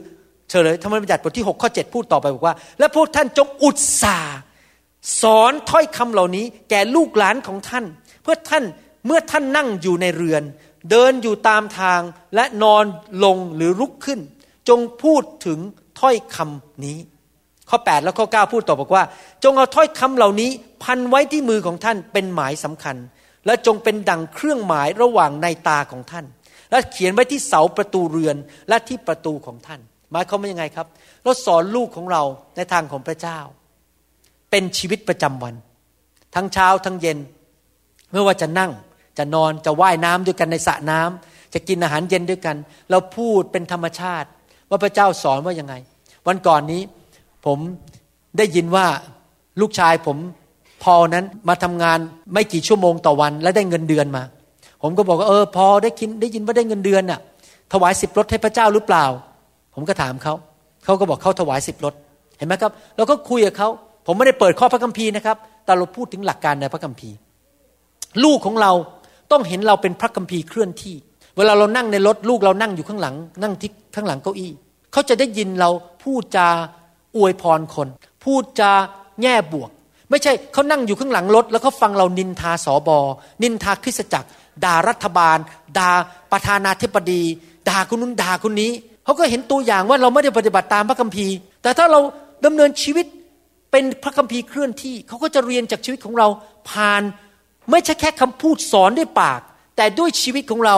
[0.49, 4.17] เฉลยธรรมบัญญัติบทที่ 6 ข้อ 7 พูดต่อไปบอกว่า และพวกท่านจงอุตสา
[5.21, 7.85] สอนถ้อยคำเหล่านี้ แก่ลูกหลานของท่าน
[8.23, 8.63] เพื่อท่าน
[9.05, 10.43] เมื่อท่านนั่งอยู่ในเรือน
[10.91, 12.01] เดินอยู่ตามทาง
[12.35, 12.85] และนอน
[13.23, 14.19] ลงหรือลุกขึ้น
[14.69, 15.59] จงพูดถึง
[15.99, 16.97] ถ้อยคำนี้
[17.69, 19.03] ข้อ 8 และข้อ 9 พูดต่อบอกว่า
[19.43, 20.49] จงเอาถ้อยคำเหล่านี้
[20.83, 22.95] พันไว้ที่มือของท่านเป็นหมายสำคัญ
[23.45, 26.25] และจงเป็นดังเครื่องหมายระหว่างในตาของท่าน
[26.71, 28.37] และเขียนไว้ที่เสาประตูเรือน
[28.69, 29.81] และที่ประตูของท่าน
[30.13, 30.87] หมายความว่ายังไงครับ
[31.23, 32.23] เราสอนลูกของเรา
[32.55, 33.39] ในทางของพระเจ้า
[34.49, 35.55] เป็นชีวิตประจำวัน
[36.35, 37.17] ทั้งเช้าทั้งเย็น
[38.11, 38.71] ไม่ว่าจะนั่ง
[39.17, 42.55] จะนอนจะว่ายน้ำด้วยกันในสระน้ำจะกินอาหารเย็นด้วยกัน
[42.91, 44.27] เราพูดเป็นธรรมชาติ
[44.69, 45.73] ว่าพระเจ้าสอนว่ายังไง
[46.27, 46.81] วันก่อนนี้
[47.45, 47.59] ผม
[48.37, 48.85] ได้ยินว่า
[49.61, 50.17] ลูกชายผม
[50.83, 51.99] พอนั้นมาทำงาน
[52.33, 54.23] ไม่กี่ชั่วโมงต่อวัน และได้เงินเดือนมา
[54.81, 57.19] ผมก็บอกว่าเออพอได้กินได้ยินว่าได้เงินเดือนน่ะ
[57.71, 59.05] ถวายสิบรถให้พระเจ้าหรือเปล่า
[59.75, 60.33] ผมก็ถามเขา
[60.85, 61.93] เขาก็บอกเขาถวายสิบรถ
[62.37, 63.69] เห็นไหมครับ เราก็คุยกับเขา
[64.07, 67.15] ผมไม่ได้เปิดข้อพระคัมภีร์นะครับ แต่เราพูดถึงหลักการในพระคัมภีร์
[68.23, 68.71] ลูกของเรา
[69.31, 70.95] ต้องเห็นเราเป็นพระคัมภีร์เคลื่อนที่
[71.37, 74.51] เวลาเรานั่งในรถลูกเรานั่งอยู่ข้างหลัง นั่งที่ข้างหลังเก้าอี้
[74.91, 75.69] เขาจะได้ยินเรา
[76.03, 76.47] พูดจา
[77.17, 77.87] อวยพรคน
[78.23, 78.71] พูดจา
[79.21, 79.69] แง่บวก
[80.09, 82.99] ไม่ใช่เขานั่งอยู่ข้างหลังรถ แล้วเขาฟังเรานินทาสอบอ
[83.43, 84.29] นินทาคริสตจักร
[84.65, 85.37] ด่ารัฐบาล
[85.77, 85.89] ด่า
[86.31, 87.23] ประธานาธิบดี
[87.69, 88.71] ด่าคนนู้นด่าคนนี้
[89.05, 91.99] เขาก็เห็นตัวอย่างว่าเราไม่ได้ปฏิบัติตามพระคัมภีร์ แต่ถ้าเรา
[92.45, 93.05] ดำเนินชีวิต
[93.71, 96.27] เป็นพระคัมภีร์เคลื่อนที่เขาก็จะเรียนจากชีวิตของเรา
[96.69, 97.01] ผ่าน
[97.71, 99.41] ไม่ใช่แค่คำพูดสอนด้วยปาก
[99.77, 100.75] แต่ด้วยชีวิตของเรา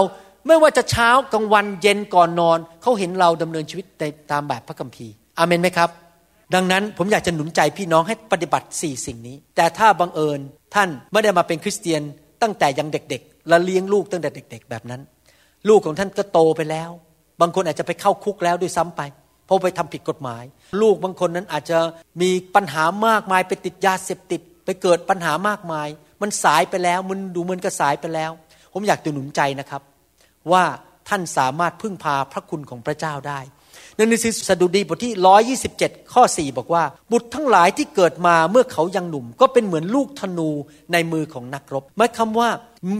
[0.48, 3.86] ไม่ว่าจะเช้ากลางวันเย็นก่อนนอน เขาเห็นเราดำเนินชีวิต
[4.32, 5.90] ตามแบบพระคัมภีร์อามนไหมครับ
[6.56, 10.40] ดังนั้นผมอยากจะหนุนใจพี่น้องให้ปฏิบัติสี่สิ่งนี้ แต่ถ้าบังเอิญ
[10.76, 12.02] ท่านไม่ได้มาเป็นคริสเตียน
[12.42, 15.02] ตั้งแต่ยังเด็กๆและเลี้ยงลูกตั้งแต่เด็ก ๆ แบบนั้น
[15.70, 16.90] ลูกของท่านก็โตไปแล้ว
[17.42, 19.02] บางคนอาจจะไปเข้าคุกแล้วด้วยซ้ำไป
[19.46, 20.44] เพราะไปทำผิดกฎหมาย
[20.82, 21.78] ลูกบางคนนั้นอาจจะ
[22.22, 25.88] มีปัญหามากมายไปติดยาเสพติด ไปเกิดปัญหามากมาย
[26.22, 28.32] มันสายไปแล้วมันดูเหมือนกับสายไปแล้ว
[28.74, 29.82] ผมอยากจะหนุนใจนะครับ
[30.52, 30.64] ว่า
[31.10, 33.40] ท่านสามารถพึ่งพาพระคุณของพระเจ้าได้
[33.96, 35.14] ในหนังสือสดุดีบทที่
[35.78, 40.50] 127 ข้อ 4 บอกว่า บุตรทั้งหลายที่เกิดมาเมื่อเขายังหนุ่ม ก็เป็นเหมือนลูกธนู
[40.94, 42.50] ในมือของนักรบหมายคำว่า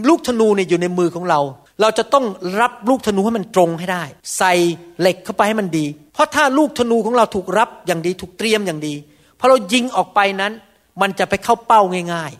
[0.08, 1.40] ลูกธนูเนี่ยอยู่ในมือของเรา
[1.80, 2.24] เราจะต้อง
[2.60, 4.04] รับลูกธนูให้มันตรงให้ได้
[4.38, 4.52] ใส่
[5.00, 8.94] เหล็กเข้าไปให้มันดี เพราะถ้าลูกธนูของเราถูกรับอย่างดีถูกเตรียมอย่างดี
[9.38, 10.52] พอเรายิงออกไปนั้น
[11.00, 11.80] มันจะไปเข้าเป้า
[12.14, 12.32] ง่าย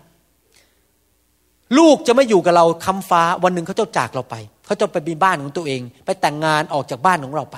[1.78, 4.34] ลูกจะไม่อยู่กับเราคำฟ้าวันหนึ่งเขาจะจากเราไป
[4.66, 7.56] เขาจะไปมีบ้านของตัวเอง ไปแต่งงานออกจากบ้านของเราไป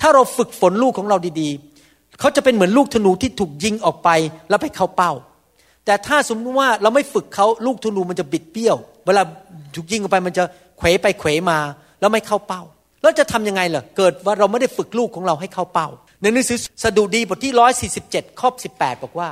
[0.00, 4.08] ถ้าเราฝึกฝนลูกของเราดีๆเขาจะเป็นเหมือนลูกธนูที่ถูกยิงออกไป
[4.48, 5.12] แล้วไปเข้าเป้า
[5.84, 8.76] แต่ถ้าสมมติว่าเราไม่ฝึกเขาลูกธนูมันจะบิดเปี้ยว
[9.06, 9.22] เวลา
[9.74, 10.44] ถูกยิงออกไปมันจะ
[10.78, 11.58] เขวไปเขวมา
[12.00, 12.62] แล้วไม่เข้าเป้า
[13.02, 15.88] แล้วจะทํำยังไงล่ะเกิดว่าเราไม่ได้ฝึกลูกของเราให้เข้าเป้า
[16.20, 19.28] ในหนังสือสดุดีบทที่ร้อยสี่สิบเจ็ดข้อสิบแปดบอกว่า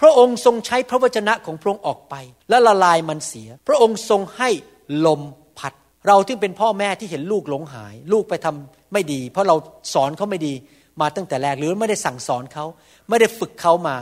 [0.00, 2.14] พระองค์ทรงใช้พระวจนะของพระองค์ออกไป
[2.50, 4.50] และละลายมันเสีย พระองค์ทรงให้
[5.06, 5.20] ลม
[5.58, 5.72] พัด
[6.06, 9.56] เราที่เป็นพ่อแม่ที่เห็นลูกหลงหาย ลูกไปทำไม่ดี เพราะเรา
[9.94, 10.54] สอนเขาไม่ดี
[11.00, 12.64] มาตั้งแต่แรกหรือไม่ได้สั่งสอนเขา
[13.08, 13.96] ไม่ได้ฝึกเขามา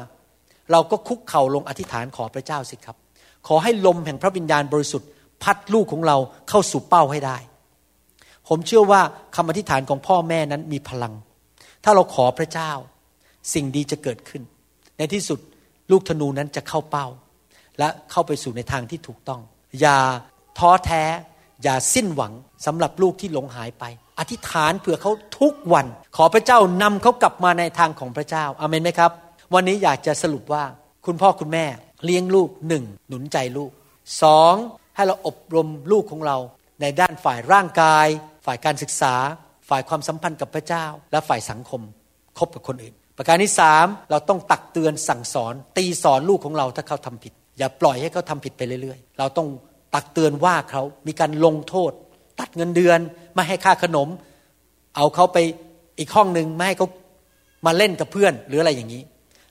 [0.73, 2.97] เราก็คุกเข่าลงอธิษฐานขอพระเจ้าสิครับ
[3.47, 5.09] ขอให้ลมแห่งพระวิญญาณบริสุทธิ์
[5.43, 6.17] พัดลูกของเรา
[6.49, 7.39] เข้าสู่เป้าให้ได้
[8.49, 9.01] ผมเชื่อว่า
[9.37, 11.15] คำอธิษฐานของพ่อแม่นั้นมีพลัง
[11.85, 12.71] ถ้าเราขอพระเจ้า
[13.55, 14.43] สิ่งดีจะเกิดขึ้น
[14.99, 15.39] ในที่สุด
[15.91, 17.07] ลูกธนูนั้นจะเข้าเป้า
[17.79, 19.41] และเข้าไปสู่ในทางที่ถูกต้อง
[19.81, 19.99] อย่า
[20.59, 21.05] ท้อแท้
[21.63, 22.33] อย่าสิ้นหวัง
[22.67, 23.85] สำหรับลูกที่หลงหายไป
[24.19, 25.87] อธิษฐานเผื่อเขาทุกวัน
[26.17, 29.13] ขอพระเจ้านำเขากลับมาในทางของพระเจ้าอาเมนไหมครับ
[29.55, 30.65] วันนี้อยากจะสรุปว่า
[31.07, 31.67] คุณพ่อคุณแม่
[32.05, 33.71] เลี้ยงลูกหนึ่งหนุนใจลูก
[34.23, 34.55] สอง
[34.99, 36.37] ให้เราอบรมลูกของเรา
[36.81, 38.07] ในด้านฝ่ายร่างกาย
[38.47, 39.15] ฝ่ายการศึกษา
[39.69, 41.83] ฝ่ายความสัมพันธ์กับพระเจ้า และฝ่ายสังคม
[42.39, 49.49] คบกับคนอื่น ประการที่สามเราต้องตักเตือนสั่งสอน ตีสอนลูกของเราถ้าเขาทำผิด อย่าปล่อยให้เขาทำผิดไปเรื่อยๆ เราต้อง
[49.95, 51.93] ตักเตือนว่าเขามีการลงโทษ
[52.41, 52.99] ตัดเงินเดือน
[53.35, 54.09] ไม่ให้ค่าขนม
[54.97, 55.39] เอาเขาไป
[55.99, 56.89] อีกห้องหนึ่งไม่ให้เขา
[57.67, 59.03] มาเล่นกับเพื่อนหรืออะไรอย่างนี้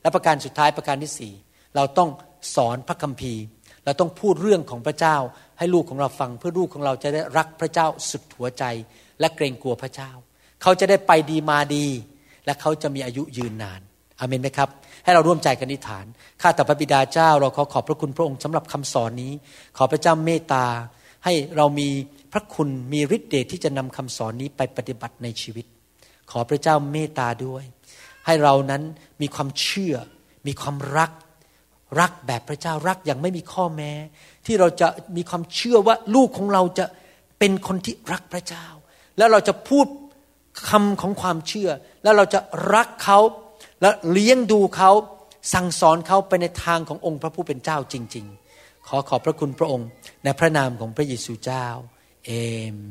[0.02, 1.34] และประการสุดท้ายประการที่สี่
[1.76, 2.10] เราต้อง
[2.56, 3.42] สอนพระคัมภีร์
[3.88, 5.18] เราต้องพูดเรื่องของพระเจ้า
[5.58, 8.64] ให้ลูกของเราฟัง เพื่อลูกของเราจะได้รักพระเจ้าสุดหัวใจ
[9.20, 10.12] และเกรงกลัวพระเจ้า
[10.62, 11.86] เขาจะได้ไปดีมาดี
[12.46, 13.82] และเขาจะมีอายุยืนนาน
[14.20, 14.70] อเมนไหมครับ
[15.04, 16.06] ให้เราร่วมใจกันนิษฐาน
[16.42, 19.34] ข้าแต่พระบิดาเจ้า เราขอขอบพระคุณพระองค์สำหรับคำสอนนี้
[19.78, 20.66] ขอพระเจ้าเมตตา
[21.26, 21.90] ให้เรามี
[22.32, 25.66] พระคุณมีฤทธิ์เดชที่จะนำคำสอนนี้ไปปฏิบัติในชีวิต
[26.32, 27.64] ขอพระเจ้าเมตตาด้วย
[28.26, 28.82] ให้เรานั้น
[29.22, 29.96] มีความเชื่อ
[30.48, 31.12] มีความรัก
[32.00, 33.92] รักแบบพระเจ้ารักอย่างไม่มีข้อแม้
[34.46, 36.86] ที่เราจะมีความเชื่อว่าลูกของเราจะ
[37.40, 38.66] เป็นคนที่รักพระเจ้า
[39.18, 39.88] แล้วเราจะพูด
[40.70, 41.70] คำของความเชื่อ
[42.04, 42.40] แล้วเราจะ
[42.74, 43.20] รักเขา
[43.82, 44.92] และเลี้ยงดูเขา
[45.54, 48.26] สั่งสอนเขาไปในทางขององค์พระผู้เป็นเจ้าจริง
[48.58, 49.88] ๆ ขอขอบพระคุณพระองค์
[50.24, 51.68] ในพระนามของพระเยซูเจ้า
[52.26, 52.32] เอ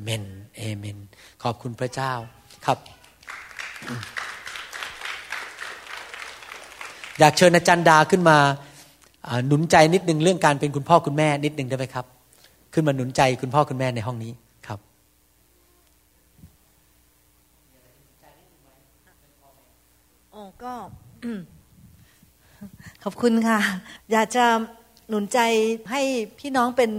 [0.01, 0.25] เมน
[0.57, 0.99] เอเมน
[1.43, 2.13] ขอบคุณพระเจ้า
[2.67, 2.79] ครับ
[7.19, 8.39] อยากเชิญอาจารย์ดาขึ้นมา
[9.47, 12.07] หนุนใจนิดนึงเรื่องการเป็นคุณพ่อคุณแม่นิดนึงได้ไหมครับ
[12.73, 14.33] ขึ้นมาหนุนใจคุณพ่อคุณแม่ในห้องนี้
[14.67, 14.79] ครับ
[20.35, 20.73] อ๋อก็
[23.05, 23.59] ขอบคุณค่ะ
[24.13, 24.45] อยากจะ
[25.09, 25.39] หนุนใจ
[25.91, 26.03] ให้
[26.41, 26.91] พี่น้องเป็น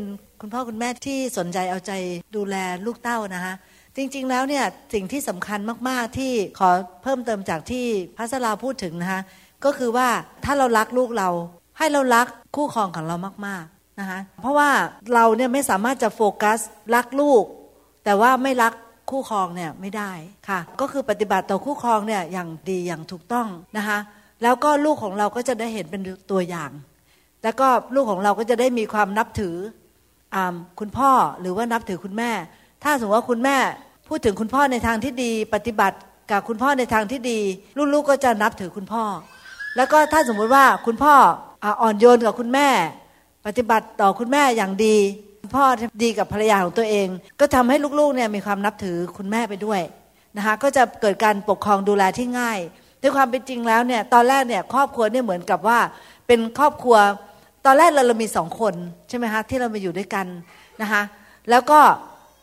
[0.42, 1.92] คุณพ่อคุณแม่ที่สนใจเอาใจ
[2.36, 2.56] ดูแล
[2.86, 3.54] ลูกเต้านะคะ
[3.96, 5.60] จริงๆแล้วเนี่ยสิ่งที่สำคัญ
[5.90, 6.70] มากๆที่ขอ
[7.04, 7.86] เพิ่มเติมจากที่
[8.18, 9.22] พัสราพูดถึงนะคะ
[9.66, 10.08] ก็คือว่า
[10.44, 11.30] ถ้าเรารักลูกเรา
[11.78, 13.16] ให้เรารักคู่ครองของเรา
[13.48, 14.70] มากๆนะคะเพราะว่า
[15.14, 16.60] เราเนี่ยไม่สามารถจะโฟกัส
[16.96, 17.44] รักลูก
[18.06, 18.74] แต่ว่าไม่รัก
[19.12, 20.12] คู่ครองเนี่ยไม่ได้
[20.50, 23.48] ค่ะ ก็คือปฏิบัติต่อคู่ครองเนี่ยอย่างดีอย่างถูกต้อง
[23.78, 24.00] นะคะ
[24.44, 26.02] แล้วก็ลูกของเราก็จะได้เห็นเป็น
[26.32, 26.72] ตัวอย่าง
[27.44, 29.56] แล้วก็ลูกของเราก็จะได้มีความนับถือ
[30.36, 30.38] อ
[30.80, 31.12] คุณพ่อ
[31.42, 32.32] หรือว่านับถือคุณแม่
[32.84, 33.58] ถ้าสมมติว่าคุณแม่
[34.08, 35.98] พูดถึงคุณพ่อในทางที่ดี ปฏิบัติ
[36.32, 37.40] กับคุณพ่อในทางที่ดี
[37.94, 39.04] ลูกๆก็จะนับถือคุณพ่อ
[39.76, 41.14] แล้วก็ถ้าสมมุติว่าคุณพ่อ
[41.82, 42.70] อ่อนโยนกับคุณแม่
[43.46, 44.96] ปฏิบัติต่อคุณแม่อย่างดี
[45.56, 45.66] พ่อ
[46.04, 47.08] ดีกับภรรยาของตัวเอง
[47.40, 49.82] ก็ทำให้ลูกๆเนี่ยมีความนับถือคุณแม่ไปด้วย
[50.38, 52.60] นะคะก็จะเกิดการปกครองดูแลที่ง่าย
[53.02, 55.80] ด้วยความเป็นจริงแล้วเนี่ยตอนแรกเนี่ยครอบครัวเนี่ยเหมือนกับว่า
[56.28, 56.98] เป็นครอบครัว
[57.66, 58.74] ตอนแรกเราเรามีสองคน
[59.10, 60.26] ใช่ไหมคะที่เรามาอยู่ด้วยกัน
[60.82, 61.02] นะคะ
[61.50, 61.80] แล้วก็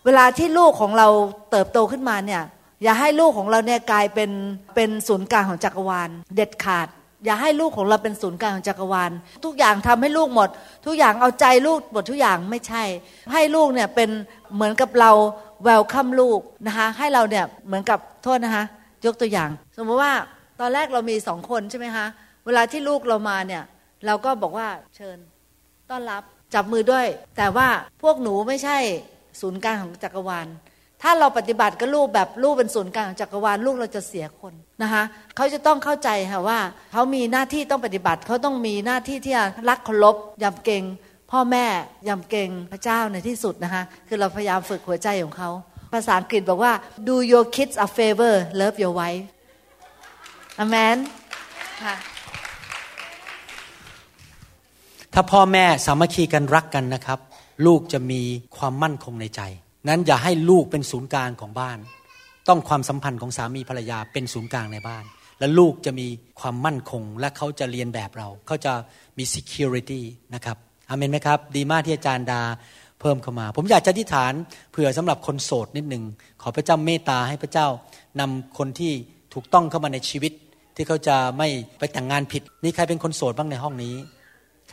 [0.04, 1.08] เวลาที่ลูกของเรา
[1.50, 2.42] เติบโตขึ้นมาเนี่ย
[2.82, 4.30] อย่าให้ลูกของเราเนี่ยกลายเป็น
[4.74, 6.88] เป็นศูนย์กลางของจักรวาลเด็ดขาด
[7.24, 9.10] อย่าให้ลูกของเราเป็นศูนย์กลางของจักรวาล
[9.44, 10.48] ทุกอย่างทำให้ลูกหมด
[10.86, 12.82] ทุกอย่างเอาใจลูกหมดทุกอย่างไม่ใช่
[13.32, 14.10] ให้ลูกเนี่ยเป็น
[14.54, 15.10] เหมือนกับเรา
[15.64, 18.64] แวลคัมลูกนะคะให้เราเนี่ยเหมือนกับโทษนะคะ
[19.06, 20.12] ยกตัวอย่าง สมมติว่า
[20.60, 22.06] ตอนแรกเรามีสองคนใช่ไหมคะ
[22.46, 23.62] เวลาที่ลูกเรามาเนี่ย
[24.06, 25.18] เราก็บอกว่าเชิญ
[25.90, 26.22] ต้อนรับ
[26.54, 27.06] จับมือด้วย
[27.36, 27.68] แต่ว่า
[28.02, 28.78] พวกหนูไม่ใช่
[29.40, 30.46] ศูนย์กลางของจักรวาล
[31.06, 34.52] ถ้าเราปฏิบัติกับลูกแบบลูกเป็นศูนย์กลางของจักรวาลลูกเราจะเสียคน
[34.82, 35.02] นะคะ
[35.36, 36.58] เขาจะต้องเข้าใจค่ะว่า
[36.92, 40.82] เขามีหน้าที่ต้องปฏิบัติเขาต้องมีหน้าที่ที่จะรักเคารพยำเกรง
[41.30, 41.66] พ่อแม่
[42.08, 45.50] ยำเกรงพระเจ้าในที่สุดนะคะคือเราพยายามฝึกหัวใจของเขา
[45.92, 46.72] ภาษาอังกฤษบอกว่า
[47.08, 49.24] do your kids a favor love your wife
[50.58, 50.96] อเมน
[51.84, 51.94] ค่ะ
[55.14, 57.18] ถ้าพ่อแม่สามัคคีกันรักกันนะครับ
[57.66, 58.20] ลูกจะมี
[58.56, 59.42] ความมั่นคงในใจ
[59.88, 61.78] นั้นอย่าให้ลูกเป็นศูนย์กลางของบ้าน
[62.48, 65.04] ต้องความสัมพันธ์ของสามีภรรยาเป็นศูนย์กลางในบ้าน
[65.38, 66.06] และลูกจะมี
[66.40, 68.72] ความมั่นคง และเขาจะเรียนแบบเรา เขาจะ
[69.18, 70.02] มี security
[70.34, 70.56] นะครับ
[70.88, 72.42] อเมนไหมครับ ดีมากที่อาจารย์ดา
[73.00, 74.32] เพิ่มเข้ามา ผมอยากจะอธิษฐาน
[74.70, 76.04] เผื่อสำหรับคนโสดนิดหนึ่ง
[76.42, 77.66] ขอพระเจ้าเมตตาให้พระเจ้า
[78.20, 78.92] นำคนที่
[79.34, 80.32] ถูกต้องเข้ามาในชีวิต
[80.76, 83.94] ที่เขาจะไม่ไปแต่งงานผิดนี่ใครเป็นคนโสดบ้างในห้องนี้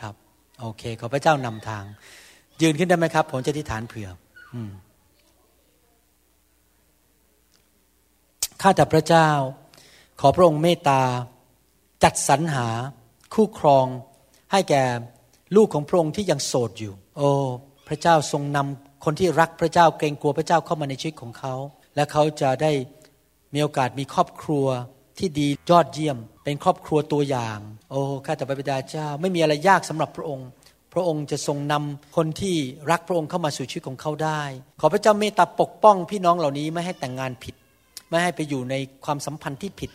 [0.00, 0.14] ครับ
[0.60, 1.84] โอเค ขอพระเจ้านำทาง
[2.62, 4.08] ยืนขึ้นได้ไหมครับ ผมจะที่ฐานเผื่อ
[8.62, 9.28] ข้าแต่พระเจ้า
[10.20, 11.02] ขอพระองค์เมตตา
[12.02, 12.68] จัดสรรหา
[13.34, 13.86] คู่ครอง
[14.52, 14.84] ให้แก่
[15.56, 17.30] ลูกของพระองค์ที่ยังโสดอยู่ โอ้
[17.88, 21.54] พระเจ้าทรงนำคนที่รักพระเจ้าเกรงกลัวพระเจ้าเข้ามาในชีวิตของเขา
[21.94, 22.72] และเขาจะได้
[23.54, 24.66] มีโอกาสมีครอบครัว
[25.18, 27.58] ที่ดียอดเยี่ยม เป็นครอบครัวตัวอย่าง
[27.90, 30.48] โอ้ข้าแต่พระบิดาเจ้า ไม่มีอะไรยากสำหรับพระองค์
[30.92, 32.56] พระองค์จะทรงนำคนที่
[32.90, 34.42] รักพระองค์เข้ามาสู่ชีวิตของเขาได้
[34.80, 37.54] ขอพระเจ้าเมตตาปกป้องพี่น้องเหล่านี้ไม่ให้แต่งงานผิด
[38.12, 39.90] ไม่ให้ไปอยู่ในความสัมพันธ์ที่ผิด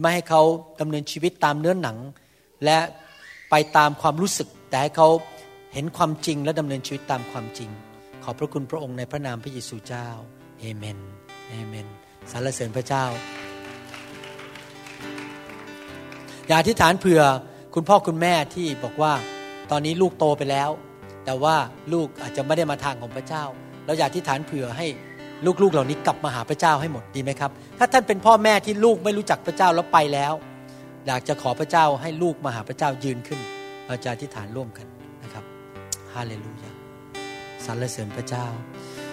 [0.00, 0.42] ไม่ให้เขา
[0.80, 1.96] ดำเนินชีวิตตามเนื้อหนัง
[2.64, 2.78] และ
[3.50, 5.08] ไปตามความรู้สึก แต่ให้เขา
[5.72, 7.70] เห็นความจริงและดำเนินชีวิตตามความจริง
[8.24, 10.08] ขอบพระคุณพระองค์ในพระนามพระเยซูเจ้า
[10.60, 10.98] เอเมน
[11.48, 11.86] เอเมน
[12.30, 13.04] สรรเสริญพระเจ้า
[16.46, 17.22] อย่าอธิษฐานเผื่อ
[17.74, 19.12] คุณพ่อคุณแม่ที่บอกว่า
[19.70, 20.70] ตอนนี้ลูกโตไปแล้ว
[21.24, 21.56] แต่ว่า
[21.92, 23.44] ลูกอาจจะไม่ได้มาทางของพระเจ้า
[23.86, 24.86] เราอยากอธิษฐานเผื่อให้
[25.62, 30.34] ลูกๆเหล่านี้กลับมาหาพระเจ้าให้หมดดีไหมครับ ถ้าท่านเป็นพ่อแม่ที่ลูกไม่รู้จักพระเจ้าแล้วไปแล้ว
[31.06, 33.40] อยากจะขอพระเจ้าให้ลูกมาหาพระเจ้ายืนขึ้น
[33.86, 34.86] เราจะอธิษฐานร่วมกัน
[35.22, 35.44] นะครับ
[36.14, 36.70] ฮาเลลูยา
[37.64, 38.46] สรรเสริญพระเจ้า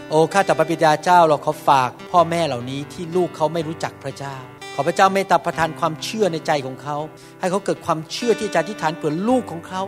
[0.09, 4.35] โอ้ข้าแต่พระบิดาเจ้าเราขอฝากพ่อแม่เหล่านี้ที่ลูกเขาไม่รู้จักพระเจ้า
[4.75, 6.97] ขอพระเจ้าเมตตาประทานความเชื่อในใจของเขา
[7.39, 9.81] ให้เขาเกิดความเชื่อที่จะอธิษฐานเผื่อลูกของเขา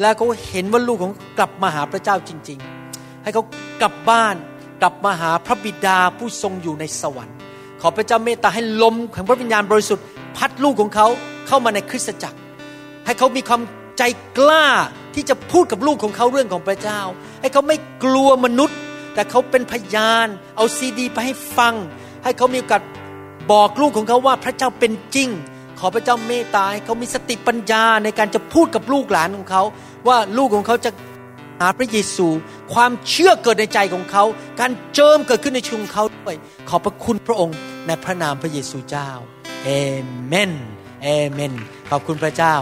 [0.00, 2.58] และเขาเห็นว่าลูกของกลับมาหาพระเจ้าจริง
[2.92, 3.44] ๆ ให้เขา
[3.80, 4.36] กลับบ้าน
[4.80, 7.36] กลับมาหาพระบิดาผู้ทรงอยู่ในสวรรค์
[7.80, 10.04] ขอพระเจ้าเมตตาให้ลมแห่งพระวิญญาณบริสุทธิ์
[10.36, 11.06] พัดลูกของเขา
[11.46, 12.38] เข้ามาในคริสตจักร
[13.06, 13.62] ให้เขามีความ
[13.98, 14.02] ใจ
[14.38, 14.66] กล้า
[15.14, 17.00] ที่จะพูดกับลูกของเขาเรื่องของพระเจ้า
[17.40, 18.78] ให้เขาไม่กลัวมนุษย์
[19.14, 21.74] แต่เขาเป็นพยาน เอาซีดีไปให้ฟัง
[22.24, 22.82] ให้เขามีโอกาส
[23.52, 25.28] บอกลูกของเขาว่าพระเจ้าเป็นจริง
[25.80, 29.62] ขอพระเจ้าเมตตาให้เขามีสติปัญญาในการจะพูดกับลูกหลานของเขา
[30.06, 30.90] ว่าลูกของเขาจะ
[31.60, 32.28] หาพระเยซู
[32.72, 34.24] ความเชื่อเกิดในใจของเขา
[34.60, 36.34] การเจิมเกิดขึ้นในชีวิตของเขาด้วย
[36.68, 39.10] ขอบพระคุณพระองค์ในพระนามพระเยซูเจ้า
[39.64, 39.70] เอ
[40.26, 40.52] เมน
[41.02, 41.54] เอเมน
[41.90, 42.54] ขอบคุณพระเจ้า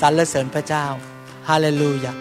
[0.00, 0.86] สรรเสริญพระเจ้า
[1.48, 2.12] ฮาเลลูยา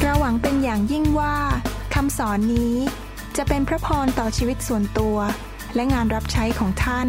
[0.00, 1.36] เราหวังเป็นอย่างยิ่งว่า
[1.94, 2.76] คำสอนนี้
[3.36, 5.16] จะเป็นพระพรต่อชีวิตส่วนตัว
[5.74, 7.08] และงานรับใช้ของท่าน